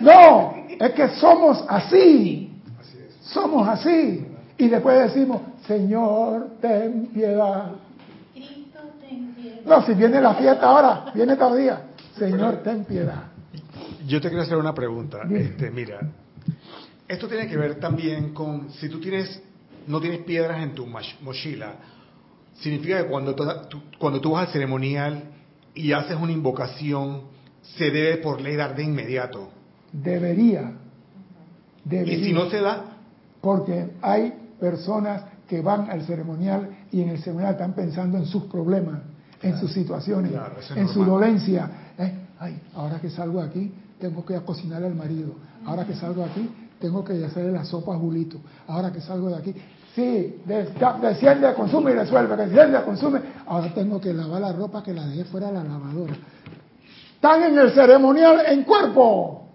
No, 0.00 0.54
es 0.78 0.92
que 0.92 1.08
somos 1.16 1.64
así. 1.68 2.52
Somos 3.20 3.68
así. 3.68 4.24
Y 4.56 4.68
después 4.68 5.12
decimos, 5.12 5.40
Señor, 5.66 6.50
ten 6.60 7.06
piedad. 7.06 7.72
No, 9.66 9.82
si 9.82 9.94
viene 9.94 10.20
la 10.20 10.34
fiesta 10.34 10.66
ahora, 10.66 11.06
viene 11.14 11.34
todavía. 11.34 11.80
Señor, 12.18 12.62
ten 12.62 12.84
piedad. 12.84 13.24
Yo 14.06 14.20
te 14.20 14.28
quiero 14.28 14.42
hacer 14.42 14.56
una 14.56 14.74
pregunta. 14.74 15.18
Este, 15.30 15.70
mira, 15.70 16.00
esto 17.06 17.28
tiene 17.28 17.46
que 17.46 17.56
ver 17.56 17.76
también 17.76 18.34
con 18.34 18.70
si 18.70 18.88
tú 18.88 19.00
tienes, 19.00 19.42
no 19.86 20.00
tienes 20.00 20.20
piedras 20.20 20.62
en 20.62 20.74
tu 20.74 20.86
mochila, 20.86 21.74
significa 22.54 23.02
que 23.02 23.08
cuando 23.08 23.34
cuando 23.98 24.20
tú 24.20 24.32
vas 24.32 24.46
al 24.46 24.52
ceremonial 24.52 25.24
y 25.74 25.92
haces 25.92 26.16
una 26.20 26.32
invocación, 26.32 27.22
se 27.76 27.90
debe 27.90 28.18
por 28.18 28.40
ley 28.40 28.56
dar 28.56 28.74
de 28.74 28.84
inmediato. 28.84 29.50
Debería. 29.92 30.72
debería. 31.84 32.18
¿Y 32.18 32.24
si 32.24 32.32
no 32.32 32.50
se 32.50 32.60
da? 32.60 32.96
Porque 33.40 33.90
hay 34.02 34.34
personas 34.60 35.22
que 35.48 35.60
van 35.60 35.90
al 35.90 36.02
ceremonial 36.02 36.68
y 36.92 37.00
en 37.00 37.10
el 37.10 37.18
ceremonial 37.18 37.52
están 37.52 37.72
pensando 37.72 38.18
en 38.18 38.26
sus 38.26 38.44
problemas, 38.44 39.00
en 39.40 39.58
sus 39.58 39.72
situaciones, 39.72 40.32
en 40.74 40.88
su 40.88 41.04
dolencia. 41.04 41.87
Ay, 42.40 42.60
ahora 42.74 43.00
que 43.00 43.10
salgo 43.10 43.40
aquí, 43.40 43.72
tengo 43.98 44.24
que 44.24 44.40
cocinar 44.42 44.82
al 44.82 44.94
marido. 44.94 45.32
Ahora 45.64 45.84
que 45.84 45.94
salgo 45.94 46.24
aquí, 46.24 46.48
tengo 46.80 47.04
que 47.04 47.24
hacerle 47.24 47.52
la 47.52 47.64
sopa 47.64 47.94
a 47.94 47.98
Julito. 47.98 48.38
Ahora 48.68 48.92
que 48.92 49.00
salgo 49.00 49.28
de 49.28 49.36
aquí, 49.36 49.54
sí, 49.94 50.42
desciende, 50.46 51.52
consume 51.54 51.90
y 51.90 51.94
resuelve, 51.94 52.36
desciende, 52.36 52.82
consume. 52.82 53.20
Ahora 53.46 53.74
tengo 53.74 54.00
que 54.00 54.14
lavar 54.14 54.40
la 54.40 54.52
ropa 54.52 54.82
que 54.82 54.94
la 54.94 55.06
dejé 55.06 55.24
fuera 55.24 55.48
de 55.48 55.54
la 55.54 55.64
lavadora. 55.64 56.16
Están 57.14 57.42
en 57.42 57.58
el 57.58 57.72
ceremonial 57.72 58.42
en 58.46 58.62
cuerpo. 58.62 59.48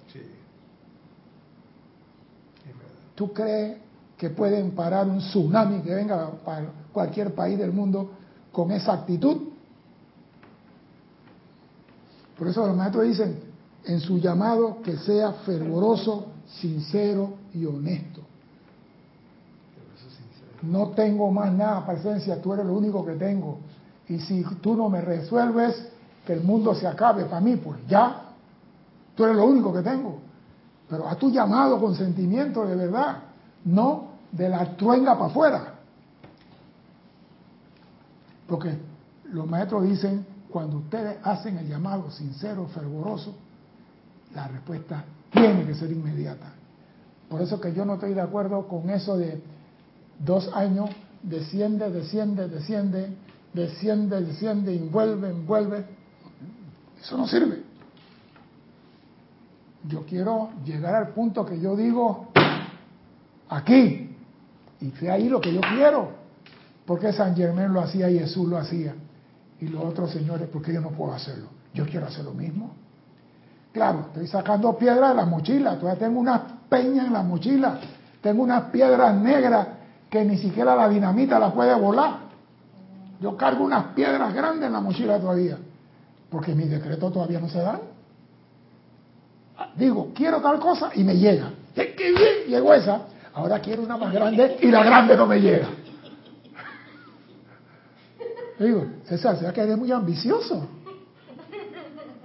¿Tú 3.15 3.31
crees 3.31 3.77
que 4.17 4.29
pueden 4.31 4.71
parar 4.71 5.07
un 5.07 5.19
tsunami 5.19 5.81
que 5.81 5.93
venga 5.93 6.31
para 6.43 6.65
cualquier 6.91 7.33
país 7.33 7.57
del 7.57 7.71
mundo 7.71 8.11
con 8.51 8.71
esa 8.71 8.93
actitud? 8.93 9.52
Por 12.37 12.47
eso 12.47 12.65
los 12.65 12.75
maestros 12.75 13.05
dicen 13.05 13.39
en 13.85 13.99
su 13.99 14.17
llamado 14.17 14.81
que 14.81 14.97
sea 14.97 15.33
fervoroso, 15.45 16.27
sincero 16.47 17.33
y 17.53 17.65
honesto. 17.65 18.21
No 20.61 20.89
tengo 20.89 21.29
más 21.31 21.51
nada, 21.51 21.85
presencia, 21.85 22.41
tú 22.41 22.53
eres 22.53 22.65
lo 22.65 22.73
único 22.73 23.05
que 23.05 23.13
tengo. 23.13 23.59
Y 24.07 24.19
si 24.19 24.43
tú 24.61 24.75
no 24.75 24.89
me 24.89 25.01
resuelves, 25.01 25.89
que 26.25 26.33
el 26.33 26.41
mundo 26.41 26.73
se 26.73 26.87
acabe 26.87 27.25
para 27.25 27.41
mí, 27.41 27.57
pues 27.57 27.79
ya, 27.87 28.29
tú 29.15 29.25
eres 29.25 29.35
lo 29.35 29.45
único 29.45 29.73
que 29.73 29.81
tengo. 29.81 30.19
Pero 30.89 31.07
a 31.07 31.15
tu 31.15 31.29
llamado 31.29 31.79
con 31.79 31.95
sentimiento 31.95 32.65
de 32.65 32.75
verdad, 32.75 33.17
no 33.65 34.11
de 34.31 34.49
la 34.49 34.77
truenga 34.77 35.13
para 35.13 35.25
afuera. 35.25 35.73
Porque 38.47 38.77
los 39.31 39.47
maestros 39.47 39.83
dicen, 39.83 40.25
cuando 40.53 40.77
ustedes 40.77 41.17
hacen 41.23 41.57
el 41.57 41.67
llamado 41.67 42.11
sincero, 42.11 42.67
fervoroso, 42.67 43.33
la 44.35 44.47
respuesta 44.47 45.03
tiene 45.31 45.65
que 45.65 45.73
ser 45.73 45.91
inmediata. 45.91 46.53
Por 47.27 47.41
eso 47.41 47.59
que 47.59 47.73
yo 47.73 47.83
no 47.85 47.95
estoy 47.95 48.13
de 48.13 48.21
acuerdo 48.21 48.67
con 48.67 48.87
eso 48.91 49.17
de 49.17 49.41
dos 50.19 50.51
años, 50.53 50.91
desciende, 51.23 51.89
desciende, 51.89 52.47
desciende, 52.47 53.17
desciende, 53.51 54.21
desciende, 54.21 54.75
envuelve, 54.75 55.31
envuelve. 55.31 55.85
Eso 57.01 57.17
no 57.17 57.27
sirve. 57.27 57.63
Yo 59.89 60.05
quiero 60.05 60.51
llegar 60.63 60.93
al 60.93 61.09
punto 61.15 61.47
que 61.47 61.59
yo 61.59 61.75
digo, 61.75 62.27
aquí, 63.49 64.15
y 64.81 64.91
fue 64.91 65.09
ahí 65.09 65.29
lo 65.29 65.41
que 65.41 65.51
yo 65.51 65.61
quiero. 65.61 66.11
Porque 66.85 67.11
San 67.11 67.35
Germán 67.35 67.73
lo 67.73 67.81
hacía 67.81 68.07
y 68.11 68.19
Jesús 68.19 68.47
lo 68.47 68.57
hacía. 68.59 68.93
Y 69.59 69.67
los 69.67 69.83
otros 69.83 70.11
señores, 70.11 70.49
porque 70.51 70.73
yo 70.73 70.81
no 70.81 70.89
puedo 70.89 71.13
hacerlo? 71.13 71.47
Yo 71.73 71.85
quiero 71.85 72.07
hacer 72.07 72.25
lo 72.25 72.33
mismo. 72.33 72.71
Claro, 73.71 74.01
estoy 74.07 74.27
sacando 74.27 74.77
piedras 74.77 75.09
de 75.09 75.15
la 75.15 75.25
mochila, 75.25 75.79
todavía 75.79 75.99
tengo 75.99 76.19
unas 76.19 76.41
peñas 76.69 77.07
en 77.07 77.13
la 77.13 77.23
mochila, 77.23 77.79
tengo 78.21 78.43
unas 78.43 78.65
piedras 78.65 79.15
negras 79.15 79.67
que 80.09 80.23
ni 80.23 80.37
siquiera 80.37 80.75
la 80.75 80.87
dinamita 80.87 81.39
la 81.39 81.51
puede 81.51 81.73
volar. 81.73 82.19
Yo 83.19 83.35
cargo 83.35 83.63
unas 83.63 83.85
piedras 83.95 84.33
grandes 84.33 84.67
en 84.67 84.73
la 84.73 84.79
mochila 84.79 85.19
todavía, 85.19 85.57
porque 86.29 86.53
mis 86.53 86.69
decretos 86.69 87.11
todavía 87.11 87.39
no 87.39 87.49
se 87.49 87.59
dan. 87.59 87.79
Digo, 89.75 90.11
quiero 90.13 90.39
tal 90.39 90.59
cosa 90.59 90.91
y 90.93 91.03
me 91.03 91.17
llega. 91.17 91.51
¡Qué 91.73 91.95
bien! 91.97 92.49
Llegó 92.49 92.73
esa. 92.73 93.01
Ahora 93.33 93.59
quiero 93.59 93.81
una 93.81 93.97
más 93.97 94.13
grande 94.13 94.57
y 94.61 94.67
la 94.67 94.83
grande 94.83 95.17
no 95.17 95.25
me 95.25 95.39
llega. 95.39 95.67
Digo, 98.59 98.85
César, 99.05 99.37
sea 99.37 99.51
que 99.51 99.61
eres 99.61 99.77
muy 99.77 99.91
ambicioso. 99.91 100.67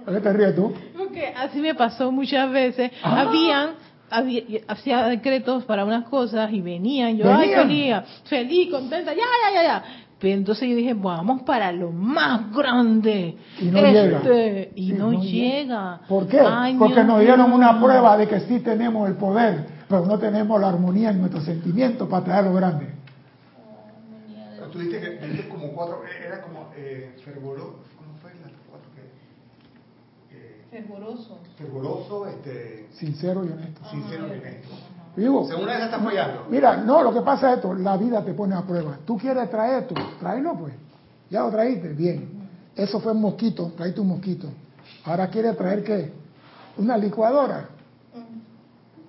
¿Por 0.05 0.13
qué 0.13 0.21
te 0.21 0.33
ríes 0.33 0.55
tú? 0.55 0.73
Porque 0.97 1.33
así 1.35 1.59
me 1.59 1.75
pasó 1.75 2.11
muchas 2.11 2.51
veces. 2.51 2.91
Ah. 3.03 3.21
Habían 3.21 3.69
hacía 4.67 5.07
decretos 5.07 5.63
para 5.65 5.85
unas 5.85 6.05
cosas 6.05 6.51
y 6.51 6.61
venían, 6.61 7.17
yo, 7.17 7.31
ay, 7.31 7.51
feliz, 7.53 7.95
feliz, 8.25 8.71
contenta, 8.71 9.13
ya, 9.13 9.21
ya, 9.21 9.53
ya, 9.53 9.63
ya. 9.63 9.83
Pero 10.19 10.33
entonces 10.33 10.67
yo 10.67 10.75
dije, 10.75 10.93
vamos 10.93 11.43
para 11.43 11.71
lo 11.71 11.91
más 11.91 12.51
grande. 12.53 13.37
Y 13.61 13.65
no 13.65 13.81
llega. 13.81 14.17
Este, 14.17 14.71
y 14.75 14.91
no, 14.91 15.13
llega. 15.13 16.01
¿Por 16.09 16.27
qué? 16.27 16.41
Porque 16.77 17.03
nos 17.05 17.21
dieron 17.21 17.53
una 17.53 17.79
prueba 17.79 18.17
de 18.17 18.27
que 18.27 18.41
sí 18.41 18.59
tenemos 18.59 19.07
el 19.07 19.15
poder, 19.15 19.65
pero 19.87 20.05
no 20.05 20.19
tenemos 20.19 20.59
la 20.59 20.69
armonía 20.69 21.11
en 21.11 21.19
nuestros 21.19 21.45
sentimientos 21.45 22.09
para 22.09 22.25
traer 22.25 22.45
lo 22.45 22.53
grande. 22.53 22.98
Tú 24.69 24.79
dijiste 24.79 25.19
que 25.19 25.49
como 25.49 25.73
cuatro, 25.73 26.01
era 26.05 26.41
como 26.41 26.71
eh, 26.75 27.15
Fervoroso. 30.71 31.39
Fervoroso, 31.57 32.27
este... 32.27 32.87
Sincero 32.93 33.43
y 33.43 33.49
honesto. 33.49 33.81
Sincero 33.89 34.27
y 34.27 34.39
honesto. 34.39 34.69
Digo, 35.15 35.47
Según 35.47 35.69
esa 35.69 35.85
está 35.85 35.97
apoyando. 35.97 36.45
Mira, 36.49 36.77
no, 36.77 37.03
lo 37.03 37.13
que 37.13 37.21
pasa 37.21 37.51
es 37.51 37.55
esto, 37.57 37.73
la 37.73 37.97
vida 37.97 38.23
te 38.23 38.33
pone 38.33 38.55
a 38.55 38.61
prueba. 38.61 38.97
Tú 39.05 39.17
quieres 39.17 39.49
traer 39.49 39.83
esto, 39.83 39.95
tráelo 40.19 40.55
pues. 40.55 40.73
Ya 41.29 41.41
lo 41.41 41.49
traíste, 41.49 41.89
bien. 41.89 42.47
Eso 42.75 42.99
fue 42.99 43.11
un 43.11 43.21
mosquito, 43.21 43.73
traíste 43.75 43.99
un 43.99 44.09
mosquito. 44.09 44.47
Ahora 45.05 45.29
quieres 45.29 45.57
traer 45.57 45.83
qué? 45.83 46.13
Una 46.77 46.97
licuadora. 46.97 47.69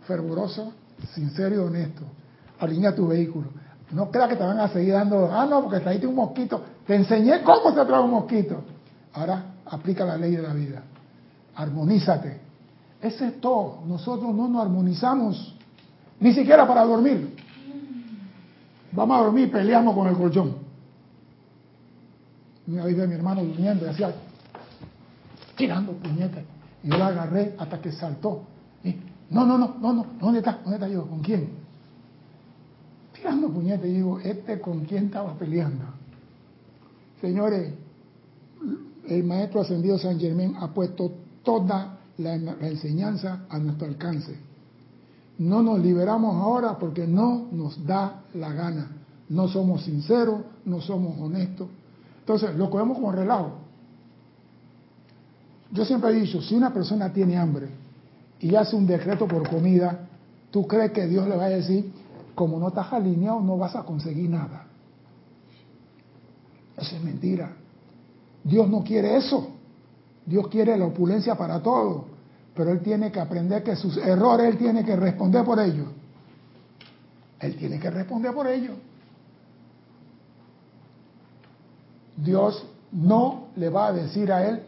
Fervoroso, 0.06 0.72
sincero 1.14 1.54
y 1.54 1.58
honesto. 1.58 2.02
Alinea 2.58 2.94
tu 2.94 3.06
vehículo. 3.06 3.48
No 3.92 4.10
creas 4.10 4.28
que 4.28 4.36
te 4.36 4.44
van 4.44 4.58
a 4.60 4.68
seguir 4.68 4.92
dando, 4.92 5.30
ah, 5.32 5.46
no, 5.46 5.62
porque 5.62 5.80
traíste 5.80 6.06
un 6.06 6.14
mosquito. 6.14 6.62
Te 6.86 6.94
enseñé 6.94 7.42
cómo 7.42 7.74
se 7.74 7.84
trae 7.84 8.00
un 8.00 8.10
mosquito. 8.10 8.62
Ahora 9.14 9.44
aplica 9.66 10.04
la 10.04 10.16
ley 10.16 10.36
de 10.36 10.42
la 10.42 10.52
vida 10.52 10.82
armonízate. 11.60 12.40
Ese 13.02 13.28
es 13.28 13.40
todo. 13.40 13.80
Nosotros 13.86 14.34
no 14.34 14.48
nos 14.48 14.62
armonizamos, 14.62 15.54
ni 16.18 16.32
siquiera 16.32 16.66
para 16.66 16.84
dormir. 16.84 17.36
Vamos 18.92 19.18
a 19.18 19.24
dormir 19.24 19.48
y 19.48 19.50
peleamos 19.50 19.94
con 19.94 20.08
el 20.08 20.16
colchón. 20.16 20.56
Una 22.66 22.84
vez 22.84 22.96
mi 23.08 23.14
hermano 23.14 23.42
durmiendo 23.42 23.86
y 23.86 23.88
hacía 23.88 24.12
tirando 25.56 25.92
puñetas. 25.92 26.44
Y 26.82 26.88
yo 26.88 26.96
la 26.96 27.08
agarré 27.08 27.54
hasta 27.58 27.80
que 27.80 27.92
saltó. 27.92 28.42
Y, 28.84 28.96
no, 29.30 29.44
no, 29.44 29.58
no, 29.58 29.76
no, 29.80 29.92
no, 29.92 30.06
¿dónde 30.20 30.38
está? 30.38 30.58
¿Dónde 30.62 30.74
está 30.74 30.88
yo? 30.88 31.06
¿Con 31.06 31.20
quién? 31.20 31.59
Tirando 33.20 33.50
puñetas 33.50 33.86
y 33.86 33.92
digo, 33.92 34.18
¿este 34.20 34.58
con 34.60 34.86
quién 34.86 35.06
estaba 35.06 35.34
peleando? 35.34 35.84
Señores, 37.20 37.74
el 39.06 39.24
maestro 39.24 39.60
ascendido 39.60 39.98
San 39.98 40.18
Germán 40.18 40.54
ha 40.58 40.68
puesto 40.68 41.12
toda 41.42 41.98
la, 42.16 42.34
enseñanza 42.34 43.44
a 43.50 43.58
nuestro 43.58 43.88
alcance. 43.88 44.34
No 45.38 45.62
nos 45.62 45.80
liberamos 45.80 46.34
ahora 46.34 46.78
porque 46.78 47.06
no 47.06 47.48
nos 47.52 47.84
da 47.86 48.22
la 48.34 48.52
gana. 48.54 48.90
No 49.28 49.48
somos 49.48 49.84
sinceros, 49.84 50.40
no 50.64 50.80
somos 50.80 51.20
honestos. 51.20 51.68
Entonces, 52.20 52.54
lo 52.56 52.70
cogemos 52.70 52.96
como 52.96 53.12
relajo. 53.12 53.52
Yo 55.72 55.84
siempre 55.84 56.10
he 56.10 56.20
dicho, 56.20 56.40
si 56.40 56.54
una 56.54 56.72
persona 56.72 57.12
tiene 57.12 57.36
hambre 57.36 57.68
y 58.40 58.54
hace 58.54 58.76
un 58.76 58.86
decreto 58.86 59.28
por 59.28 59.48
comida, 59.48 60.08
¿tú 60.50 60.66
crees 60.66 60.92
que 60.92 61.06
Dios 61.06 61.28
le 61.28 61.36
va 61.36 61.44
a 61.44 61.50
decir, 61.50 61.92
como 62.34 62.58
no 62.58 62.68
estás 62.68 62.92
alineado, 62.92 63.40
no 63.40 63.56
vas 63.56 63.76
a 63.76 63.82
conseguir 63.82 64.30
nada? 64.30 64.66
Eso 66.76 66.96
es 66.96 67.02
mentira. 67.02 67.52
Dios 68.42 68.68
no 68.68 68.82
quiere 68.82 69.16
eso. 69.16 69.48
Dios 70.24 70.48
quiere 70.48 70.76
la 70.76 70.86
opulencia 70.86 71.34
para 71.34 71.60
todo, 71.62 72.06
pero 72.54 72.70
Él 72.70 72.80
tiene 72.80 73.10
que 73.10 73.20
aprender 73.20 73.62
que 73.62 73.74
sus 73.76 73.96
errores, 73.96 74.46
Él 74.46 74.58
tiene 74.58 74.84
que 74.84 74.96
responder 74.96 75.44
por 75.44 75.58
ellos. 75.58 75.88
Él 77.40 77.56
tiene 77.56 77.78
que 77.80 77.90
responder 77.90 78.32
por 78.32 78.46
ellos. 78.46 78.76
Dios 82.16 82.66
no 82.92 83.48
le 83.56 83.70
va 83.70 83.88
a 83.88 83.92
decir 83.92 84.30
a 84.32 84.46
Él 84.46 84.62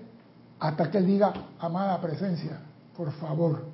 hasta 0.59 0.91
que 0.91 0.99
Él 0.99 1.07
diga, 1.07 1.33
amada 1.59 2.01
presencia, 2.01 2.59
por 2.97 3.13
favor. 3.13 3.67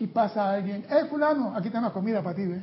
Y 0.00 0.06
pasa 0.08 0.44
a 0.44 0.54
alguien, 0.54 0.84
eh, 0.90 1.04
fulano, 1.08 1.54
aquí 1.56 1.70
tengo 1.70 1.92
comida 1.92 2.22
para 2.22 2.34
ti, 2.34 2.46
¿ve? 2.46 2.60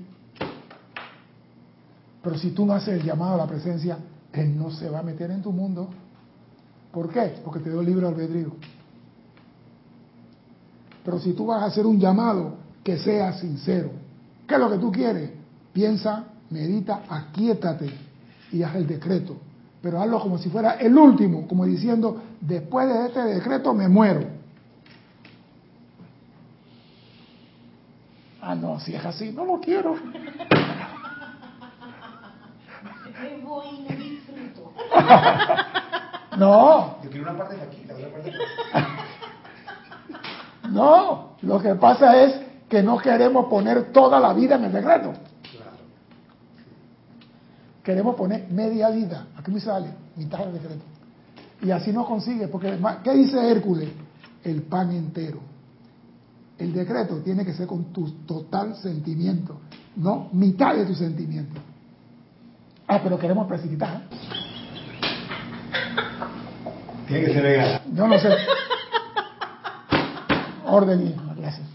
Pero 2.21 2.37
si 2.37 2.51
tú 2.51 2.65
no 2.65 2.73
haces 2.73 2.99
el 2.99 3.03
llamado 3.03 3.35
a 3.35 3.37
la 3.37 3.47
presencia, 3.47 3.97
Él 4.33 4.57
no 4.57 4.71
se 4.71 4.89
va 4.89 4.99
a 4.99 5.03
meter 5.03 5.31
en 5.31 5.41
tu 5.41 5.51
mundo. 5.51 5.89
¿Por 6.91 7.09
qué? 7.09 7.39
Porque 7.43 7.59
te 7.59 7.69
dio 7.69 7.81
libre 7.81 8.07
albedrío. 8.07 8.53
Pero 11.03 11.19
si 11.19 11.33
tú 11.33 11.45
vas 11.45 11.63
a 11.63 11.65
hacer 11.65 11.85
un 11.85 11.99
llamado, 11.99 12.55
que 12.83 12.97
sea 12.97 13.33
sincero. 13.33 13.91
¿Qué 14.47 14.55
es 14.55 14.59
lo 14.59 14.69
que 14.69 14.77
tú 14.77 14.91
quieres? 14.91 15.31
Piensa, 15.71 16.25
medita, 16.49 17.03
aquíétate 17.07 17.89
y 18.51 18.63
haz 18.63 18.75
el 18.75 18.87
decreto. 18.87 19.37
Pero 19.81 20.01
hazlo 20.01 20.19
como 20.19 20.37
si 20.37 20.49
fuera 20.49 20.73
el 20.73 20.97
último, 20.97 21.47
como 21.47 21.65
diciendo, 21.65 22.21
después 22.41 22.87
de 22.87 23.05
este 23.05 23.23
decreto 23.23 23.73
me 23.73 23.87
muero. 23.87 24.21
Ah, 28.41 28.55
no, 28.55 28.79
si 28.79 28.95
es 28.95 29.05
así, 29.05 29.31
no 29.31 29.45
lo 29.45 29.59
quiero. 29.59 29.95
No 33.63 33.95
disfruto. 33.95 34.73
No. 36.37 36.97
Yo 37.03 37.09
quiero 37.09 37.29
una 37.29 37.37
parte 37.37 37.57
de 37.57 37.63
aquí, 37.63 37.83
la 37.85 37.95
otra 37.95 38.09
parte 38.11 38.31
de 38.31 38.37
No, 40.69 41.35
lo 41.41 41.61
que 41.61 41.75
pasa 41.75 42.23
es 42.23 42.35
que 42.69 42.81
no 42.81 42.97
queremos 42.97 43.47
poner 43.47 43.91
toda 43.91 44.21
la 44.21 44.31
vida 44.31 44.55
en 44.55 44.65
el 44.65 44.71
decreto. 44.71 45.11
Claro. 45.51 45.77
Queremos 47.83 48.15
poner 48.15 48.49
media 48.49 48.89
vida. 48.89 49.27
Aquí 49.35 49.51
me 49.51 49.59
sale 49.59 49.89
mitad 50.15 50.39
del 50.39 50.53
decreto. 50.53 50.83
Y 51.61 51.71
así 51.71 51.91
no 51.91 52.05
consigue, 52.05 52.47
porque 52.47 52.79
¿qué 53.03 53.13
dice 53.13 53.51
Hércules? 53.51 53.89
El 54.43 54.61
pan 54.61 54.91
entero. 54.91 55.39
El 56.57 56.73
decreto 56.73 57.17
tiene 57.17 57.43
que 57.43 57.53
ser 57.53 57.67
con 57.67 57.85
tu 57.91 58.09
total 58.25 58.75
sentimiento, 58.75 59.59
no 59.95 60.29
mitad 60.33 60.75
de 60.75 60.85
tu 60.85 60.93
sentimiento. 60.93 61.59
Ah, 62.91 62.99
pero 63.03 63.19
queremos 63.19 63.47
precipitar. 63.47 64.01
Tiene 67.07 67.25
que 67.25 67.33
ser 67.33 67.43
legal. 67.43 67.81
Yo 67.93 68.07
no 68.07 68.19
sé. 68.19 68.29
Orden 70.65 71.07
y 71.07 71.39
gracias. 71.39 71.67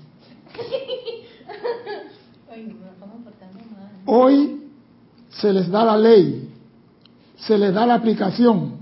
Hoy 4.07 4.61
se 5.29 5.53
les 5.53 5.71
da 5.71 5.85
la 5.85 5.97
ley, 5.97 6.53
se 7.37 7.59
les 7.59 7.73
da 7.73 7.87
la 7.87 7.95
aplicación, 7.95 8.79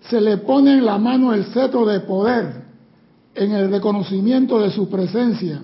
se 0.00 0.20
le 0.20 0.38
pone 0.38 0.74
en 0.74 0.84
la 0.84 0.98
mano 0.98 1.32
el 1.32 1.44
cetro 1.44 1.86
de 1.86 2.00
poder 2.00 2.64
en 3.36 3.52
el 3.52 3.70
reconocimiento 3.70 4.58
de 4.58 4.72
su 4.72 4.90
presencia. 4.90 5.62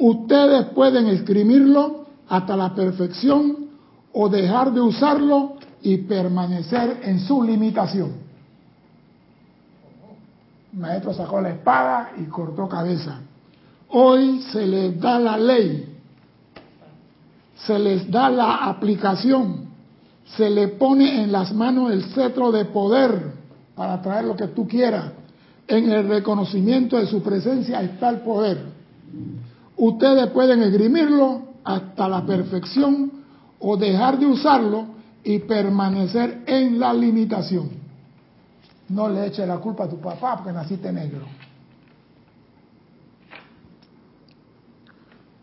Ustedes 0.00 0.66
pueden 0.74 1.06
escribirlo 1.06 2.06
hasta 2.28 2.56
la 2.56 2.74
perfección 2.74 3.63
o 4.14 4.28
dejar 4.28 4.72
de 4.72 4.80
usarlo 4.80 5.56
y 5.82 5.98
permanecer 5.98 7.00
en 7.02 7.20
su 7.20 7.42
limitación 7.42 8.24
maestro 10.76 11.14
sacó 11.14 11.40
la 11.40 11.50
espada 11.50 12.12
y 12.18 12.24
cortó 12.24 12.68
cabeza. 12.68 13.20
Hoy 13.88 14.42
se 14.52 14.66
les 14.66 15.00
da 15.00 15.18
la 15.18 15.36
ley, 15.36 15.96
se 17.56 17.78
les 17.78 18.10
da 18.10 18.28
la 18.28 18.56
aplicación, 18.66 19.68
se 20.36 20.50
le 20.50 20.68
pone 20.68 21.22
en 21.22 21.30
las 21.30 21.52
manos 21.52 21.92
el 21.92 22.04
cetro 22.12 22.50
de 22.50 22.64
poder 22.64 23.34
para 23.74 24.00
traer 24.02 24.24
lo 24.24 24.36
que 24.36 24.48
tú 24.48 24.66
quieras. 24.66 25.12
En 25.66 25.90
el 25.90 26.08
reconocimiento 26.08 26.98
de 26.98 27.06
su 27.06 27.22
presencia 27.22 27.80
está 27.80 28.10
el 28.10 28.20
poder. 28.20 28.58
Ustedes 29.76 30.28
pueden 30.30 30.62
esgrimirlo 30.62 31.42
hasta 31.64 32.08
la 32.08 32.26
perfección 32.26 33.23
o 33.66 33.76
dejar 33.76 34.18
de 34.18 34.26
usarlo 34.26 34.86
y 35.24 35.38
permanecer 35.40 36.44
en 36.46 36.78
la 36.78 36.92
limitación. 36.92 37.70
No 38.90 39.08
le 39.08 39.26
eche 39.26 39.46
la 39.46 39.58
culpa 39.58 39.84
a 39.84 39.88
tu 39.88 39.98
papá 39.98 40.36
porque 40.36 40.52
naciste 40.52 40.92
negro. 40.92 41.26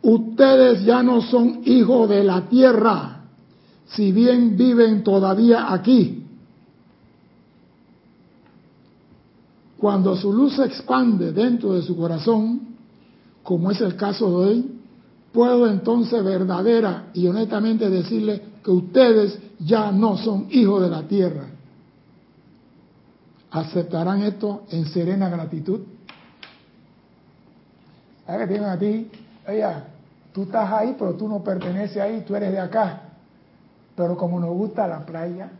ustedes 0.02 0.84
ya 0.84 1.04
no 1.04 1.22
son 1.22 1.62
hijos 1.66 2.10
de 2.10 2.24
la 2.24 2.42
tierra, 2.50 3.26
si 3.86 4.12
bien 4.12 4.58
viven 4.58 5.04
todavía 5.04 5.72
aquí. 5.72 6.26
Cuando 9.78 10.16
su 10.16 10.32
luz 10.32 10.56
se 10.56 10.66
expande 10.66 11.32
dentro 11.32 11.74
de 11.74 11.82
su 11.82 11.96
corazón, 11.98 12.62
como 13.44 13.72
es 13.72 13.82
el 13.82 13.96
caso 13.96 14.30
de 14.30 14.36
hoy, 14.36 14.81
puedo 15.32 15.70
entonces 15.70 16.24
verdadera 16.24 17.08
y 17.14 17.28
honestamente 17.28 17.90
decirle 17.90 18.42
que 18.64 18.72
ustedes 18.72 19.40
ya 19.60 19.92
no 19.92 20.18
son 20.18 20.48
hijos 20.50 20.82
de 20.82 20.90
la 20.90 21.04
tierra. 21.04 21.46
¿Aceptarán 23.52 24.22
esto 24.24 24.64
en 24.72 24.86
serena 24.86 25.30
gratitud? 25.30 25.82
¿Sabes 28.26 28.48
que 28.48 28.54
tienen 28.54 28.70
a 28.70 28.80
ti? 28.80 29.12
Ella, 29.48 29.88
tú 30.34 30.44
estás 30.44 30.72
ahí, 30.72 30.96
pero 30.98 31.14
tú 31.16 31.28
no 31.28 31.44
perteneces 31.44 31.98
ahí, 31.98 32.24
tú 32.26 32.36
eres 32.36 32.52
de 32.52 32.60
acá. 32.60 33.02
Pero 33.96 34.16
como 34.16 34.40
nos 34.40 34.52
gusta 34.52 34.88
la 34.88 35.06
playa, 35.06 35.52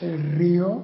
el 0.00 0.32
río, 0.32 0.82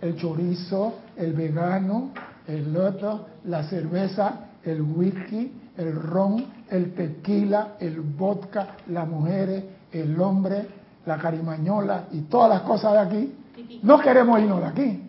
el 0.00 0.16
chorizo, 0.16 0.94
el 1.16 1.32
vegano, 1.32 2.10
el 2.46 2.72
loto, 2.72 3.26
la 3.44 3.64
cerveza, 3.64 4.46
el 4.64 4.82
whisky, 4.82 5.52
el 5.78 5.94
ron, 5.94 6.44
el 6.68 6.92
tequila, 6.94 7.76
el 7.78 8.00
vodka, 8.00 8.76
las 8.88 9.08
mujeres, 9.08 9.64
el 9.92 10.20
hombre, 10.20 10.66
la 11.06 11.16
carimañola 11.16 12.08
y 12.10 12.22
todas 12.22 12.50
las 12.50 12.62
cosas 12.62 12.92
de 12.92 12.98
aquí. 12.98 13.34
No 13.82 13.98
queremos 14.00 14.40
irnos 14.40 14.60
de 14.60 14.66
aquí, 14.66 15.02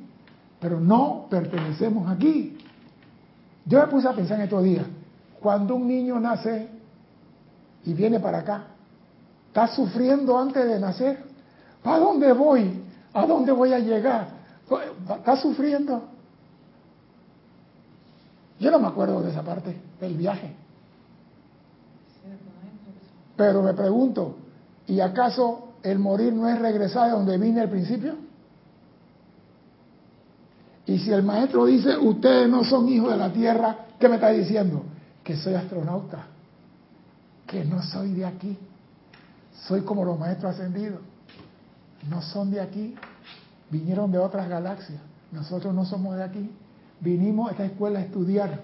pero 0.59 0.79
no 0.79 1.25
pertenecemos 1.29 2.09
aquí. 2.09 2.57
Yo 3.65 3.79
me 3.79 3.87
puse 3.87 4.07
a 4.07 4.13
pensar 4.13 4.37
en 4.37 4.43
estos 4.43 4.63
días, 4.63 4.85
cuando 5.39 5.75
un 5.75 5.87
niño 5.87 6.19
nace 6.19 6.69
y 7.85 7.93
viene 7.93 8.19
para 8.19 8.39
acá, 8.39 8.67
está 9.47 9.67
sufriendo 9.67 10.37
antes 10.37 10.65
de 10.67 10.79
nacer. 10.79 11.23
¿A 11.83 11.97
dónde 11.97 12.31
voy? 12.31 12.83
¿A 13.13 13.25
dónde 13.25 13.51
voy 13.51 13.73
a 13.73 13.79
llegar? 13.79 14.27
Está 15.09 15.35
sufriendo. 15.37 16.03
Yo 18.59 18.71
no 18.71 18.79
me 18.79 18.87
acuerdo 18.87 19.21
de 19.21 19.31
esa 19.31 19.41
parte 19.41 19.75
del 19.99 20.15
viaje. 20.15 20.53
Pero 23.37 23.63
me 23.63 23.73
pregunto, 23.73 24.35
¿y 24.85 24.99
acaso 24.99 25.69
el 25.81 25.97
morir 25.97 26.33
no 26.33 26.47
es 26.49 26.59
regresar 26.59 27.09
a 27.09 27.13
donde 27.13 27.37
vine 27.37 27.61
al 27.61 27.69
principio? 27.69 28.15
Y 30.85 30.97
si 30.99 31.11
el 31.11 31.23
maestro 31.23 31.65
dice, 31.65 31.95
ustedes 31.97 32.49
no 32.49 32.63
son 32.63 32.89
hijos 32.89 33.11
de 33.11 33.17
la 33.17 33.31
tierra, 33.31 33.85
¿qué 33.99 34.09
me 34.09 34.15
está 34.15 34.29
diciendo? 34.29 34.83
Que 35.23 35.37
soy 35.37 35.53
astronauta, 35.53 36.25
que 37.45 37.63
no 37.63 37.81
soy 37.81 38.13
de 38.13 38.25
aquí, 38.25 38.57
soy 39.67 39.81
como 39.81 40.03
los 40.03 40.19
maestros 40.19 40.55
ascendidos, 40.55 40.99
no 42.09 42.21
son 42.21 42.51
de 42.51 42.59
aquí, 42.59 42.95
vinieron 43.69 44.11
de 44.11 44.17
otras 44.17 44.49
galaxias, 44.49 44.99
nosotros 45.31 45.73
no 45.73 45.85
somos 45.85 46.17
de 46.17 46.23
aquí, 46.23 46.51
vinimos 46.99 47.49
a 47.49 47.51
esta 47.51 47.65
escuela 47.65 47.99
a 47.99 48.01
estudiar, 48.03 48.61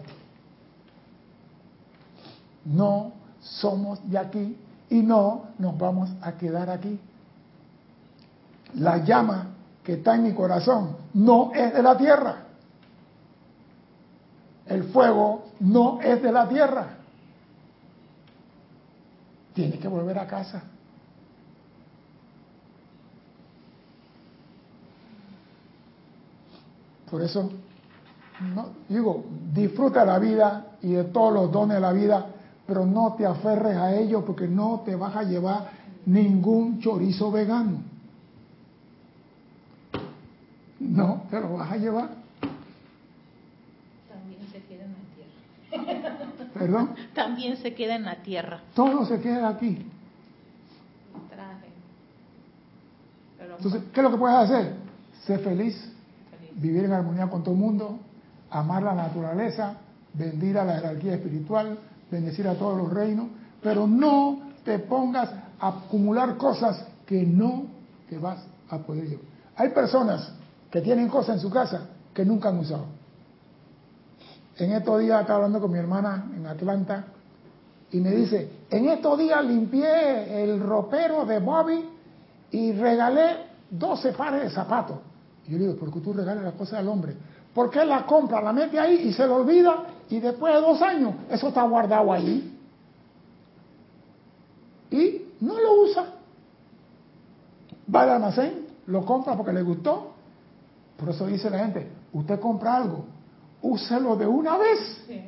no 2.66 3.14
somos 3.40 4.00
de 4.10 4.18
aquí 4.18 4.58
y 4.90 5.02
no 5.02 5.46
nos 5.58 5.78
vamos 5.78 6.10
a 6.22 6.34
quedar 6.34 6.70
aquí. 6.70 7.00
La 8.76 8.98
llama 8.98 9.56
que 9.84 9.94
está 9.94 10.16
en 10.16 10.24
mi 10.24 10.34
corazón 10.34 10.98
no 11.14 11.52
es 11.54 11.74
de 11.74 11.84
la 11.84 11.98
tierra. 11.98 12.46
El 14.66 14.86
fuego 14.86 15.46
no 15.60 16.02
es 16.02 16.22
de 16.22 16.32
la 16.32 16.50
tierra. 16.50 16.88
Tiene 19.54 19.78
que 19.78 19.88
volver 19.88 20.18
a 20.18 20.28
casa. 20.28 20.64
Por 27.10 27.22
eso, 27.22 27.50
no, 28.42 28.70
digo, 28.90 29.24
disfruta 29.54 30.04
la 30.04 30.20
vida 30.20 30.78
y 30.82 30.94
de 30.94 31.06
todos 31.06 31.34
los 31.34 31.52
dones 31.52 31.76
de 31.76 31.82
la 31.82 31.94
vida, 31.94 32.28
pero 32.68 32.86
no 32.86 33.16
te 33.18 33.26
aferres 33.26 33.78
a 33.78 33.96
ellos 33.96 34.24
porque 34.26 34.48
no 34.48 34.82
te 34.86 34.96
vas 34.96 35.16
a 35.16 35.24
llevar 35.24 35.70
ningún 36.06 36.80
chorizo 36.80 37.32
vegano. 37.32 37.80
No, 40.80 41.24
te 41.30 41.40
lo 41.40 41.54
vas 41.54 41.72
a 41.72 41.78
llevar. 41.78 42.10
También 44.10 44.48
se 44.52 44.62
queda 44.64 44.84
en 44.84 44.92
la 44.92 44.98
tierra. 45.16 46.54
¿Perdón? 46.54 46.96
También 47.14 47.58
se 47.58 47.74
queda 47.74 47.96
en 47.96 48.04
la 48.04 48.22
tierra. 48.22 48.60
Todo 48.74 49.06
se 49.06 49.20
queda 49.20 49.50
aquí. 49.50 49.86
Traje. 51.30 51.70
Pero 53.38 53.56
Entonces, 53.56 53.84
¿qué 53.94 54.00
es 54.00 54.04
lo 54.04 54.12
que 54.12 54.18
puedes 54.18 54.38
hacer? 54.38 54.74
Ser 55.26 55.40
feliz, 55.40 55.92
vivir 56.56 56.84
en 56.84 56.94
armonía 56.94 57.28
con 57.28 57.42
todo 57.42 57.56
el 57.56 57.60
mundo, 57.62 58.00
amar 58.60 58.84
la 58.84 58.94
naturaleza, 58.94 59.74
bendir 60.14 60.58
a 60.58 60.64
la 60.64 60.76
jerarquía 60.76 61.16
espiritual, 61.16 61.78
bendecir 62.10 62.48
a 62.48 62.56
todos 62.56 62.78
los 62.78 62.94
reinos, 62.94 63.28
pero 63.62 63.86
no 63.86 64.52
te 64.64 64.80
pongas 64.80 65.30
a 65.60 65.68
acumular 65.68 66.38
cosas 66.38 66.86
que 67.06 67.24
no 67.24 67.66
te 68.10 68.18
vas 68.18 68.40
a 68.70 68.78
poder 68.80 69.10
llevar. 69.10 69.26
Hay 69.58 69.70
personas 69.70 70.32
que 70.72 70.82
tienen 70.82 71.10
cosas 71.10 71.36
en 71.36 71.42
su 71.42 71.50
casa 71.50 71.88
que 72.14 72.26
nunca 72.26 72.50
han 72.50 72.60
usado. 72.60 72.86
En 74.58 74.72
estos 74.72 75.02
días 75.02 75.22
estaba 75.22 75.38
hablando 75.38 75.60
con 75.60 75.72
mi 75.72 75.78
hermana 75.78 76.32
en 76.34 76.46
Atlanta 76.46 77.06
y 77.92 78.00
me 78.00 78.12
dice, 78.12 78.50
en 78.70 78.88
estos 78.88 79.20
días 79.20 79.44
limpié 79.44 80.44
el 80.44 80.62
ropero 80.62 81.26
de 81.26 81.40
Bobby 81.40 81.90
y 82.52 82.72
regalé 82.72 83.38
12 83.70 84.14
pares 84.14 84.44
de 84.44 84.50
zapatos. 84.50 84.98
Y 85.46 85.52
yo 85.52 85.58
le 85.58 85.66
digo, 85.66 85.78
¿por 85.78 85.94
qué 85.94 86.00
tú 86.00 86.14
regalas 86.14 86.44
las 86.44 86.54
cosas 86.54 86.80
al 86.80 86.88
hombre? 86.88 87.16
Porque 87.56 87.80
él 87.80 87.88
la 87.88 88.06
compra, 88.06 88.42
la 88.42 88.52
mete 88.52 88.78
ahí 88.78 89.08
y 89.08 89.14
se 89.14 89.26
lo 89.26 89.38
olvida 89.38 89.86
y 90.10 90.20
después 90.20 90.54
de 90.54 90.60
dos 90.60 90.82
años 90.82 91.16
eso 91.32 91.48
está 91.48 91.64
guardado 91.64 92.12
ahí. 92.12 92.54
Y 94.92 95.22
no 95.40 95.58
lo 95.58 95.84
usa. 95.84 96.06
Va 97.94 98.02
al 98.02 98.10
almacén, 98.10 98.68
lo 98.88 99.06
compra 99.06 99.38
porque 99.38 99.54
le 99.54 99.62
gustó. 99.62 100.12
Por 100.98 101.10
eso 101.10 101.28
dice 101.28 101.50
la 101.50 101.60
gente, 101.60 101.90
usted 102.12 102.42
compra 102.42 102.76
algo, 102.76 103.06
úselo 103.62 104.18
de 104.18 104.28
una 104.28 104.58
vez. 104.58 105.04
Sí. 105.08 105.22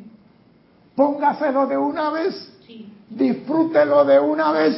Póngaselo 0.97 1.65
de 1.65 1.77
una 1.77 2.09
vez. 2.09 2.57
Sí. 2.65 2.91
Disfrútelo 3.09 4.03
de 4.03 4.19
una 4.19 4.51
vez. 4.51 4.75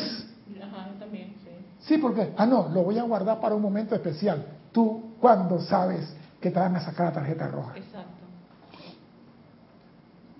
Ajá, 0.61 0.89
también, 0.99 1.33
sí. 1.43 1.49
Sí, 1.79 1.97
porque, 1.97 2.31
ah, 2.37 2.45
no, 2.45 2.69
lo 2.71 2.83
voy 2.83 2.99
a 2.99 3.03
guardar 3.03 3.39
para 3.39 3.55
un 3.55 3.61
momento 3.63 3.95
especial. 3.95 4.45
Tú, 4.71 5.15
cuando 5.19 5.59
sabes 5.61 6.18
que 6.41 6.51
te 6.51 6.59
van 6.59 6.75
a 6.75 6.79
sacar 6.81 7.07
la 7.07 7.13
tarjeta 7.13 7.47
roja? 7.47 7.77
Exacto. 7.77 8.09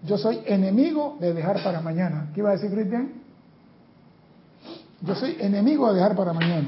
Yo 0.05 0.17
soy 0.17 0.39
enemigo 0.45 1.17
de 1.19 1.33
dejar 1.33 1.61
para 1.63 1.81
mañana. 1.81 2.29
¿Qué 2.33 2.39
iba 2.39 2.49
a 2.51 2.53
decir 2.53 2.71
Cristian? 2.71 3.11
Yo 5.01 5.15
soy 5.15 5.35
enemigo 5.39 5.89
de 5.89 5.95
dejar 5.95 6.15
para 6.15 6.33
mañana. 6.33 6.67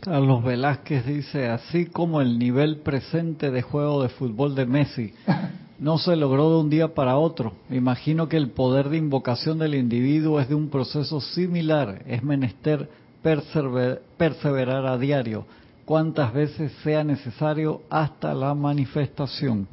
Carlos 0.00 0.42
Velázquez 0.44 1.04
dice, 1.04 1.48
así 1.48 1.86
como 1.86 2.20
el 2.20 2.38
nivel 2.38 2.78
presente 2.78 3.50
de 3.50 3.62
juego 3.62 4.02
de 4.02 4.08
fútbol 4.08 4.54
de 4.54 4.64
Messi 4.64 5.12
no 5.78 5.98
se 5.98 6.16
logró 6.16 6.50
de 6.50 6.60
un 6.60 6.70
día 6.70 6.94
para 6.94 7.16
otro, 7.18 7.52
imagino 7.68 8.28
que 8.28 8.36
el 8.36 8.50
poder 8.50 8.88
de 8.88 8.96
invocación 8.96 9.58
del 9.58 9.74
individuo 9.74 10.40
es 10.40 10.48
de 10.48 10.54
un 10.54 10.70
proceso 10.70 11.20
similar, 11.20 12.02
es 12.06 12.22
menester 12.22 12.88
persever- 13.22 14.00
perseverar 14.16 14.86
a 14.86 14.96
diario, 14.98 15.44
cuantas 15.88 16.34
veces 16.34 16.70
sea 16.84 17.02
necesario 17.02 17.80
hasta 17.88 18.34
la 18.34 18.52
manifestación. 18.52 19.66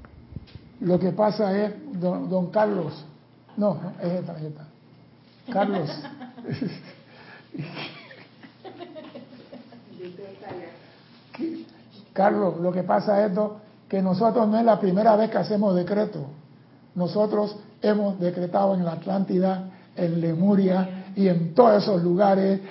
Lo 0.80 0.98
que 0.98 1.12
pasa 1.12 1.62
es, 1.62 1.74
don, 2.00 2.30
don 2.30 2.52
Carlos, 2.52 2.94
no, 3.58 3.78
es 4.02 4.14
esta, 4.14 4.38
es 4.38 4.44
esta. 4.44 4.66
Carlos. 5.52 5.90
Carlos, 12.14 12.62
lo 12.62 12.72
que 12.72 12.84
pasa 12.84 13.26
es 13.26 13.34
que 13.90 14.02
nosotros 14.02 14.48
no 14.48 14.58
es 14.58 14.64
la 14.64 14.80
primera 14.80 15.18
vez 15.18 15.30
que 15.30 15.38
hacemos 15.38 15.76
decreto. 15.76 16.28
Nosotros 16.96 17.58
hemos 17.82 18.18
decretado 18.22 18.74
en 18.74 18.86
la 18.86 18.94
Atlántida, 18.94 19.70
en 19.98 20.22
Lemuria 20.22 21.12
y 21.14 21.28
en 21.28 21.54
todos 21.54 21.84
esos 21.84 22.02
lugares, 22.02 22.62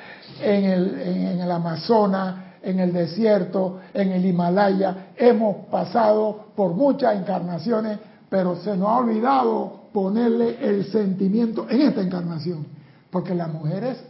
en 0.41 0.65
el, 0.65 0.99
en, 0.99 1.27
en 1.27 1.41
el 1.43 1.51
Amazonas, 1.51 2.44
en 2.65 2.81
el 2.81 2.93
desierto, 2.93 3.81
en 3.93 4.13
el 4.13 4.25
Himalaya. 4.25 5.09
Hemos 5.17 5.67
pasado 5.67 6.47
por 6.57 6.75
muchas 6.75 7.17
encarnaciones, 7.17 7.99
pero 8.29 8.57
se 8.57 8.77
nos 8.77 8.89
ha 8.89 8.97
olvidado 8.99 9.85
ponerle 9.93 10.59
el 10.61 10.85
sentimiento 10.87 11.67
en 11.69 11.83
esta 11.83 12.01
encarnación. 12.01 12.67
Porque 13.11 13.35
las 13.35 13.53
mujeres, 13.53 14.03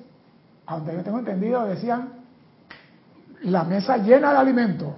aunque 0.67 0.95
yo 0.95 1.03
tengo 1.03 1.19
entendido, 1.19 1.67
decían, 1.67 2.09
la 3.43 3.65
mesa 3.65 3.99
llena 3.99 4.33
de 4.33 4.39
alimento. 4.39 4.95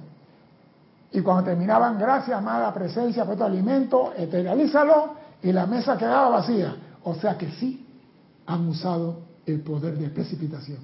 Y 1.12 1.20
cuando 1.22 1.44
terminaban, 1.44 1.98
gracias, 1.98 2.36
amada 2.36 2.72
presencia 2.72 3.24
por 3.24 3.36
tu 3.36 3.44
alimento, 3.44 4.12
esterilízalo 4.16 5.14
y 5.42 5.52
la 5.52 5.66
mesa 5.66 5.96
quedaba 5.96 6.28
vacía. 6.28 6.76
O 7.04 7.14
sea 7.14 7.36
que 7.38 7.50
sí, 7.52 7.86
han 8.46 8.68
usado 8.68 9.20
el 9.46 9.61
poder 9.61 9.96
de 9.96 10.09
precipitación. 10.11 10.78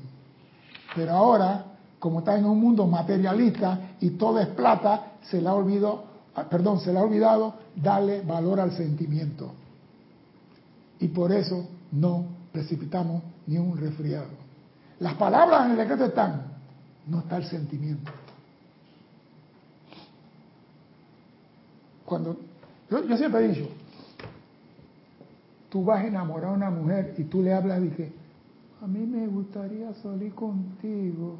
Pero 0.94 1.12
ahora, 1.12 1.64
como 2.02 2.18
está 2.18 2.36
en 2.36 2.46
un 2.46 2.58
mundo 2.58 2.84
materialista 2.88 3.94
y 4.00 4.10
todo 4.10 4.40
es 4.40 4.48
plata, 4.48 5.12
se 5.22 5.40
le 5.40 5.48
ha 5.48 5.54
olvidado, 5.54 6.02
ah, 6.34 6.48
perdón, 6.50 6.80
se 6.80 6.92
le 6.92 6.98
ha 6.98 7.02
olvidado 7.02 7.54
darle 7.76 8.22
valor 8.22 8.58
al 8.58 8.72
sentimiento. 8.72 9.52
Y 10.98 11.06
por 11.06 11.30
eso 11.30 11.64
no 11.92 12.24
precipitamos 12.50 13.22
ni 13.46 13.56
un 13.56 13.76
resfriado. 13.76 14.26
Las 14.98 15.14
palabras 15.14 15.66
en 15.66 15.70
el 15.70 15.76
decreto 15.76 16.06
están, 16.06 16.42
no 17.06 17.20
está 17.20 17.36
el 17.36 17.44
sentimiento. 17.44 18.10
Cuando 22.04 22.36
yo, 22.90 23.16
siempre 23.16 23.44
he 23.44 23.48
dicho, 23.48 23.68
tú 25.70 25.84
vas 25.84 26.02
a 26.02 26.08
enamorar 26.08 26.50
a 26.50 26.54
una 26.54 26.70
mujer 26.70 27.14
y 27.16 27.22
tú 27.22 27.42
le 27.42 27.54
hablas 27.54 27.78
y 27.78 27.90
dices, 27.90 28.12
a 28.82 28.88
mí 28.88 29.06
me 29.06 29.24
gustaría 29.28 29.94
salir 29.94 30.34
contigo. 30.34 31.38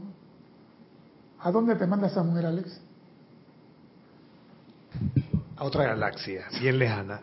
¿A 1.42 1.50
dónde 1.50 1.74
te 1.74 1.86
manda 1.86 2.06
esa 2.06 2.22
mujer, 2.22 2.46
Alex? 2.46 2.80
A 5.56 5.64
otra 5.64 5.84
galaxia, 5.84 6.46
bien 6.60 6.78
lejana. 6.78 7.20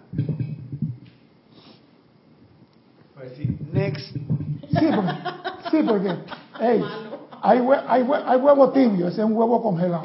Next. 3.71 4.11
Sí, 4.11 4.87
porque, 4.95 5.11
sí, 5.71 5.83
porque 5.87 6.15
hey, 6.59 6.83
hay, 7.41 7.59
hay, 7.87 8.07
hay 8.25 8.37
huevo 8.39 8.69
tibio, 8.71 9.07
ese 9.07 9.21
es 9.21 9.25
un 9.25 9.33
huevo 9.33 9.61
congelado. 9.61 10.03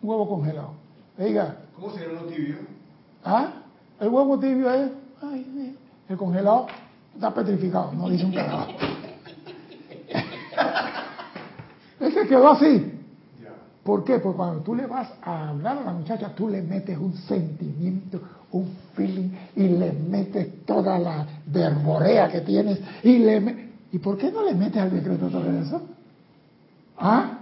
Un 0.00 0.08
huevo 0.08 0.28
congelado. 0.28 0.72
Diga. 1.18 1.56
¿Cómo 1.74 1.92
se 1.92 2.06
llama 2.06 2.26
tibio? 2.28 2.56
¿Ah? 3.24 3.52
El 4.00 4.08
huevo 4.08 4.38
tibio 4.38 4.72
es. 4.72 4.90
Ay, 5.22 5.76
el 6.08 6.16
congelado 6.16 6.66
está 7.14 7.34
petrificado, 7.34 7.92
no 7.92 8.08
dice 8.08 8.24
un 8.24 8.32
carajo. 8.32 8.72
Ese 12.00 12.26
quedó 12.26 12.50
así. 12.50 12.94
¿Por 13.82 14.04
qué? 14.04 14.18
Porque 14.18 14.36
cuando 14.36 14.60
tú 14.60 14.74
le 14.74 14.86
vas 14.86 15.08
a 15.22 15.48
hablar 15.48 15.78
a 15.78 15.84
la 15.84 15.92
muchacha, 15.92 16.34
tú 16.34 16.48
le 16.48 16.60
metes 16.60 16.98
un 16.98 17.14
sentimiento, 17.14 18.20
un 18.52 18.70
feeling, 18.94 19.30
y 19.56 19.68
le 19.68 19.92
metes 19.92 20.64
toda 20.66 20.98
la 20.98 21.26
verborea 21.46 22.28
que 22.28 22.42
tienes, 22.42 22.80
y 23.02 23.18
le 23.18 23.68
¿Y 23.90 23.98
por 23.98 24.18
qué 24.18 24.30
no 24.30 24.44
le 24.44 24.54
metes 24.54 24.82
al 24.82 24.90
decreto 24.90 25.28
todo 25.28 25.50
eso? 25.50 25.80
¿Ah? 26.98 27.38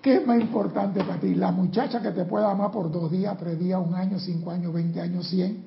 ¿Qué 0.00 0.16
es 0.16 0.26
más 0.26 0.40
importante 0.40 1.04
para 1.04 1.20
ti? 1.20 1.34
La 1.34 1.52
muchacha 1.52 2.00
que 2.00 2.10
te 2.10 2.24
pueda 2.24 2.50
amar 2.50 2.70
por 2.70 2.90
dos 2.90 3.10
días, 3.10 3.36
tres 3.38 3.58
días, 3.58 3.80
un 3.86 3.94
año, 3.94 4.18
cinco 4.18 4.50
años, 4.50 4.72
veinte 4.72 5.00
años, 5.00 5.28
cien, 5.28 5.64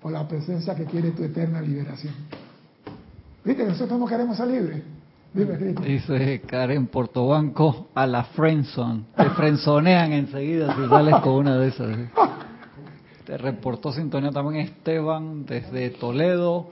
por 0.00 0.12
la 0.12 0.26
presencia 0.28 0.74
que 0.74 0.84
quiere 0.84 1.10
tu 1.12 1.24
eterna 1.24 1.60
liberación. 1.60 2.14
¿Viste? 3.44 3.64
Nosotros 3.64 3.98
no 3.98 4.06
queremos 4.06 4.36
ser 4.36 4.48
libres. 4.48 4.82
Dice 5.34 6.40
Karen 6.46 6.86
Portobanco 6.86 7.88
a 7.94 8.06
la 8.06 8.24
friendzone. 8.24 9.04
Te 9.16 9.28
frenzonean 9.30 10.12
enseguida 10.12 10.74
si 10.74 10.88
sales 10.88 11.16
con 11.16 11.34
una 11.34 11.58
de 11.58 11.68
esas. 11.68 11.96
Te 13.26 13.36
reportó 13.36 13.92
sintonía 13.92 14.30
también 14.30 14.66
Esteban 14.66 15.44
desde 15.44 15.90
Toledo. 15.90 16.70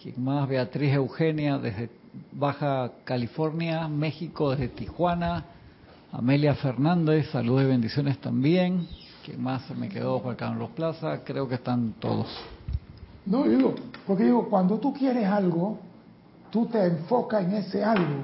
¿Quién 0.00 0.22
más? 0.22 0.48
Beatriz 0.48 0.94
Eugenia 0.94 1.58
desde 1.58 1.90
Baja 2.32 2.92
California, 3.04 3.88
México, 3.88 4.50
desde 4.50 4.68
Tijuana. 4.68 5.44
Amelia 6.12 6.54
Fernández, 6.54 7.28
saludos 7.32 7.64
y 7.64 7.66
bendiciones 7.66 8.18
también. 8.18 8.86
¿Quién 9.24 9.42
más 9.42 9.62
se 9.62 9.74
me 9.74 9.88
quedó? 9.88 10.20
Juan 10.20 10.36
Carlos 10.36 10.70
Plaza. 10.70 11.24
Creo 11.24 11.48
que 11.48 11.56
están 11.56 11.94
todos. 11.98 12.28
No, 13.26 13.42
digo, 13.42 13.74
porque 14.06 14.24
digo, 14.24 14.48
cuando 14.48 14.78
tú 14.78 14.94
quieres 14.94 15.26
algo, 15.26 15.80
tú 16.50 16.66
te 16.66 16.84
enfocas 16.84 17.44
en 17.44 17.54
ese 17.54 17.84
algo. 17.84 18.22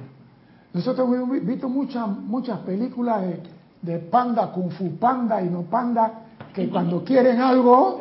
Nosotros 0.72 1.09
hemos 1.12 1.45
visto 1.45 1.68
muchas 1.68 2.09
muchas 2.09 2.59
películas 2.61 3.22
de, 3.22 3.43
de 3.83 3.99
panda, 3.99 4.51
kung 4.53 4.70
fu 4.70 4.97
panda 4.97 5.41
y 5.43 5.49
no 5.49 5.62
panda, 5.62 6.25
que 6.53 6.68
cuando 6.70 7.05
quieren 7.05 7.41
algo, 7.41 8.01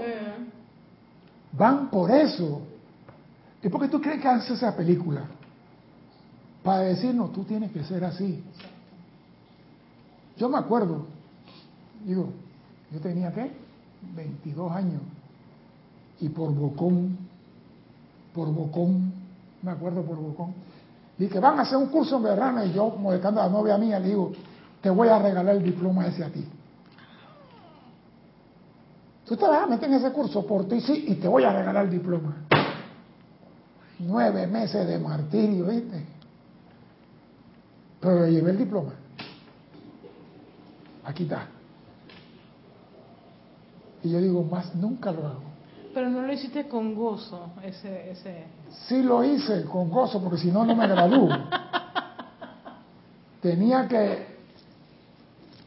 van 1.52 1.90
por 1.90 2.12
eso. 2.12 2.62
¿Y 3.62 3.70
por 3.70 3.82
qué 3.82 3.88
tú 3.88 4.02
crees 4.02 4.22
que 4.22 4.28
hace 4.28 4.54
esa 4.54 4.76
película? 4.76 5.24
Para 6.64 6.80
decirnos, 6.80 7.32
tú 7.32 7.44
tienes 7.44 7.72
que 7.72 7.84
ser 7.84 8.04
así. 8.04 8.44
Yo 10.38 10.50
me 10.50 10.58
acuerdo, 10.58 11.06
digo, 12.06 12.30
yo 12.92 13.00
tenía 13.00 13.32
qué? 13.34 13.52
22 14.16 14.72
años. 14.72 15.02
Y 16.20 16.30
por 16.30 16.54
Bocón, 16.54 17.18
por 18.34 18.52
Bocón, 18.52 19.23
me 19.64 19.72
acuerdo 19.72 20.04
por 20.04 20.18
Bocón, 20.18 20.54
y 21.18 21.28
que 21.28 21.40
van 21.40 21.58
a 21.58 21.64
hacer 21.64 21.78
un 21.78 21.88
curso 21.88 22.18
en 22.18 22.24
verano 22.24 22.64
y 22.66 22.74
yo, 22.74 22.90
molestando 22.90 23.42
a 23.42 23.48
la 23.48 23.52
novia 23.52 23.78
mía, 23.78 24.00
le 24.00 24.10
digo, 24.10 24.34
te 24.82 24.90
voy 24.90 25.08
a 25.08 25.18
regalar 25.20 25.56
el 25.56 25.64
diploma 25.64 26.06
ese 26.06 26.24
a 26.24 26.30
ti. 26.30 26.46
Tú 29.26 29.38
te 29.38 29.48
vas 29.48 29.64
a 29.64 29.68
meter 29.68 29.90
en 29.90 29.96
ese 29.96 30.12
curso 30.12 30.46
por 30.46 30.68
ti, 30.68 30.82
sí, 30.82 31.06
y 31.08 31.16
te 31.16 31.28
voy 31.28 31.44
a 31.46 31.54
regalar 31.54 31.86
el 31.86 31.92
diploma. 31.92 32.36
Nueve 34.00 34.48
meses 34.48 34.86
de 34.86 35.00
martirio, 35.00 35.66
¿viste? 35.66 36.06
Pero 38.02 38.26
le 38.26 38.32
llevé 38.34 38.52
el 38.52 38.58
diploma. 38.58 38.94
Aquí 41.06 41.24
está. 41.24 41.48
Y 44.04 44.10
yo 44.12 44.20
digo, 44.20 44.44
más 44.44 44.76
nunca 44.76 45.12
lo 45.12 45.26
hago. 45.26 45.44
Pero 45.94 46.10
no 46.10 46.24
lo 46.24 46.34
hiciste 46.34 46.68
con 46.68 46.96
gozo, 46.96 47.52
ese... 47.64 48.12
ese... 48.12 48.44
Sí 48.88 49.02
lo 49.02 49.24
hice 49.24 49.66
con 49.66 49.90
gozo, 49.90 50.22
porque 50.22 50.38
si 50.38 50.52
no, 50.52 50.64
no 50.66 50.76
me 50.76 50.88
gradúo. 50.88 51.30
Tenía 53.42 53.88
que... 53.88 54.32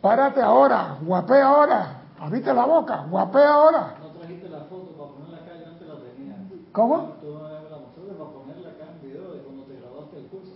Párate 0.00 0.40
ahora, 0.40 0.98
guapé 1.02 1.40
ahora, 1.40 2.02
abrite 2.20 2.54
la 2.54 2.64
boca, 2.64 3.04
guapé 3.10 3.42
ahora. 3.42 3.96
No 4.00 4.10
trajiste 4.10 4.48
la 4.48 4.60
foto 4.60 4.92
para 4.92 5.10
ponerla 5.10 5.38
acá, 5.38 5.50
yo 5.58 5.66
antes 5.72 5.88
la 5.88 5.94
tenía. 5.96 6.36
¿Cómo? 6.72 7.14
Tú 7.20 7.32
no 7.32 7.40
me 7.40 7.50
la 7.50 7.58
mostraste 7.76 8.12
para 8.12 8.30
ponerla 8.30 8.68
acá 8.68 8.84
en 8.92 9.00
video 9.08 9.32
de 9.32 9.40
cuando 9.40 9.64
te 9.64 9.80
graduaste 9.80 10.14
del 10.16 10.26
curso. 10.26 10.52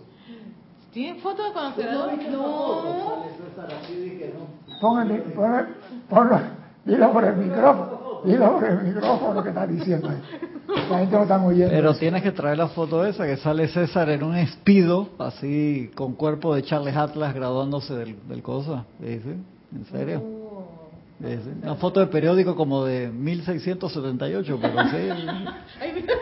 ¿Tienes 0.93 1.21
foto 1.21 1.43
de 1.43 1.51
cuando 1.51 1.75
te 1.75 1.83
graduaste? 1.83 2.29
No. 2.29 2.37
No. 2.37 3.25
Póngale, 4.79 5.17
ponlo, 5.19 5.65
ponlo, 6.09 6.39
dilo 6.85 7.11
por 7.11 7.23
el 7.25 7.35
micrófono. 7.35 8.00
Dilo 8.25 8.53
por 8.53 8.65
el 8.65 8.83
micrófono 8.83 9.43
que 9.43 9.49
está 9.49 9.67
diciendo 9.67 10.09
ahí. 10.09 10.21
La 10.89 10.99
gente 10.99 11.15
no 11.15 11.23
está 11.23 11.43
oyendo. 11.43 11.69
Pero 11.69 11.95
tienes 11.95 12.23
que 12.23 12.31
traer 12.31 12.57
la 12.57 12.67
foto 12.67 13.05
esa 13.05 13.25
que 13.25 13.37
sale 13.37 13.67
César 13.67 14.09
en 14.09 14.23
un 14.23 14.35
espido, 14.35 15.09
así 15.17 15.91
con 15.95 16.13
cuerpo 16.13 16.53
de 16.55 16.63
Charles 16.63 16.95
Atlas 16.95 17.33
graduándose 17.33 17.93
del, 17.93 18.15
del 18.27 18.41
cosa. 18.41 18.85
¿Dice? 18.99 19.35
¿En 19.73 19.85
serio? 19.91 20.23
¿Dice? 21.19 21.51
Una 21.63 21.75
foto 21.75 21.99
de 21.99 22.07
periódico 22.07 22.55
como 22.55 22.85
de 22.85 23.09
1678, 23.09 24.59
pero 24.61 24.83
sí. 24.83 25.09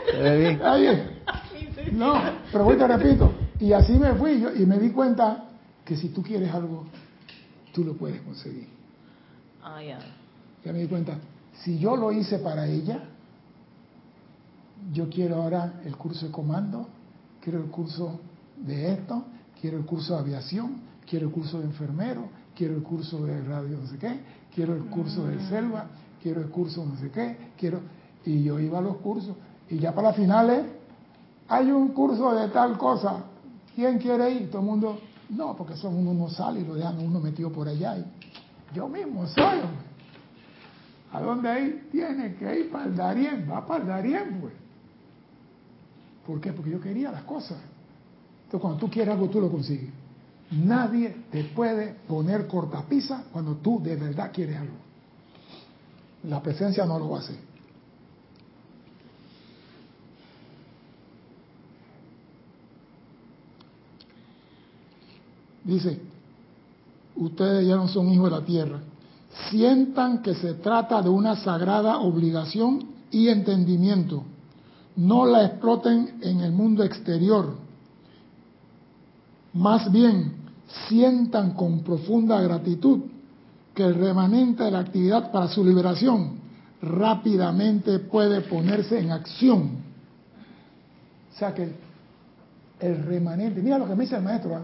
Se 0.11 0.17
ve 0.17 0.37
bien. 0.37 0.61
Ahí 0.63 1.03
No, 1.93 2.13
pero 2.51 2.63
voy 2.63 2.77
te 2.77 2.87
repito. 2.87 3.31
Y 3.59 3.73
así 3.73 3.93
me 3.93 4.13
fui 4.13 4.39
yo 4.39 4.53
y 4.53 4.65
me 4.65 4.77
di 4.77 4.91
cuenta 4.91 5.45
que 5.85 5.95
si 5.95 6.09
tú 6.09 6.21
quieres 6.21 6.53
algo, 6.53 6.85
tú 7.73 7.83
lo 7.83 7.93
puedes 7.93 8.21
conseguir. 8.21 8.67
Ah, 9.63 9.81
ya. 9.83 9.99
Ya 10.63 10.73
me 10.73 10.79
di 10.79 10.87
cuenta. 10.87 11.17
Si 11.63 11.77
yo 11.77 11.95
lo 11.95 12.11
hice 12.11 12.39
para 12.39 12.67
ella, 12.67 13.03
yo 14.93 15.09
quiero 15.09 15.43
ahora 15.43 15.81
el 15.85 15.95
curso 15.97 16.27
de 16.27 16.31
comando, 16.31 16.87
quiero 17.41 17.59
el 17.59 17.69
curso 17.69 18.19
de 18.57 18.93
esto, 18.93 19.23
quiero 19.59 19.77
el 19.77 19.85
curso 19.85 20.13
de 20.13 20.19
aviación, 20.19 20.81
quiero 21.09 21.27
el 21.27 21.33
curso 21.33 21.59
de 21.59 21.65
enfermero, 21.65 22.29
quiero 22.55 22.75
el 22.75 22.83
curso 22.83 23.25
de 23.25 23.41
radio 23.43 23.77
no 23.77 23.87
sé 23.87 23.97
qué, 23.97 24.19
quiero 24.53 24.73
el 24.73 24.85
curso 24.85 25.25
de 25.27 25.39
selva, 25.49 25.87
quiero 26.21 26.41
el 26.41 26.49
curso 26.49 26.85
no 26.85 26.97
sé 26.97 27.11
qué, 27.11 27.37
quiero... 27.57 27.81
Y 28.25 28.43
yo 28.43 28.59
iba 28.59 28.79
a 28.79 28.81
los 28.81 28.97
cursos. 28.97 29.33
Y 29.69 29.77
ya 29.79 29.95
para 29.95 30.09
las 30.09 30.17
finales, 30.17 30.65
hay 31.47 31.71
un 31.71 31.89
curso 31.89 32.33
de 32.35 32.49
tal 32.49 32.77
cosa. 32.77 33.23
¿Quién 33.73 33.97
quiere 33.97 34.29
ir? 34.31 34.51
Todo 34.51 34.61
el 34.61 34.67
mundo, 34.67 34.99
no, 35.29 35.55
porque 35.55 35.75
son 35.75 35.95
uno 35.95 36.13
no 36.13 36.29
sale 36.29 36.59
y 36.59 36.65
lo 36.65 36.75
dejan 36.75 36.99
uno 36.99 37.19
metido 37.21 37.49
por 37.49 37.67
allá. 37.67 37.97
Y 37.97 38.05
yo 38.75 38.89
mismo 38.89 39.25
soy, 39.27 39.59
¿A 41.11 41.21
dónde 41.21 41.49
ahí? 41.49 41.87
Tiene 41.91 42.35
que 42.35 42.59
ir 42.59 42.71
para 42.71 42.85
el 42.85 42.95
Darién, 42.95 43.47
va 43.49 43.65
para 43.65 43.81
el 43.81 43.87
Darién, 43.87 44.37
pues. 44.41 44.53
¿Por 46.25 46.39
qué? 46.39 46.53
Porque 46.53 46.71
yo 46.71 46.79
quería 46.79 47.11
las 47.11 47.23
cosas. 47.23 47.57
Entonces, 48.45 48.61
cuando 48.61 48.79
tú 48.79 48.89
quieres 48.89 49.13
algo, 49.13 49.29
tú 49.29 49.41
lo 49.41 49.49
consigues. 49.49 49.89
Nadie 50.51 51.15
te 51.31 51.43
puede 51.45 51.93
poner 52.07 52.47
cortapisa 52.47 53.23
cuando 53.31 53.55
tú 53.55 53.81
de 53.81 53.95
verdad 53.95 54.31
quieres 54.33 54.57
algo. 54.57 54.75
La 56.23 56.41
presencia 56.41 56.85
no 56.85 56.99
lo 56.99 57.09
va 57.09 57.17
a 57.17 57.21
hacer. 57.21 57.37
Dice, 65.63 65.99
ustedes 67.15 67.67
ya 67.67 67.75
no 67.75 67.87
son 67.87 68.09
hijos 68.09 68.31
de 68.31 68.37
la 68.39 68.43
tierra, 68.43 68.79
sientan 69.49 70.21
que 70.21 70.33
se 70.35 70.55
trata 70.55 71.01
de 71.01 71.09
una 71.09 71.35
sagrada 71.35 71.99
obligación 71.99 72.89
y 73.11 73.29
entendimiento. 73.29 74.23
No 74.95 75.25
la 75.25 75.45
exploten 75.45 76.19
en 76.21 76.41
el 76.41 76.51
mundo 76.51 76.83
exterior. 76.83 77.55
Más 79.53 79.91
bien, 79.91 80.33
sientan 80.87 81.53
con 81.53 81.81
profunda 81.81 82.41
gratitud 82.41 82.99
que 83.73 83.83
el 83.83 83.95
remanente 83.95 84.63
de 84.63 84.71
la 84.71 84.79
actividad 84.79 85.31
para 85.31 85.47
su 85.47 85.63
liberación 85.63 86.39
rápidamente 86.81 87.99
puede 87.99 88.41
ponerse 88.41 88.99
en 88.99 89.11
acción. 89.11 89.79
O 91.33 91.37
sea 91.37 91.53
que 91.53 91.73
el 92.79 93.03
remanente, 93.05 93.61
mira 93.61 93.77
lo 93.77 93.87
que 93.87 93.95
me 93.95 94.03
dice 94.03 94.15
el 94.15 94.23
maestro, 94.23 94.55
¿ah? 94.55 94.63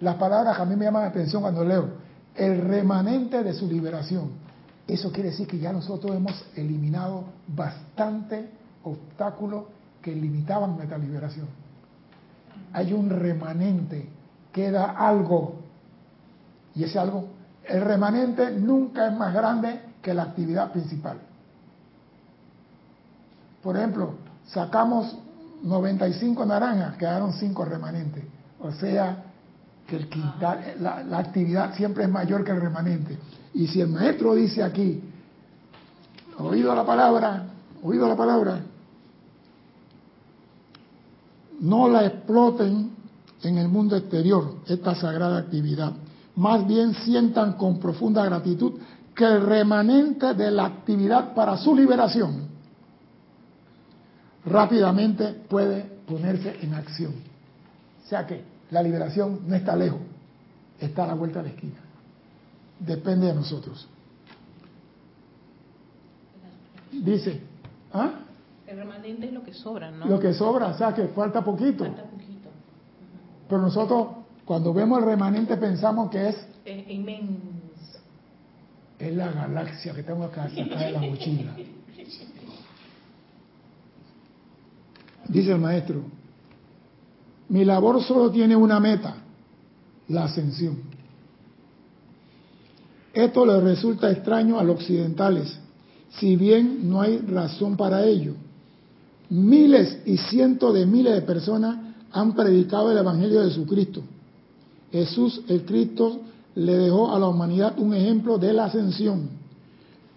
las 0.00 0.16
palabras 0.16 0.56
que 0.56 0.62
a 0.62 0.64
mí 0.64 0.76
me 0.76 0.84
llaman 0.84 1.02
la 1.02 1.08
atención 1.08 1.42
cuando 1.42 1.64
leo, 1.64 1.88
el 2.36 2.60
remanente 2.62 3.42
de 3.42 3.52
su 3.52 3.66
liberación. 3.66 4.30
Eso 4.86 5.12
quiere 5.12 5.30
decir 5.30 5.46
que 5.46 5.58
ya 5.58 5.72
nosotros 5.72 6.16
hemos 6.16 6.44
eliminado 6.56 7.24
bastante 7.46 8.50
obstáculos 8.82 9.64
que 10.02 10.14
limitaban 10.14 10.76
nuestra 10.76 10.98
liberación. 10.98 11.46
Hay 12.72 12.92
un 12.92 13.10
remanente, 13.10 14.08
queda 14.52 14.90
algo. 14.90 15.60
Y 16.74 16.84
ese 16.84 16.98
algo, 16.98 17.28
el 17.64 17.82
remanente 17.82 18.50
nunca 18.52 19.08
es 19.08 19.16
más 19.16 19.34
grande 19.34 19.80
que 20.02 20.14
la 20.14 20.24
actividad 20.24 20.72
principal. 20.72 21.18
Por 23.62 23.76
ejemplo, 23.76 24.14
sacamos 24.46 25.16
95 25.62 26.46
naranjas, 26.46 26.96
quedaron 26.96 27.32
5 27.32 27.64
remanentes. 27.64 28.24
O 28.60 28.72
sea, 28.72 29.24
que 29.90 29.96
el 29.96 30.08
quintal, 30.08 30.76
la, 30.80 31.02
la, 31.02 31.18
actividad 31.18 31.74
siempre 31.74 32.04
es 32.04 32.10
mayor 32.10 32.44
que 32.44 32.52
el 32.52 32.60
remanente. 32.60 33.18
Y 33.52 33.66
si 33.66 33.80
el 33.80 33.88
maestro 33.88 34.36
dice 34.36 34.62
aquí, 34.62 35.02
oído 36.38 36.72
la 36.72 36.86
palabra, 36.86 37.46
oído 37.82 38.06
la 38.06 38.16
palabra, 38.16 38.60
no 41.58 41.88
la 41.88 42.06
exploten 42.06 42.92
en 43.42 43.58
el 43.58 43.68
mundo 43.68 43.96
exterior, 43.96 44.58
esta 44.66 44.94
sagrada 44.94 45.38
actividad. 45.38 45.92
Más 46.36 46.64
bien 46.68 46.94
sientan 46.94 47.54
con 47.54 47.80
profunda 47.80 48.24
gratitud 48.24 48.74
que 49.14 49.24
el 49.24 49.44
remanente 49.44 50.34
de 50.34 50.52
la 50.52 50.66
actividad 50.66 51.34
para 51.34 51.56
su 51.56 51.74
liberación 51.74 52.48
rápidamente 54.46 55.34
puede 55.48 55.82
ponerse 56.06 56.58
en 56.62 56.74
acción. 56.74 57.12
O 58.04 58.08
sea 58.08 58.24
que 58.24 58.59
la 58.70 58.82
liberación 58.82 59.40
no 59.46 59.54
está 59.54 59.76
lejos, 59.76 60.00
está 60.78 61.04
a 61.04 61.08
la 61.08 61.14
vuelta 61.14 61.42
de 61.42 61.48
la 61.48 61.54
esquina. 61.54 61.80
Depende 62.78 63.26
de 63.26 63.34
nosotros. 63.34 63.88
Dice, 66.92 67.40
¿ah? 67.92 68.12
El 68.66 68.78
remanente 68.78 69.26
es 69.26 69.32
lo 69.32 69.42
que 69.42 69.52
sobra, 69.52 69.90
¿no? 69.90 70.06
Lo 70.06 70.18
que 70.18 70.32
sobra, 70.32 70.68
o 70.68 70.78
sea 70.78 70.94
que 70.94 71.08
falta 71.08 71.42
poquito. 71.42 71.84
Falta 71.84 72.04
poquito. 72.04 72.48
Pero 73.48 73.62
nosotros, 73.62 74.08
cuando 74.44 74.72
vemos 74.72 75.00
el 75.00 75.06
remanente, 75.06 75.56
pensamos 75.56 76.10
que 76.10 76.28
es. 76.28 76.36
Es 76.64 76.88
inmenso. 76.88 77.40
Es 78.98 79.14
la 79.14 79.32
galaxia 79.32 79.94
que 79.94 80.02
tengo 80.02 80.24
acá 80.24 80.48
sacar 80.48 80.78
de 80.78 80.92
la 80.92 81.00
mochila. 81.00 81.56
Dice 85.28 85.52
el 85.52 85.58
maestro, 85.58 86.02
mi 87.50 87.64
labor 87.64 88.02
solo 88.02 88.30
tiene 88.30 88.54
una 88.56 88.78
meta, 88.80 89.16
la 90.08 90.24
ascensión. 90.24 90.78
Esto 93.12 93.44
le 93.44 93.60
resulta 93.60 94.10
extraño 94.10 94.58
a 94.58 94.62
los 94.62 94.76
occidentales, 94.76 95.58
si 96.10 96.36
bien 96.36 96.88
no 96.88 97.00
hay 97.00 97.18
razón 97.18 97.76
para 97.76 98.04
ello. 98.04 98.34
Miles 99.30 99.98
y 100.06 100.16
cientos 100.16 100.74
de 100.74 100.86
miles 100.86 101.12
de 101.14 101.22
personas 101.22 101.76
han 102.12 102.34
predicado 102.34 102.92
el 102.92 102.98
Evangelio 102.98 103.40
de 103.40 103.48
Jesucristo. 103.48 104.02
Jesús, 104.92 105.42
el 105.48 105.64
Cristo, 105.64 106.20
le 106.54 106.76
dejó 106.76 107.14
a 107.14 107.18
la 107.18 107.28
humanidad 107.28 107.78
un 107.78 107.94
ejemplo 107.94 108.38
de 108.38 108.52
la 108.52 108.66
ascensión. 108.66 109.28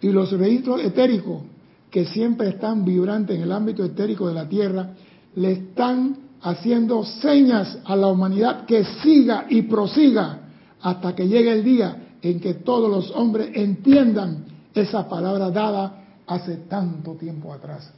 Y 0.01 0.09
los 0.09 0.31
registros 0.31 0.81
etéricos, 0.81 1.41
que 1.89 2.05
siempre 2.05 2.49
están 2.49 2.85
vibrantes 2.85 3.35
en 3.35 3.43
el 3.43 3.51
ámbito 3.51 3.83
etérico 3.83 4.27
de 4.27 4.33
la 4.35 4.47
Tierra, 4.47 4.91
le 5.35 5.51
están 5.51 6.22
haciendo 6.43 7.03
señas 7.03 7.77
a 7.85 7.95
la 7.95 8.07
humanidad 8.07 8.65
que 8.65 8.83
siga 9.01 9.45
y 9.49 9.63
prosiga 9.63 10.39
hasta 10.81 11.15
que 11.15 11.27
llegue 11.27 11.51
el 11.51 11.63
día 11.63 12.17
en 12.21 12.39
que 12.39 12.55
todos 12.55 12.89
los 12.89 13.11
hombres 13.11 13.51
entiendan 13.53 14.45
esa 14.73 15.07
palabra 15.07 15.49
dada 15.49 16.03
hace 16.27 16.57
tanto 16.57 17.13
tiempo 17.13 17.53
atrás. 17.53 17.89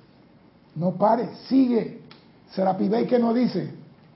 No 0.75 0.91
pare, 0.91 1.29
sigue. 1.47 2.01
Serapi 2.51 2.87
Bey 2.87 3.05
que 3.07 3.17
no 3.17 3.33
dice, 3.33 3.73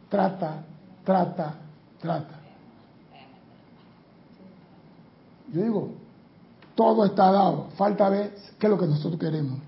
trata, 0.09 0.63
trata, 1.03 1.55
trata. 1.99 2.39
Yo 5.51 5.63
digo, 5.63 5.89
todo 6.75 7.05
está 7.05 7.32
dado, 7.32 7.69
falta 7.75 8.07
ver 8.09 8.36
qué 8.59 8.67
es 8.67 8.71
lo 8.71 8.77
que 8.77 8.86
nosotros 8.86 9.19
queremos. 9.19 9.59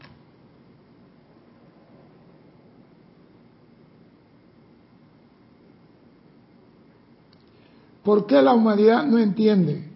¿Por 8.03 8.25
qué 8.25 8.41
la 8.41 8.53
humanidad 8.53 9.05
no 9.05 9.17
entiende? 9.17 9.87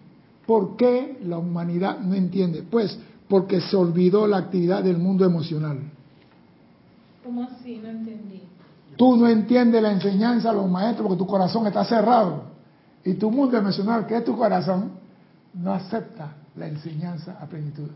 ¿Por 0.46 0.76
qué 0.76 1.18
la 1.24 1.38
humanidad 1.38 1.98
no 1.98 2.14
entiende? 2.14 2.62
Pues 2.62 2.98
porque 3.28 3.60
se 3.60 3.76
olvidó 3.76 4.26
la 4.26 4.38
actividad 4.38 4.82
del 4.84 4.98
mundo 4.98 5.24
emocional. 5.24 5.78
¿Cómo 7.24 7.42
así? 7.42 7.80
No 7.82 7.88
entendí. 7.88 8.42
Tú 8.96 9.16
no 9.16 9.28
entiendes 9.28 9.82
la 9.82 9.92
enseñanza 9.92 10.50
de 10.50 10.56
los 10.56 10.70
maestros 10.70 11.08
porque 11.08 11.18
tu 11.18 11.26
corazón 11.26 11.66
está 11.66 11.84
cerrado. 11.84 12.44
Y 13.04 13.14
tu 13.14 13.30
mundo 13.30 13.56
emocional, 13.56 14.06
que 14.06 14.16
es 14.16 14.24
tu 14.24 14.36
corazón, 14.36 14.92
no 15.54 15.72
acepta 15.72 16.34
la 16.54 16.68
enseñanza 16.68 17.36
a 17.40 17.46
plenitud. 17.46 17.88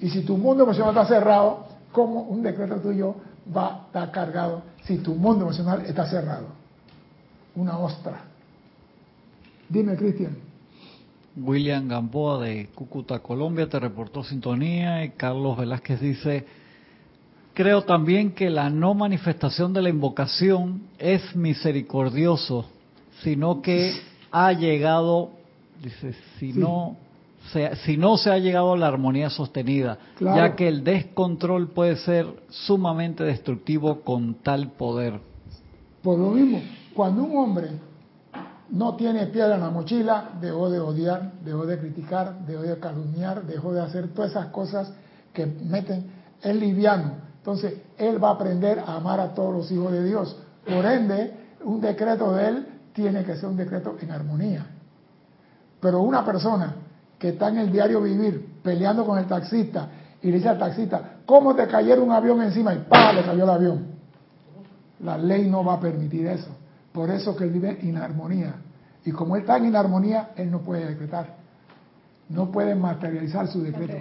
Y 0.00 0.10
si 0.10 0.22
tu 0.22 0.36
mundo 0.36 0.64
emocional 0.64 0.90
está 0.90 1.06
cerrado, 1.06 1.66
¿cómo 1.92 2.22
un 2.22 2.42
decreto 2.42 2.76
tuyo 2.76 3.14
va 3.56 3.66
a 3.66 3.86
estar 3.86 4.10
cargado 4.10 4.62
si 4.84 4.98
tu 4.98 5.14
mundo 5.14 5.44
emocional 5.44 5.84
está 5.86 6.06
cerrado? 6.06 6.57
Una 7.58 7.78
ostra. 7.78 8.24
Dime, 9.68 9.96
Cristian. 9.96 10.36
William 11.36 11.86
Gamboa 11.88 12.44
de 12.44 12.68
Cúcuta, 12.74 13.18
Colombia, 13.18 13.68
te 13.68 13.78
reportó 13.78 14.24
sintonía 14.24 15.04
y 15.04 15.10
Carlos 15.10 15.56
Velázquez 15.56 16.00
dice, 16.00 16.46
creo 17.54 17.82
también 17.82 18.32
que 18.32 18.50
la 18.50 18.70
no 18.70 18.94
manifestación 18.94 19.72
de 19.72 19.82
la 19.82 19.88
invocación 19.88 20.82
es 20.98 21.36
misericordioso, 21.36 22.66
sino 23.22 23.60
que 23.60 23.92
ha 24.30 24.52
llegado, 24.52 25.30
dice, 25.82 26.14
si 26.38 26.52
no... 26.52 26.96
Se, 27.52 27.76
si 27.76 27.96
no 27.96 28.18
se 28.18 28.30
ha 28.30 28.36
llegado 28.36 28.74
a 28.74 28.76
la 28.76 28.88
armonía 28.88 29.30
sostenida, 29.30 29.96
ya 30.20 30.54
que 30.54 30.68
el 30.68 30.84
descontrol 30.84 31.68
puede 31.68 31.96
ser 31.96 32.26
sumamente 32.50 33.24
destructivo 33.24 34.02
con 34.02 34.34
tal 34.34 34.72
poder. 34.72 35.18
Por 36.02 36.18
lo 36.18 36.32
mismo, 36.32 36.60
cuando 36.94 37.22
un 37.24 37.36
hombre 37.36 37.70
no 38.70 38.96
tiene 38.96 39.26
piedra 39.26 39.54
en 39.54 39.60
la 39.62 39.70
mochila, 39.70 40.30
dejó 40.40 40.68
de 40.68 40.80
odiar, 40.80 41.32
dejó 41.44 41.64
de 41.66 41.78
criticar, 41.78 42.40
dejó 42.46 42.62
de 42.62 42.78
calumniar, 42.78 43.44
dejó 43.44 43.72
de 43.72 43.80
hacer 43.80 44.08
todas 44.08 44.32
esas 44.32 44.46
cosas 44.46 44.92
que 45.32 45.46
meten, 45.46 46.10
es 46.42 46.54
liviano. 46.54 47.12
Entonces, 47.38 47.74
él 47.96 48.22
va 48.22 48.30
a 48.30 48.32
aprender 48.32 48.80
a 48.80 48.96
amar 48.96 49.20
a 49.20 49.34
todos 49.34 49.54
los 49.54 49.72
hijos 49.72 49.92
de 49.92 50.04
Dios. 50.04 50.36
Por 50.66 50.84
ende, 50.84 51.32
un 51.64 51.80
decreto 51.80 52.32
de 52.34 52.48
él 52.48 52.66
tiene 52.92 53.24
que 53.24 53.36
ser 53.36 53.48
un 53.48 53.56
decreto 53.56 53.96
en 54.00 54.10
armonía. 54.10 54.66
Pero 55.80 56.02
una 56.02 56.24
persona 56.24 56.74
que 57.18 57.30
está 57.30 57.48
en 57.48 57.58
el 57.58 57.72
diario 57.72 58.02
vivir 58.02 58.60
peleando 58.62 59.04
con 59.04 59.18
el 59.18 59.26
taxista 59.26 59.88
y 60.22 60.28
le 60.28 60.36
dice 60.36 60.48
al 60.48 60.58
taxista, 60.58 61.16
¿cómo 61.24 61.54
te 61.54 61.66
cayera 61.66 62.00
un 62.00 62.12
avión 62.12 62.42
encima? 62.42 62.74
Y 62.74 62.78
¡pah! 62.78 63.12
le 63.12 63.22
cayó 63.22 63.44
el 63.44 63.50
avión. 63.50 63.86
La 65.04 65.16
ley 65.16 65.48
no 65.48 65.64
va 65.64 65.74
a 65.74 65.80
permitir 65.80 66.26
eso. 66.26 66.50
Por 66.98 67.12
eso 67.12 67.36
que 67.36 67.44
él 67.44 67.50
vive 67.50 67.78
en 67.80 67.96
armonía. 67.96 68.56
Y 69.04 69.12
como 69.12 69.36
él 69.36 69.42
está 69.42 69.56
en 69.56 69.76
armonía, 69.76 70.30
él 70.34 70.50
no 70.50 70.62
puede 70.62 70.84
decretar. 70.84 71.36
No 72.28 72.50
puede 72.50 72.74
materializar 72.74 73.46
su 73.46 73.62
decreto. 73.62 73.94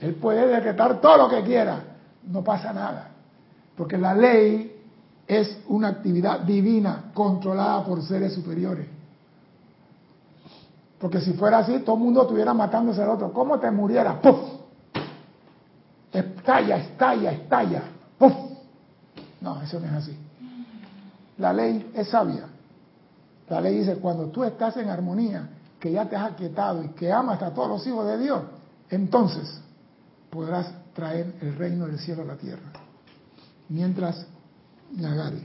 Él 0.00 0.16
puede 0.16 0.46
decretar 0.48 1.00
todo 1.00 1.16
lo 1.16 1.30
que 1.30 1.42
quiera. 1.42 1.82
No 2.26 2.44
pasa 2.44 2.74
nada. 2.74 3.08
Porque 3.74 3.96
la 3.96 4.12
ley 4.12 4.82
es 5.26 5.62
una 5.68 5.88
actividad 5.88 6.40
divina 6.40 7.04
controlada 7.14 7.84
por 7.86 8.02
seres 8.02 8.34
superiores. 8.34 8.86
Porque 10.98 11.22
si 11.22 11.32
fuera 11.32 11.60
así, 11.60 11.78
todo 11.78 11.96
el 11.96 12.02
mundo 12.02 12.20
estuviera 12.20 12.52
matándose 12.52 13.02
al 13.02 13.08
otro. 13.08 13.32
¿Cómo 13.32 13.58
te 13.58 13.70
muriera? 13.70 14.20
¡Puf! 14.20 14.36
Estalla, 16.12 16.76
estalla, 16.76 17.32
estalla. 17.32 17.82
¡Puf! 18.18 18.34
No, 19.40 19.62
eso 19.62 19.80
no 19.80 19.86
es 19.86 19.92
así. 19.92 20.29
La 21.40 21.54
ley 21.54 21.90
es 21.94 22.08
sabia. 22.08 22.44
La 23.48 23.60
ley 23.60 23.78
dice, 23.78 23.96
cuando 23.96 24.26
tú 24.26 24.44
estás 24.44 24.76
en 24.76 24.90
armonía, 24.90 25.48
que 25.80 25.90
ya 25.90 26.06
te 26.08 26.14
has 26.14 26.32
aquietado 26.32 26.84
y 26.84 26.88
que 26.90 27.10
amas 27.10 27.42
a 27.42 27.52
todos 27.52 27.68
los 27.68 27.86
hijos 27.86 28.06
de 28.06 28.18
Dios, 28.18 28.42
entonces 28.90 29.60
podrás 30.28 30.72
traer 30.94 31.34
el 31.40 31.56
reino 31.56 31.86
del 31.86 31.98
cielo 31.98 32.22
a 32.22 32.26
la 32.26 32.36
tierra. 32.36 32.70
Mientras, 33.70 34.26
Nagari. 34.92 35.42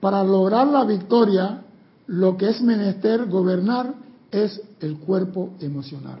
Para 0.00 0.22
lograr 0.22 0.68
la 0.68 0.84
victoria, 0.84 1.62
lo 2.06 2.36
que 2.36 2.50
es 2.50 2.62
menester 2.62 3.28
gobernar 3.28 3.94
es 4.30 4.60
el 4.80 4.98
cuerpo 4.98 5.50
emocional. 5.60 6.20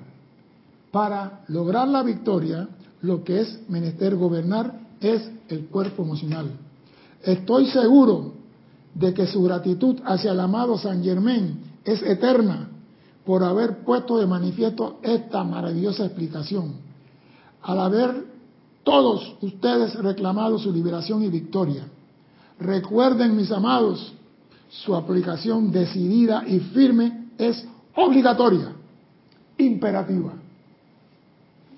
Para 0.90 1.40
lograr 1.48 1.86
la 1.88 2.02
victoria, 2.02 2.68
lo 3.02 3.22
que 3.22 3.40
es 3.40 3.60
menester 3.68 4.16
gobernar 4.16 4.81
es 5.02 5.30
el 5.48 5.66
cuerpo 5.66 6.02
emocional. 6.02 6.50
Estoy 7.22 7.66
seguro 7.66 8.32
de 8.94 9.12
que 9.14 9.26
su 9.26 9.42
gratitud 9.42 10.00
hacia 10.04 10.32
el 10.32 10.40
amado 10.40 10.78
San 10.78 11.02
Germain 11.02 11.58
es 11.84 12.02
eterna 12.02 12.68
por 13.24 13.44
haber 13.44 13.84
puesto 13.84 14.18
de 14.18 14.26
manifiesto 14.26 14.98
esta 15.02 15.44
maravillosa 15.44 16.06
explicación. 16.06 16.72
Al 17.62 17.78
haber 17.78 18.24
todos 18.82 19.36
ustedes 19.40 19.94
reclamado 19.94 20.58
su 20.58 20.72
liberación 20.72 21.22
y 21.22 21.28
victoria, 21.28 21.86
Recuerden, 22.62 23.36
mis 23.36 23.50
amados, 23.50 24.12
su 24.68 24.94
aplicación 24.94 25.72
decidida 25.72 26.44
y 26.46 26.60
firme 26.60 27.26
es 27.36 27.66
obligatoria, 27.96 28.72
imperativa. 29.58 30.32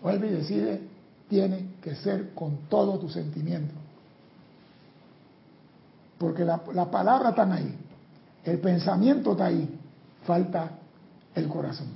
Vuelve 0.02 0.28
y 0.28 0.30
decide, 0.30 0.82
tiene 1.28 1.73
que 1.84 1.94
ser 1.96 2.30
con 2.30 2.66
todo 2.70 2.98
tu 2.98 3.10
sentimiento. 3.10 3.74
Porque 6.16 6.42
la, 6.42 6.62
la 6.72 6.90
palabra 6.90 7.28
está 7.28 7.52
ahí, 7.52 7.76
el 8.42 8.58
pensamiento 8.58 9.32
está 9.32 9.46
ahí, 9.46 9.68
falta 10.24 10.70
el 11.34 11.46
corazón. 11.46 11.88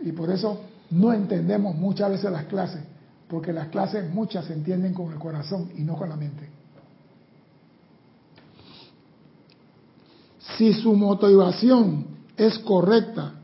Y 0.00 0.12
por 0.12 0.30
eso 0.30 0.62
no 0.92 1.12
entendemos 1.12 1.76
muchas 1.76 2.12
veces 2.12 2.32
las 2.32 2.46
clases, 2.46 2.80
porque 3.28 3.52
las 3.52 3.68
clases 3.68 4.10
muchas 4.10 4.46
se 4.46 4.54
entienden 4.54 4.94
con 4.94 5.12
el 5.12 5.18
corazón 5.18 5.70
y 5.76 5.82
no 5.82 5.94
con 5.96 6.08
la 6.08 6.16
mente. 6.16 6.48
Si 10.56 10.72
su 10.72 10.94
motivación 10.94 12.06
es 12.34 12.58
correcta, 12.60 13.34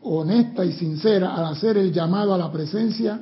honesta 0.00 0.64
y 0.64 0.72
sincera 0.72 1.34
al 1.34 1.44
hacer 1.44 1.76
el 1.76 1.92
llamado 1.92 2.32
a 2.32 2.38
la 2.38 2.50
presencia, 2.50 3.20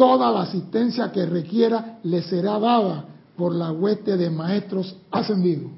toda 0.00 0.32
la 0.32 0.44
asistencia 0.44 1.12
que 1.12 1.26
requiera 1.26 1.98
le 2.04 2.22
será 2.22 2.58
dada 2.58 3.04
por 3.36 3.54
la 3.54 3.70
hueste 3.70 4.16
de 4.16 4.30
maestros 4.30 4.96
ascendidos. 5.10 5.70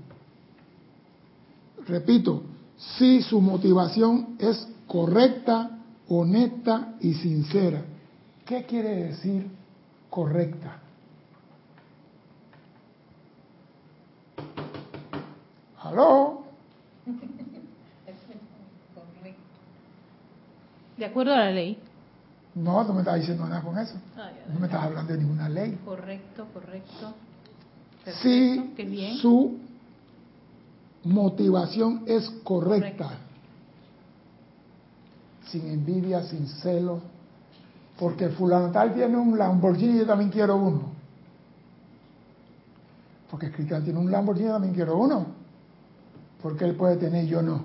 Repito, 1.89 2.45
si 2.77 3.21
su 3.21 3.41
motivación 3.41 4.37
es 4.39 4.69
correcta, 4.87 5.77
honesta 6.09 6.95
y 7.01 7.15
sincera 7.15 7.83
¿Qué 8.47 8.65
quiere 8.65 9.07
decir 9.07 9.51
correcta? 10.09 10.79
¿Aló? 15.81 16.45
De 20.97 21.07
acuerdo 21.07 21.33
a 21.33 21.39
la 21.39 21.51
ley. 21.51 21.77
No, 22.55 22.85
no 22.85 22.93
me 22.93 23.01
estás 23.01 23.17
diciendo 23.17 23.47
nada 23.47 23.63
con 23.63 23.79
eso. 23.79 23.95
No 24.53 24.61
me 24.61 24.67
estás 24.67 24.83
hablando 24.83 25.13
de 25.13 25.19
ninguna 25.19 25.49
ley. 25.49 25.79
Correcto, 25.85 26.47
correcto. 26.53 27.15
si 28.23 28.75
su 29.21 29.59
motivación 31.05 32.05
es 32.07 32.29
correcta, 32.45 33.11
sin 35.49 35.67
envidia, 35.69 36.23
sin 36.25 36.47
celo, 36.47 37.01
porque 37.99 38.29
fulano 38.31 38.71
tal 38.71 38.95
tiene 38.95 39.17
un 39.17 39.39
Lamborghini 39.39 39.95
y 39.95 39.99
yo 39.99 40.07
también 40.07 40.31
quiero 40.31 40.57
uno. 40.57 40.93
Porque 43.31 43.51
Cristian 43.51 43.83
tiene 43.83 43.99
un 43.99 44.11
Lamborghini 44.11 44.47
y 44.47 44.49
yo 44.49 44.55
también 44.55 44.75
quiero 44.75 44.97
uno. 44.99 45.27
Porque 46.43 46.65
él 46.65 46.75
puede 46.75 46.97
tener 46.97 47.25
y 47.25 47.29
yo 47.29 47.41
no. 47.41 47.65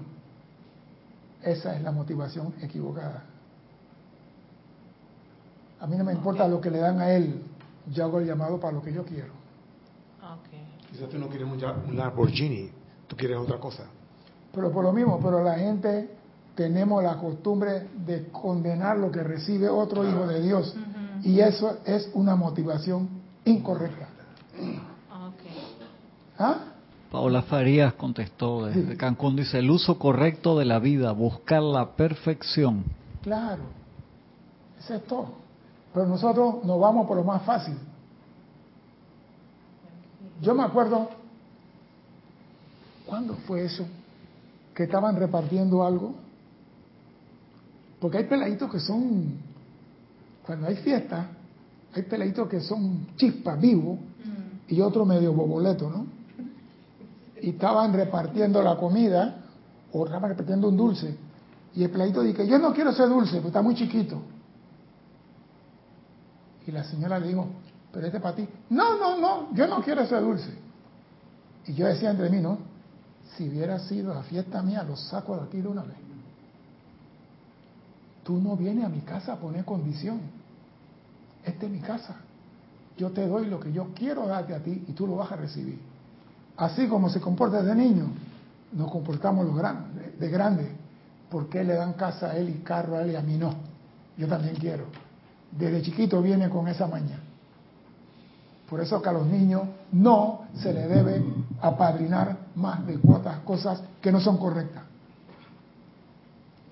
Esa 1.42 1.76
es 1.76 1.82
la 1.82 1.92
motivación 1.92 2.54
equivocada. 2.62 3.24
A 5.80 5.88
mí 5.88 5.96
no 5.96 6.04
me 6.04 6.14
importa 6.14 6.48
lo 6.48 6.60
que 6.60 6.72
le 6.72 6.80
dan 6.80 7.00
a 7.00 7.12
él, 7.12 7.42
yo 7.92 8.04
hago 8.04 8.20
el 8.20 8.28
llamado 8.28 8.60
para 8.60 8.74
lo 8.74 8.82
que 8.82 8.94
yo 8.94 9.06
quiero. 9.06 9.38
Quizás 10.92 11.10
tú 11.10 11.20
no 11.20 11.28
quieres 11.28 11.48
un 11.48 11.98
Lamborghini, 11.98 12.72
tú 13.08 13.16
quieres 13.16 13.38
otra 13.38 13.60
cosa. 13.60 13.84
Pero 14.54 14.72
por 14.72 14.84
lo 14.84 14.94
mismo, 14.94 15.20
pero 15.22 15.44
la 15.44 15.56
gente 15.56 16.10
tenemos 16.56 17.04
la 17.04 17.18
costumbre 17.18 17.88
de 18.06 18.30
condenar 18.30 18.98
lo 18.98 19.12
que 19.12 19.22
recibe 19.22 19.70
otro 19.70 20.08
hijo 20.08 20.26
de 20.26 20.42
Dios. 20.42 20.76
Y 21.24 21.40
eso 21.40 21.78
es 21.86 22.10
una 22.14 22.36
motivación 22.36 23.10
incorrecta. 23.46 24.08
¿Ah? 26.40 26.58
Paola 27.12 27.42
Farías 27.44 27.94
contestó 27.94 28.66
desde 28.66 28.98
Cancún, 28.98 29.36
dice, 29.36 29.60
el 29.60 29.70
uso 29.70 29.98
correcto 29.98 30.58
de 30.58 30.66
la 30.66 30.80
vida, 30.80 31.12
buscar 31.12 31.64
la 31.64 31.96
perfección. 31.96 32.84
Claro, 33.22 33.64
eso 34.80 34.96
es 34.96 35.04
todo. 35.06 35.47
Pero 35.98 36.10
nosotros 36.10 36.64
nos 36.64 36.80
vamos 36.80 37.08
por 37.08 37.18
lo 37.18 37.24
más 37.24 37.42
fácil. 37.42 37.76
Yo 40.44 40.54
me 40.54 40.62
acuerdo, 40.62 41.10
¿cuándo 43.08 43.34
fue 43.48 43.66
eso? 43.66 43.84
Que 44.76 44.84
estaban 44.84 45.16
repartiendo 45.16 45.84
algo 45.84 46.14
porque 48.00 48.20
hay 48.20 48.26
peladitos 48.26 48.72
que 48.72 48.80
son, 48.80 49.40
cuando 50.46 50.68
hay 50.68 50.76
fiesta, 50.76 51.30
hay 51.96 52.04
peladitos 52.04 52.48
que 52.48 52.62
son 52.62 53.08
chispas 53.16 53.60
vivos 53.60 53.98
mm. 53.98 54.74
y 54.76 54.82
otros 54.82 55.08
medio 55.08 55.34
boboletos, 55.34 55.92
¿no? 55.92 56.06
Y 57.42 57.50
estaban 57.50 57.92
repartiendo 57.92 58.62
la 58.62 58.78
comida 58.78 59.46
o 59.92 60.06
estaban 60.06 60.30
repartiendo 60.30 60.70
un 60.70 60.78
dulce. 60.78 61.18
Y 61.74 61.84
el 61.86 61.90
peladito 61.90 62.22
dice, 62.22 62.46
yo 62.46 62.60
no 62.60 62.72
quiero 62.72 62.92
ese 62.92 63.08
dulce, 63.08 63.38
porque 63.38 63.48
está 63.48 63.64
muy 63.64 63.74
chiquito. 63.74 64.37
Y 66.68 66.72
la 66.72 66.84
señora 66.84 67.18
le 67.18 67.30
dijo, 67.30 67.48
pero 67.92 68.06
este 68.06 68.20
para 68.20 68.36
ti. 68.36 68.48
No, 68.70 68.98
no, 68.98 69.18
no, 69.18 69.56
yo 69.56 69.68
no 69.68 69.82
quiero 69.82 70.02
ese 70.02 70.20
dulce. 70.20 70.52
Y 71.66 71.74
yo 71.74 71.88
decía 71.88 72.12
entre 72.12 72.30
mí, 72.30 72.42
¿no? 72.42 72.58
Si 73.36 73.48
hubiera 73.48 73.80
sido 73.80 74.14
la 74.14 74.24
fiesta 74.24 74.62
mía, 74.62 74.84
lo 74.84 74.96
saco 74.98 75.38
de 75.38 75.44
aquí 75.44 75.62
de 75.62 75.68
una 75.68 75.84
vez. 75.84 75.96
Tú 78.24 78.38
no 78.38 78.58
vienes 78.58 78.84
a 78.84 78.90
mi 78.90 79.00
casa 79.00 79.34
a 79.34 79.36
poner 79.38 79.64
condición. 79.64 80.20
Esta 81.46 81.66
es 81.66 81.72
mi 81.72 81.80
casa. 81.80 82.18
Yo 82.98 83.12
te 83.12 83.26
doy 83.26 83.46
lo 83.46 83.60
que 83.60 83.72
yo 83.72 83.88
quiero 83.96 84.28
darte 84.28 84.54
a 84.54 84.60
ti 84.60 84.84
y 84.88 84.92
tú 84.92 85.08
lo 85.08 85.16
vas 85.16 85.32
a 85.32 85.38
recibir. 85.38 85.80
Así 86.58 86.88
como 86.88 87.10
se 87.10 87.22
comporta 87.22 87.62
de 87.64 87.74
niño, 87.76 88.08
nos 88.74 88.92
comportamos 88.92 89.46
los 89.46 89.56
grandes, 89.56 90.20
de 90.20 90.30
grande. 90.30 90.70
¿Por 91.30 91.48
qué 91.48 91.64
le 91.64 91.76
dan 91.76 91.94
casa 91.94 92.32
a 92.32 92.38
él 92.38 92.50
y 92.50 92.54
carro 92.64 92.98
a 92.98 93.04
él 93.04 93.12
y 93.12 93.16
a 93.16 93.22
mí 93.22 93.38
no? 93.38 93.54
Yo 94.18 94.28
también 94.28 94.56
quiero. 94.56 95.07
Desde 95.52 95.82
chiquito 95.82 96.22
viene 96.22 96.50
con 96.50 96.68
esa 96.68 96.88
maña. 96.88 97.20
Por 98.70 98.82
eso 98.82 99.02
que 99.02 99.10
a 99.10 99.14
los 99.14 99.26
niños 99.26 99.64
no 99.94 100.42
se 100.56 100.74
le 100.74 100.88
debe 100.88 101.24
apadrinar 101.62 102.38
más 102.56 102.86
de 102.86 103.00
cuotas 103.00 103.40
cosas 103.40 103.82
que 104.02 104.12
no 104.12 104.20
son 104.20 104.38
correctas. 104.38 104.84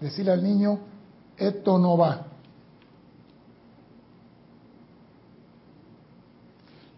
Decirle 0.01 0.33
al 0.33 0.43
niño, 0.43 0.77
esto 1.37 1.79
no 1.79 1.97
va. 1.97 2.25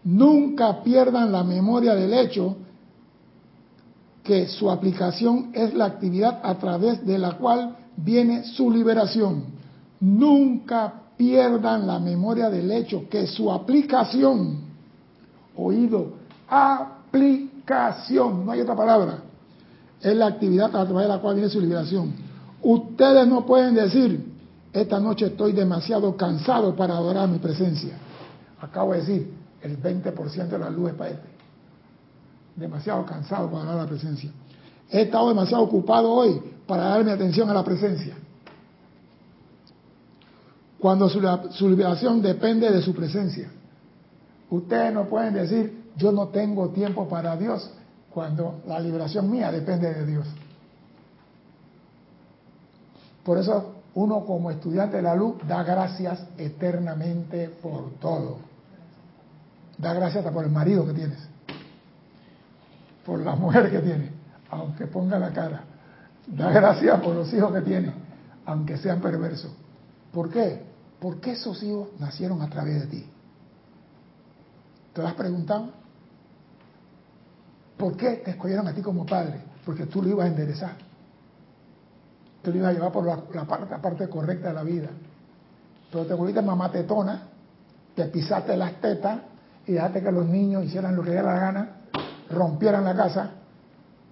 Nunca 0.04 0.82
pierdan 0.82 1.30
la 1.30 1.44
memoria 1.44 1.94
del 1.94 2.12
hecho 2.14 2.56
que 4.24 4.46
su 4.48 4.70
aplicación 4.70 5.50
es 5.54 5.74
la 5.74 5.86
actividad 5.86 6.40
a 6.42 6.54
través 6.56 7.06
de 7.06 7.18
la 7.18 7.38
cual 7.38 7.76
viene 7.96 8.44
su 8.44 8.70
liberación. 8.70 9.44
Nunca 10.00 11.02
pierdan 11.18 11.86
la 11.86 11.98
memoria 11.98 12.48
del 12.48 12.70
hecho 12.70 13.06
que 13.10 13.26
su 13.26 13.52
aplicación, 13.52 14.60
oído, 15.56 16.12
aplicación, 16.48 18.46
no 18.46 18.52
hay 18.52 18.60
otra 18.60 18.76
palabra, 18.76 19.18
es 20.00 20.16
la 20.16 20.28
actividad 20.28 20.74
a 20.74 20.86
través 20.86 21.02
de 21.02 21.08
la 21.08 21.18
cual 21.18 21.34
viene 21.34 21.50
su 21.50 21.60
liberación. 21.60 22.14
Ustedes 22.62 23.26
no 23.26 23.44
pueden 23.44 23.74
decir, 23.74 24.32
esta 24.72 25.00
noche 25.00 25.26
estoy 25.26 25.52
demasiado 25.52 26.16
cansado 26.16 26.74
para 26.76 26.96
adorar 26.96 27.28
mi 27.28 27.38
presencia. 27.38 27.98
Acabo 28.60 28.92
de 28.92 29.00
decir, 29.00 29.34
el 29.60 29.82
20% 29.82 30.48
de 30.48 30.58
la 30.58 30.70
luz 30.70 30.90
es 30.90 30.96
para 30.96 31.10
este. 31.10 31.28
Demasiado 32.54 33.04
cansado 33.04 33.50
para 33.50 33.62
adorar 33.64 33.84
la 33.84 33.88
presencia. 33.88 34.30
He 34.90 35.02
estado 35.02 35.28
demasiado 35.28 35.64
ocupado 35.64 36.10
hoy 36.10 36.40
para 36.66 36.84
dar 36.84 37.04
mi 37.04 37.10
atención 37.10 37.50
a 37.50 37.54
la 37.54 37.64
presencia. 37.64 38.16
Cuando 40.78 41.08
su, 41.08 41.68
liberación 41.68 42.22
depende 42.22 42.70
de 42.70 42.82
su 42.82 42.94
presencia. 42.94 43.50
Ustedes 44.50 44.92
no 44.94 45.06
pueden 45.06 45.34
decir, 45.34 45.84
yo 45.96 46.12
no 46.12 46.28
tengo 46.28 46.68
tiempo 46.68 47.08
para 47.08 47.36
Dios, 47.36 47.70
cuando 48.10 48.60
la 48.66 48.78
liberación 48.78 49.30
mía 49.30 49.50
depende 49.50 49.92
de 49.92 50.06
Dios. 50.06 50.26
Por 53.24 53.38
eso 53.38 53.74
uno 53.94 54.24
como 54.24 54.50
estudiante 54.50 54.98
de 54.98 55.02
la 55.02 55.16
luz 55.16 55.36
da 55.46 55.62
gracias 55.64 56.24
eternamente 56.38 57.48
por 57.60 57.90
todo. 58.00 58.38
Da 59.76 59.92
gracias 59.92 60.24
hasta 60.24 60.32
por 60.32 60.44
el 60.44 60.50
marido 60.50 60.86
que 60.86 60.92
tienes, 60.92 61.18
por 63.04 63.20
la 63.20 63.34
mujer 63.34 63.70
que 63.70 63.80
tienes, 63.80 64.12
aunque 64.50 64.86
ponga 64.86 65.18
la 65.18 65.30
cara. 65.30 65.64
Da 66.26 66.50
gracias 66.50 67.00
por 67.00 67.14
los 67.14 67.32
hijos 67.32 67.52
que 67.52 67.60
tienes, 67.62 67.92
aunque 68.46 68.76
sean 68.76 69.00
perversos. 69.00 69.50
¿Por 70.12 70.30
qué? 70.30 70.67
Porque 71.00 71.32
esos 71.32 71.62
hijos 71.62 71.88
nacieron 71.98 72.42
a 72.42 72.50
través 72.50 72.80
de 72.80 72.86
ti. 72.86 73.06
¿Te 74.92 75.02
lo 75.02 75.08
has 75.08 75.14
preguntado? 75.14 75.70
¿Por 77.76 77.96
qué 77.96 78.16
te 78.24 78.32
escogieron 78.32 78.66
a 78.66 78.74
ti 78.74 78.82
como 78.82 79.06
padre? 79.06 79.40
Porque 79.64 79.86
tú 79.86 80.02
lo 80.02 80.08
ibas 80.08 80.24
a 80.24 80.28
enderezar. 80.28 80.72
Tú 82.42 82.50
lo 82.50 82.56
ibas 82.56 82.70
a 82.70 82.72
llevar 82.72 82.92
por 82.92 83.06
la, 83.06 83.44
parte, 83.44 84.08
correcta 84.08 84.48
de 84.48 84.54
la 84.54 84.64
vida. 84.64 84.88
Pero 85.90 86.04
te 86.04 86.14
volviste 86.14 86.42
mamá 86.42 86.70
tetona, 86.70 87.22
te 87.94 88.04
pisaste 88.06 88.56
las 88.56 88.80
tetas 88.80 89.20
y 89.66 89.72
dejaste 89.72 90.02
que 90.02 90.12
los 90.12 90.26
niños 90.26 90.64
hicieran 90.64 90.96
lo 90.96 91.02
que 91.02 91.10
diera 91.10 91.32
la 91.32 91.40
gana, 91.40 91.70
rompieran 92.30 92.84
la 92.84 92.96
casa. 92.96 93.30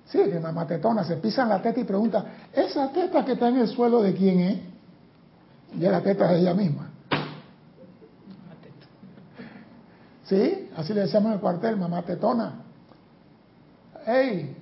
Sí, 0.07 0.19
que 0.19 0.39
mamá 0.39 0.67
tetona 0.67 1.03
se 1.03 1.17
pisan 1.17 1.49
la 1.49 1.61
teta 1.61 1.81
y 1.81 1.85
pregunta, 1.85 2.25
¿esa 2.53 2.93
teta 2.93 3.25
que 3.25 3.33
está 3.33 3.49
en 3.49 3.57
el 3.57 3.69
suelo 3.69 4.03
de 4.03 4.15
quién 4.15 4.39
es? 4.39 4.76
Y 5.78 5.85
es 5.85 5.90
la 5.90 6.03
teta 6.03 6.28
de 6.28 6.40
ella 6.40 6.55
misma. 6.55 6.90
¿Sí? 10.24 10.70
Así 10.77 10.93
le 10.93 11.03
decíamos 11.03 11.28
en 11.28 11.35
el 11.35 11.40
cuartel, 11.40 11.77
mamá 11.77 12.03
tetona. 12.03 12.62
¡Ey! 14.07 14.57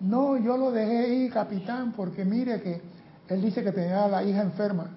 No, 0.00 0.36
yo 0.38 0.56
lo 0.56 0.70
dejé 0.70 0.98
ahí, 0.98 1.30
capitán, 1.30 1.92
porque 1.92 2.24
mire 2.24 2.60
que 2.62 2.82
él 3.28 3.42
dice 3.42 3.62
que 3.62 3.72
tenía 3.72 4.04
a 4.04 4.08
la 4.08 4.22
hija 4.22 4.42
enferma. 4.42 4.90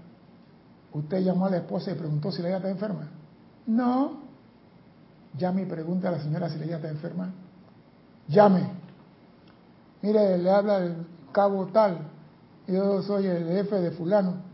Usted 0.92 1.22
llamó 1.22 1.46
a 1.46 1.52
la 1.52 1.58
esposa 1.58 1.92
y 1.92 1.96
preguntó 1.96 2.32
si 2.32 2.42
la 2.42 2.50
hija 2.50 2.58
está 2.58 2.70
enferma. 2.70 3.08
No. 3.68 4.24
Llame 5.38 5.64
y 5.64 5.66
pregunte 5.66 6.08
a 6.08 6.12
la 6.12 6.20
señora 6.20 6.50
si 6.50 6.58
la 6.60 6.66
hija 6.66 6.76
está 6.76 6.90
enferma. 6.90 7.32
Llame. 8.28 8.68
Mire, 10.02 10.38
le 10.38 10.52
habla 10.52 10.78
el 10.78 10.96
cabo 11.32 11.68
tal. 11.68 11.98
Yo 12.68 13.02
soy 13.02 13.28
el 13.28 13.48
jefe 13.48 13.80
de 13.80 13.92
fulano. 13.92 14.53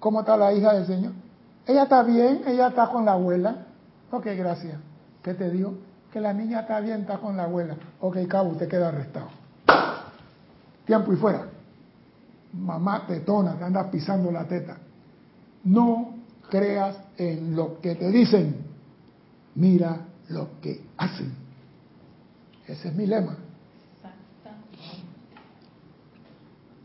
¿Cómo 0.00 0.20
está 0.20 0.36
la 0.36 0.52
hija 0.52 0.72
del 0.72 0.86
señor? 0.86 1.12
Ella 1.66 1.84
está 1.84 2.02
bien, 2.02 2.42
ella 2.46 2.68
está 2.68 2.88
con 2.88 3.04
la 3.04 3.12
abuela. 3.12 3.66
Ok, 4.10 4.26
gracias. 4.36 4.78
¿Qué 5.22 5.34
te 5.34 5.50
digo? 5.50 5.74
Que 6.10 6.20
la 6.20 6.32
niña 6.32 6.60
está 6.60 6.80
bien, 6.80 7.02
está 7.02 7.18
con 7.18 7.36
la 7.36 7.44
abuela. 7.44 7.76
Ok, 8.00 8.16
cabo, 8.26 8.50
usted 8.50 8.66
queda 8.66 8.88
arrestado. 8.88 9.28
Tiempo 10.86 11.12
y 11.12 11.16
fuera. 11.16 11.46
Mamá 12.54 13.06
tetona, 13.06 13.56
te 13.56 13.64
anda 13.64 13.90
pisando 13.90 14.32
la 14.32 14.44
teta. 14.48 14.78
No 15.64 16.14
creas 16.48 16.96
en 17.18 17.54
lo 17.54 17.78
que 17.80 17.94
te 17.94 18.10
dicen. 18.10 18.56
Mira 19.54 19.98
lo 20.30 20.60
que 20.60 20.82
hacen. 20.96 21.32
Ese 22.66 22.88
es 22.88 22.94
mi 22.94 23.06
lema. 23.06 23.36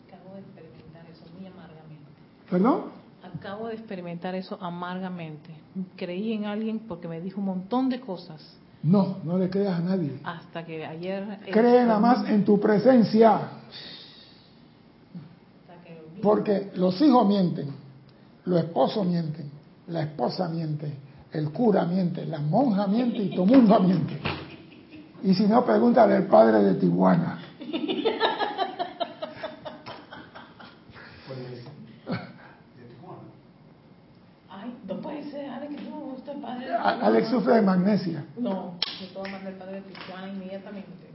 Acabo 0.08 0.36
de 0.36 0.42
experimentar 0.42 1.06
eso 1.10 1.24
muy 1.36 1.48
amargamente. 1.48 2.12
¿Perdón? 2.50 2.95
Acabo 3.46 3.68
de 3.68 3.76
experimentar 3.76 4.34
eso 4.34 4.58
amargamente. 4.60 5.52
Creí 5.96 6.34
en 6.34 6.46
alguien 6.46 6.80
porque 6.80 7.08
me 7.08 7.22
dijo 7.22 7.40
un 7.40 7.46
montón 7.46 7.90
de 7.90 8.00
cosas. 8.00 8.42
No, 8.82 9.18
no 9.24 9.38
le 9.38 9.52
creas 9.52 9.78
a 9.78 9.84
nadie. 9.84 10.20
Hasta 10.24 10.66
que 10.66 10.84
ayer... 10.84 11.38
Cree 11.52 11.86
nada 11.86 12.00
más 12.00 12.28
en 12.28 12.44
tu 12.44 12.60
presencia. 12.60 13.42
Porque 16.24 16.72
los 16.74 17.00
hijos 17.02 17.28
mienten, 17.28 17.68
los 18.46 18.64
esposos 18.64 19.06
mienten, 19.06 19.52
la 19.90 20.02
esposa 20.02 20.50
miente, 20.50 20.92
el 21.32 21.52
cura 21.52 21.86
miente, 21.86 22.26
la 22.26 22.40
monja 22.40 22.88
miente 22.88 23.20
y 23.20 23.36
todo 23.36 23.46
mundo 23.46 23.80
miente. 23.80 24.20
Y 25.22 25.36
si 25.36 25.46
no, 25.46 25.64
pregúntale 25.64 26.16
al 26.16 26.26
padre 26.26 26.64
de 26.64 26.74
Tijuana. 26.76 27.40
Ay, 34.50 34.76
no 34.88 34.96
puede 34.96 35.24
ser, 35.30 35.50
Alex, 35.50 35.74
no, 35.90 36.14
usted 36.16 36.42
padre 36.42 36.66
Alex 36.86 37.30
sufre 37.30 37.56
de 37.56 37.62
magnesia. 37.64 38.26
No, 38.38 38.76
yo 39.00 39.08
puedo 39.14 39.26
mandar 39.32 39.54
al 39.54 39.58
padre 39.58 39.82
de 39.82 39.82
Tijuana 39.82 40.28
inmediatamente. 40.30 41.06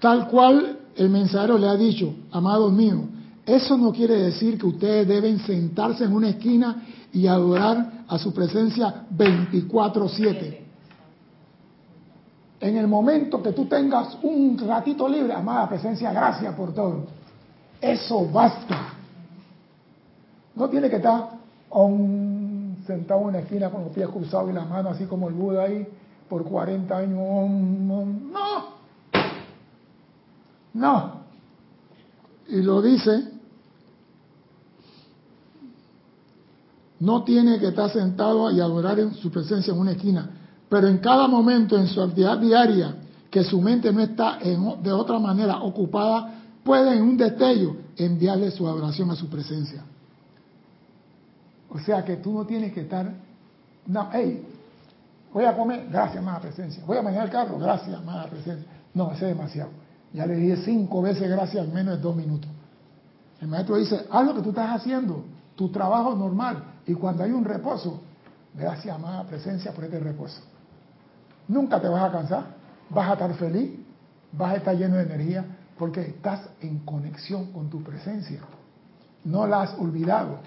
Tal 0.00 0.28
cual 0.28 0.78
el 0.96 1.08
mensajero 1.10 1.56
le 1.56 1.68
ha 1.68 1.76
dicho, 1.76 2.14
amados 2.32 2.72
míos, 2.72 3.02
eso 3.46 3.78
no 3.78 3.92
quiere 3.92 4.16
decir 4.16 4.58
que 4.58 4.66
ustedes 4.66 5.06
deben 5.06 5.38
sentarse 5.38 6.04
en 6.04 6.12
una 6.12 6.30
esquina 6.30 6.82
y 7.12 7.28
adorar 7.28 8.04
a 8.08 8.18
su 8.18 8.34
presencia 8.34 9.06
24/7. 9.10 10.62
En 12.60 12.76
el 12.76 12.88
momento 12.88 13.40
que 13.42 13.52
tú 13.52 13.66
tengas 13.66 14.18
un 14.22 14.58
ratito 14.58 15.08
libre, 15.08 15.32
amada 15.32 15.68
presencia, 15.68 16.12
gracias 16.12 16.54
por 16.54 16.74
todo. 16.74 17.06
Eso 17.80 18.26
basta. 18.32 18.93
No 20.56 20.68
tiene 20.68 20.88
que 20.88 20.96
estar 20.96 21.30
sentado 22.86 23.20
en 23.20 23.26
una 23.26 23.38
esquina 23.40 23.70
con 23.70 23.84
los 23.84 23.92
pies 23.92 24.08
cruzados 24.08 24.50
y 24.50 24.52
las 24.52 24.68
manos 24.68 24.94
así 24.94 25.06
como 25.06 25.28
el 25.28 25.34
Buda 25.34 25.64
ahí 25.64 25.86
por 26.28 26.44
40 26.44 26.96
años. 26.96 27.18
no. 27.18 28.74
No. 30.74 31.24
Y 32.48 32.62
lo 32.62 32.82
dice 32.82 33.34
No 37.04 37.22
tiene 37.22 37.58
que 37.58 37.68
estar 37.68 37.90
sentado 37.90 38.50
y 38.50 38.60
adorar 38.60 38.98
en 38.98 39.12
su 39.14 39.30
presencia 39.30 39.74
en 39.74 39.78
una 39.78 39.92
esquina, 39.92 40.30
pero 40.70 40.88
en 40.88 40.98
cada 40.98 41.28
momento 41.28 41.76
en 41.76 41.86
su 41.86 42.00
actividad 42.00 42.38
diaria, 42.38 42.96
que 43.30 43.44
su 43.44 43.60
mente 43.60 43.92
no 43.92 44.00
está 44.00 44.38
de 44.38 44.90
otra 44.90 45.18
manera 45.18 45.60
ocupada, 45.60 46.40
puede 46.64 46.96
en 46.96 47.02
un 47.02 47.18
destello 47.18 47.76
enviarle 47.96 48.50
su 48.52 48.66
adoración 48.66 49.10
a 49.10 49.16
su 49.16 49.28
presencia. 49.28 49.84
O 51.74 51.78
sea 51.80 52.04
que 52.04 52.16
tú 52.18 52.32
no 52.32 52.46
tienes 52.46 52.72
que 52.72 52.82
estar, 52.82 53.12
no, 53.86 54.08
hey, 54.12 54.46
voy 55.32 55.44
a 55.44 55.56
comer, 55.56 55.88
gracias, 55.90 56.22
más 56.22 56.40
presencia. 56.40 56.84
Voy 56.86 56.96
a 56.96 57.02
manejar 57.02 57.26
el 57.26 57.32
carro, 57.32 57.58
gracias, 57.58 58.02
más 58.04 58.28
presencia. 58.28 58.66
No, 58.94 59.10
ese 59.10 59.28
es 59.28 59.36
demasiado. 59.36 59.70
Ya 60.12 60.24
le 60.24 60.36
dije 60.36 60.58
cinco 60.64 61.02
veces 61.02 61.28
gracias 61.28 61.66
en 61.66 61.74
menos 61.74 61.96
de 61.96 62.02
dos 62.02 62.14
minutos. 62.14 62.48
El 63.40 63.48
maestro 63.48 63.76
dice, 63.76 64.06
haz 64.08 64.24
lo 64.24 64.36
que 64.36 64.42
tú 64.42 64.50
estás 64.50 64.70
haciendo, 64.70 65.24
tu 65.56 65.68
trabajo 65.70 66.14
normal, 66.14 66.62
y 66.86 66.94
cuando 66.94 67.24
hay 67.24 67.32
un 67.32 67.44
reposo, 67.44 68.00
gracias, 68.54 68.94
amada 68.94 69.24
presencia, 69.24 69.72
por 69.72 69.82
este 69.82 69.98
reposo. 69.98 70.40
Nunca 71.48 71.80
te 71.80 71.88
vas 71.88 72.04
a 72.04 72.12
cansar, 72.12 72.44
vas 72.88 73.10
a 73.10 73.12
estar 73.14 73.34
feliz, 73.34 73.80
vas 74.30 74.52
a 74.52 74.56
estar 74.56 74.76
lleno 74.76 74.96
de 74.96 75.02
energía, 75.02 75.44
porque 75.76 76.02
estás 76.02 76.48
en 76.60 76.78
conexión 76.80 77.50
con 77.50 77.68
tu 77.68 77.82
presencia. 77.82 78.38
No 79.24 79.46
la 79.48 79.62
has 79.62 79.74
olvidado. 79.74 80.38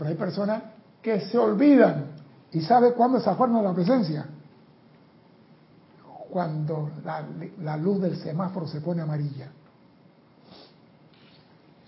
Pero 0.00 0.08
hay 0.08 0.16
personas 0.16 0.62
que 1.02 1.20
se 1.20 1.36
olvidan. 1.36 2.06
¿Y 2.52 2.62
sabe 2.62 2.94
cuándo 2.94 3.20
se 3.20 3.28
acuerdan 3.28 3.62
la 3.62 3.74
presencia? 3.74 4.24
Cuando 6.30 6.90
la, 7.04 7.22
la 7.60 7.76
luz 7.76 8.00
del 8.00 8.16
semáforo 8.16 8.66
se 8.66 8.80
pone 8.80 9.02
amarilla. 9.02 9.50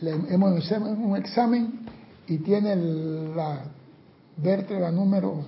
Le 0.01 0.11
hemos 0.11 0.63
hecho 0.63 0.77
un 0.77 1.17
examen 1.17 1.87
y 2.27 2.37
tiene 2.39 2.77
la 3.35 3.63
vértebra 4.37 4.91
número 4.91 5.47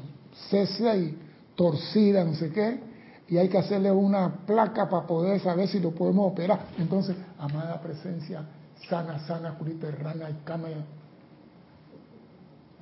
C6 0.51 1.17
torcida, 1.57 2.25
no 2.25 2.35
sé 2.35 2.51
qué, 2.51 2.81
y 3.29 3.37
hay 3.37 3.51
que 3.51 3.59
hacerle 3.59 3.93
una 3.93 4.47
placa 4.47 4.89
para 4.89 5.07
poder 5.07 5.39
saber 5.41 5.69
si 5.69 5.81
lo 5.81 5.91
podemos 5.91 6.33
operar. 6.33 6.61
Entonces, 6.79 7.15
amada 7.39 7.79
presencia, 7.83 8.43
sana, 8.89 9.19
sana, 9.27 9.59
curita, 9.59 9.91
rana 9.91 10.31
y 10.31 10.45
cama. 10.45 10.69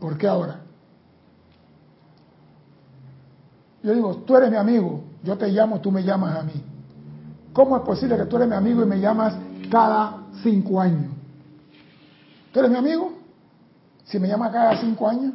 ¿Por 0.02 0.18
qué 0.18 0.26
ahora? 0.26 0.58
Yo 3.84 3.94
digo, 3.94 4.16
tú 4.26 4.36
eres 4.36 4.50
mi 4.50 4.56
amigo, 4.56 5.04
yo 5.22 5.38
te 5.38 5.46
llamo, 5.46 5.80
tú 5.80 5.92
me 5.92 6.02
llamas 6.02 6.40
a 6.40 6.42
mí. 6.42 6.60
¿Cómo 7.52 7.76
es 7.76 7.82
posible 7.82 8.16
que 8.16 8.24
tú 8.24 8.34
eres 8.34 8.48
mi 8.48 8.56
amigo 8.56 8.82
y 8.82 8.86
me 8.86 8.98
llamas 8.98 9.36
cada 9.70 10.24
cinco 10.42 10.80
años? 10.80 11.12
¿Tú 12.52 12.58
eres 12.58 12.72
mi 12.72 12.78
amigo? 12.78 13.12
Si 14.02 14.18
me 14.18 14.26
llama 14.26 14.50
cada 14.50 14.76
cinco 14.80 15.08
años. 15.08 15.34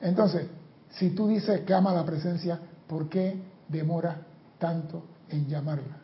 Entonces, 0.00 0.46
si 0.90 1.10
tú 1.10 1.26
dices 1.26 1.62
que 1.62 1.74
ama 1.74 1.92
la 1.92 2.04
presencia, 2.04 2.60
¿por 2.86 3.08
qué 3.08 3.42
demora 3.66 4.18
tanto 4.60 5.02
en 5.30 5.48
llamarla, 5.48 5.98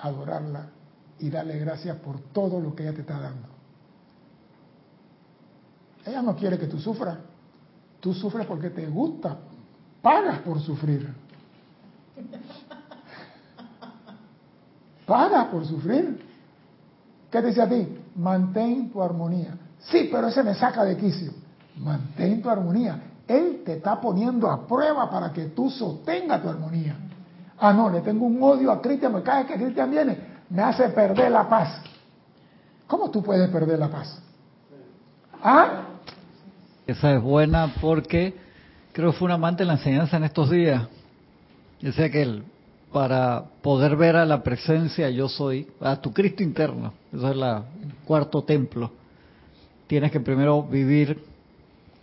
adorarla 0.00 0.66
y 1.18 1.30
darle 1.30 1.58
gracias 1.58 1.96
por 1.96 2.20
todo 2.20 2.60
lo 2.60 2.76
que 2.76 2.82
ella 2.82 2.92
te 2.92 3.00
está 3.00 3.18
dando? 3.18 3.55
Ella 6.06 6.22
no 6.22 6.36
quiere 6.36 6.58
que 6.58 6.66
tú 6.66 6.78
sufras. 6.78 7.18
Tú 8.00 8.14
sufres 8.14 8.46
porque 8.46 8.70
te 8.70 8.86
gusta. 8.86 9.36
Pagas 10.00 10.38
por 10.40 10.60
sufrir. 10.60 11.12
paga 15.06 15.50
por 15.50 15.66
sufrir. 15.66 16.24
¿Qué 17.30 17.40
te 17.40 17.48
dice 17.48 17.62
a 17.62 17.68
ti? 17.68 17.98
Mantén 18.14 18.90
tu 18.90 19.02
armonía. 19.02 19.58
Sí, 19.80 20.08
pero 20.10 20.28
ese 20.28 20.44
me 20.44 20.54
saca 20.54 20.84
de 20.84 20.96
quicio. 20.96 21.32
Mantén 21.78 22.40
tu 22.40 22.48
armonía. 22.48 23.02
Él 23.26 23.62
te 23.64 23.74
está 23.74 24.00
poniendo 24.00 24.48
a 24.48 24.64
prueba 24.66 25.10
para 25.10 25.32
que 25.32 25.46
tú 25.46 25.68
sostengas 25.68 26.40
tu 26.40 26.48
armonía. 26.48 26.96
Ah, 27.58 27.72
no, 27.72 27.90
le 27.90 28.00
tengo 28.02 28.26
un 28.26 28.40
odio 28.40 28.70
a 28.70 28.80
Cristian, 28.80 29.12
me 29.12 29.22
cae 29.22 29.46
que 29.46 29.54
Cristian 29.54 29.90
viene, 29.90 30.18
me 30.50 30.62
hace 30.62 30.88
perder 30.90 31.32
la 31.32 31.48
paz. 31.48 31.80
¿Cómo 32.86 33.10
tú 33.10 33.22
puedes 33.22 33.50
perder 33.50 33.78
la 33.78 33.88
paz? 33.88 34.20
¿Ah? 35.42 35.95
Esa 36.86 37.14
es 37.14 37.22
buena 37.22 37.74
porque 37.80 38.34
creo 38.92 39.10
que 39.10 39.18
fue 39.18 39.26
un 39.26 39.32
amante 39.32 39.64
de 39.64 39.66
la 39.66 39.74
enseñanza 39.74 40.16
en 40.16 40.24
estos 40.24 40.50
días. 40.50 40.86
Decía 41.80 42.10
que 42.10 42.22
él, 42.22 42.44
para 42.92 43.44
poder 43.60 43.96
ver 43.96 44.16
a 44.16 44.24
la 44.24 44.42
presencia 44.42 45.10
yo 45.10 45.28
soy, 45.28 45.66
a 45.80 46.00
tu 46.00 46.12
Cristo 46.12 46.42
interno, 46.42 46.92
eso 47.12 47.28
es 47.28 47.36
el 47.36 47.44
cuarto 48.04 48.42
templo, 48.44 48.92
tienes 49.86 50.12
que 50.12 50.20
primero 50.20 50.62
vivir 50.62 51.22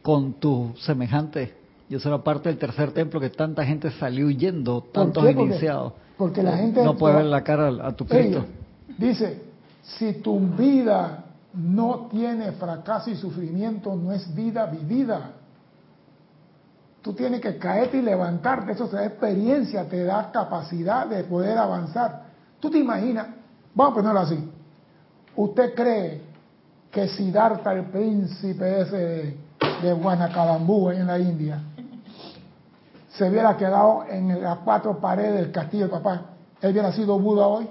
con 0.02 0.34
tu 0.34 0.74
semejante. 0.80 1.54
Y 1.90 1.96
eso 1.96 2.10
era 2.10 2.24
parte 2.24 2.50
del 2.50 2.58
tercer 2.58 2.92
templo 2.92 3.20
que 3.20 3.30
tanta 3.30 3.66
gente 3.66 3.90
salió 3.92 4.28
huyendo, 4.28 4.82
tantos 4.82 5.30
iniciados. 5.30 5.94
Porque, 6.18 6.44
la 6.44 6.58
gente 6.58 6.84
no 6.84 6.96
puede 6.96 7.16
ver 7.16 7.26
la 7.26 7.44
cara 7.44 7.70
a 7.82 7.92
tu 7.94 8.06
Cristo. 8.06 8.46
dice, 8.98 9.42
si 9.82 10.14
tu 10.14 10.40
vida 10.40 11.26
no 11.54 12.08
tiene 12.10 12.52
fracaso 12.54 13.10
y 13.10 13.16
sufrimiento, 13.16 13.96
no 13.96 14.12
es 14.12 14.34
vida 14.34 14.66
vivida. 14.66 15.32
Tú 17.02 17.14
tienes 17.14 17.42
que 17.42 17.58
caerte 17.58 17.98
y 17.98 18.02
levantarte, 18.02 18.72
eso 18.72 18.88
te 18.88 18.96
da 18.96 19.06
experiencia, 19.06 19.88
te 19.88 20.04
da 20.04 20.32
capacidad 20.32 21.06
de 21.06 21.24
poder 21.26 21.58
avanzar. 21.58 22.24
Tú 22.60 22.72
te 22.72 22.80
imaginas, 22.80 23.28
vamos 23.76 23.92
a 23.92 23.96
ponerlo 23.96 24.20
así, 24.22 24.52
¿usted 25.36 25.76
cree 25.76 26.22
que 26.90 27.08
Siddhartha, 27.10 27.74
el 27.74 27.86
príncipe 27.86 28.82
ese 28.82 29.38
de 29.82 29.94
Guanacabambú 29.94 30.92
en 30.92 31.08
la 31.08 31.20
India, 31.20 31.62
se 33.10 33.30
hubiera 33.30 33.58
quedado 33.58 34.06
en 34.10 34.42
las 34.42 34.60
cuatro 34.60 35.00
paredes 35.00 35.42
del 35.42 35.52
castillo 35.52 35.84
del 35.84 35.92
papá, 35.92 36.22
él 36.62 36.72
hubiera 36.72 36.92
sido 36.94 37.20
Buda 37.20 37.46
hoy? 37.46 37.70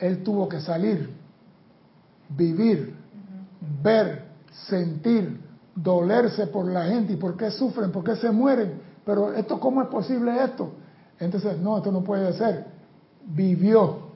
Él 0.00 0.22
tuvo 0.22 0.48
que 0.48 0.60
salir, 0.60 1.10
vivir, 2.30 2.94
ver, 3.82 4.24
sentir, 4.66 5.38
dolerse 5.74 6.46
por 6.46 6.66
la 6.66 6.86
gente 6.86 7.12
y 7.12 7.16
por 7.16 7.36
qué 7.36 7.50
sufren, 7.50 7.92
por 7.92 8.02
qué 8.02 8.16
se 8.16 8.30
mueren. 8.30 8.80
Pero 9.04 9.32
esto, 9.32 9.60
¿cómo 9.60 9.82
es 9.82 9.88
posible 9.88 10.42
esto? 10.42 10.72
Entonces, 11.18 11.58
no, 11.58 11.78
esto 11.78 11.92
no 11.92 12.02
puede 12.02 12.32
ser. 12.32 12.66
Vivió. 13.26 14.10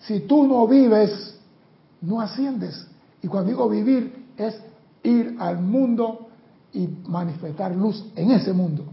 Si 0.00 0.20
tú 0.20 0.46
no 0.46 0.66
vives, 0.66 1.38
no 2.00 2.20
asciendes. 2.20 2.86
Y 3.20 3.28
cuando 3.28 3.50
digo 3.50 3.68
vivir, 3.68 4.26
es 4.36 4.60
ir 5.02 5.36
al 5.38 5.60
mundo 5.60 6.28
y 6.72 6.88
manifestar 7.06 7.74
luz 7.74 8.04
en 8.16 8.30
ese 8.30 8.52
mundo. 8.52 8.84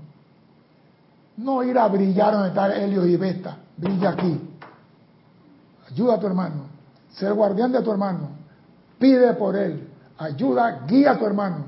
No 1.38 1.64
ir 1.64 1.78
a 1.78 1.88
brillar 1.88 2.34
donde 2.34 2.50
está 2.50 2.76
Helio 2.76 3.06
y 3.06 3.16
Vesta, 3.16 3.58
brilla 3.78 4.10
aquí. 4.10 4.49
Ayuda 5.92 6.16
a 6.16 6.20
tu 6.20 6.28
hermano. 6.28 6.68
Ser 7.12 7.34
guardián 7.34 7.72
de 7.72 7.82
tu 7.82 7.92
hermano. 7.92 8.30
Pide 8.98 9.34
por 9.34 9.56
él. 9.56 9.88
Ayuda, 10.18 10.86
guía 10.88 11.12
a 11.12 11.18
tu 11.18 11.26
hermano. 11.26 11.66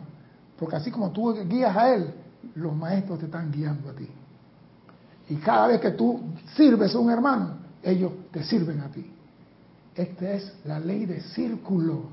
Porque 0.59 0.75
así 0.75 0.91
como 0.91 1.11
tú 1.11 1.33
guías 1.47 1.75
a 1.75 1.93
él, 1.93 2.13
los 2.55 2.75
maestros 2.75 3.19
te 3.19 3.25
están 3.25 3.51
guiando 3.51 3.89
a 3.89 3.93
ti. 3.93 4.07
Y 5.29 5.35
cada 5.37 5.67
vez 5.67 5.79
que 5.79 5.91
tú 5.91 6.21
sirves 6.55 6.93
a 6.93 6.99
un 6.99 7.09
hermano, 7.09 7.55
ellos 7.81 8.11
te 8.31 8.43
sirven 8.43 8.81
a 8.81 8.89
ti. 8.89 9.11
Esta 9.95 10.31
es 10.31 10.53
la 10.65 10.79
ley 10.79 11.05
de 11.05 11.21
círculo. 11.21 12.03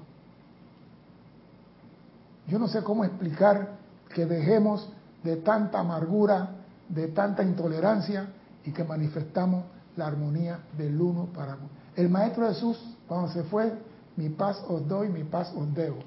Yo 2.46 2.58
no 2.58 2.68
sé 2.68 2.82
cómo 2.82 3.04
explicar 3.04 3.76
que 4.14 4.24
dejemos 4.24 4.88
de 5.22 5.36
tanta 5.36 5.80
amargura, 5.80 6.50
de 6.88 7.08
tanta 7.08 7.42
intolerancia 7.42 8.28
y 8.64 8.72
que 8.72 8.84
manifestamos 8.84 9.64
la 9.96 10.06
armonía 10.06 10.60
del 10.76 11.00
uno 11.00 11.26
para. 11.26 11.56
El 11.98 12.10
Maestro 12.10 12.46
Jesús, 12.46 12.78
cuando 13.08 13.28
se 13.32 13.42
fue, 13.42 13.72
mi 14.14 14.28
paz 14.28 14.62
os 14.68 14.86
doy, 14.86 15.08
mi 15.08 15.24
paz 15.24 15.52
os 15.56 15.74
debo. 15.74 15.98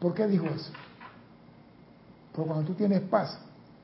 ¿Por 0.00 0.14
qué 0.14 0.26
dijo 0.26 0.46
eso? 0.46 0.72
Porque 2.32 2.48
cuando 2.48 2.66
tú 2.66 2.72
tienes 2.72 3.02
paz, 3.02 3.38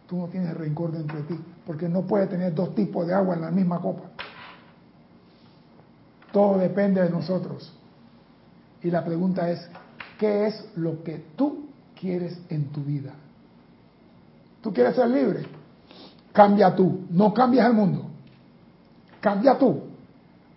tú 0.07 0.17
no 0.17 0.29
tienes 0.29 0.57
rencor 0.57 0.93
dentro 0.93 1.19
de 1.19 1.25
ti, 1.25 1.39
porque 1.67 1.87
no 1.87 2.01
puedes 2.07 2.31
tener 2.31 2.55
dos 2.55 2.75
tipos 2.75 3.07
de 3.07 3.13
agua 3.13 3.35
en 3.35 3.43
la 3.43 3.51
misma 3.51 3.79
copa. 3.79 4.05
Todo 6.33 6.57
depende 6.57 7.03
de 7.03 7.11
nosotros. 7.11 7.71
Y 8.83 8.91
la 8.91 9.05
pregunta 9.05 9.51
es, 9.51 9.69
¿qué 10.19 10.47
es 10.47 10.67
lo 10.77 11.05
que 11.05 11.27
tú 11.37 11.67
quieres 12.01 12.41
en 12.49 12.73
tu 12.73 12.83
vida? 12.83 13.13
¿Tú 14.63 14.73
quieres 14.73 14.97
ser 14.97 15.11
libre? 15.11 15.45
Cambia 16.33 16.75
tú, 16.75 17.03
no 17.11 17.35
cambies 17.35 17.67
al 17.67 17.75
mundo. 17.75 18.07
Cambia 19.21 19.59
tú. 19.59 19.94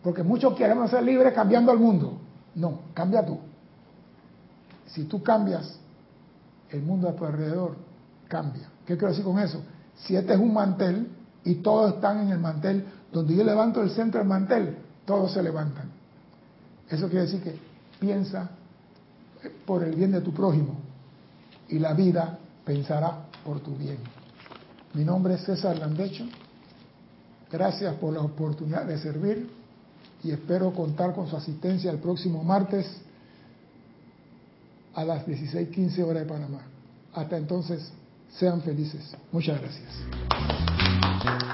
Porque 0.08 0.24
muchos 0.24 0.56
queremos 0.56 0.90
ser 0.90 1.04
libres 1.04 1.34
cambiando 1.34 1.70
al 1.70 1.80
mundo. 1.80 2.18
No, 2.56 2.80
cambia 2.94 3.26
tú. 3.26 3.38
Si 4.86 5.04
tú 5.04 5.22
cambias, 5.22 5.78
el 6.70 6.82
mundo 6.82 7.10
a 7.10 7.14
tu 7.14 7.26
alrededor 7.26 7.76
cambia. 8.30 8.70
¿Qué 8.86 8.96
quiero 8.96 9.10
decir 9.10 9.26
con 9.26 9.38
eso? 9.38 9.62
Si 9.98 10.16
este 10.16 10.32
es 10.32 10.40
un 10.40 10.54
mantel 10.54 11.10
y 11.44 11.56
todos 11.56 11.96
están 11.96 12.22
en 12.22 12.30
el 12.30 12.40
mantel, 12.40 12.86
donde 13.12 13.36
yo 13.36 13.44
levanto 13.44 13.82
el 13.82 13.90
centro 13.90 14.22
del 14.22 14.30
mantel, 14.30 14.78
todos 15.04 15.34
se 15.34 15.44
levantan. 15.44 15.92
Eso 16.90 17.10
quiere 17.10 17.26
decir 17.26 17.44
que 17.44 17.60
piensa 18.00 18.50
por 19.66 19.84
el 19.84 19.94
bien 19.94 20.14
de 20.14 20.22
tu 20.22 20.34
prójimo 20.34 20.78
y 21.68 21.80
la 21.80 21.94
vida 21.94 22.40
pensará 22.64 23.26
por 23.44 23.60
tu 23.60 23.76
bien. 23.76 23.98
Mi 24.94 25.04
nombre 25.04 25.34
es 25.34 25.42
César 25.42 25.78
Landecho. 25.78 26.24
Gracias 27.52 27.94
por 27.96 28.14
la 28.14 28.22
oportunidad 28.22 28.86
de 28.86 28.98
servir 29.00 29.57
y 30.24 30.32
espero 30.32 30.74
contar 30.74 31.14
con 31.14 31.28
su 31.28 31.36
asistencia 31.36 31.92
el 31.92 32.00
próximo 32.00 32.44
martes 32.44 32.86
a 34.96 35.04
las 35.04 35.26
16:15 35.26 36.04
horas 36.04 36.24
de 36.24 36.30
Panamá. 36.30 36.62
Hasta 37.14 37.38
entonces, 37.38 37.92
sean 38.30 38.62
felices. 38.62 39.16
Muchas 39.32 39.60
gracias. 39.62 41.38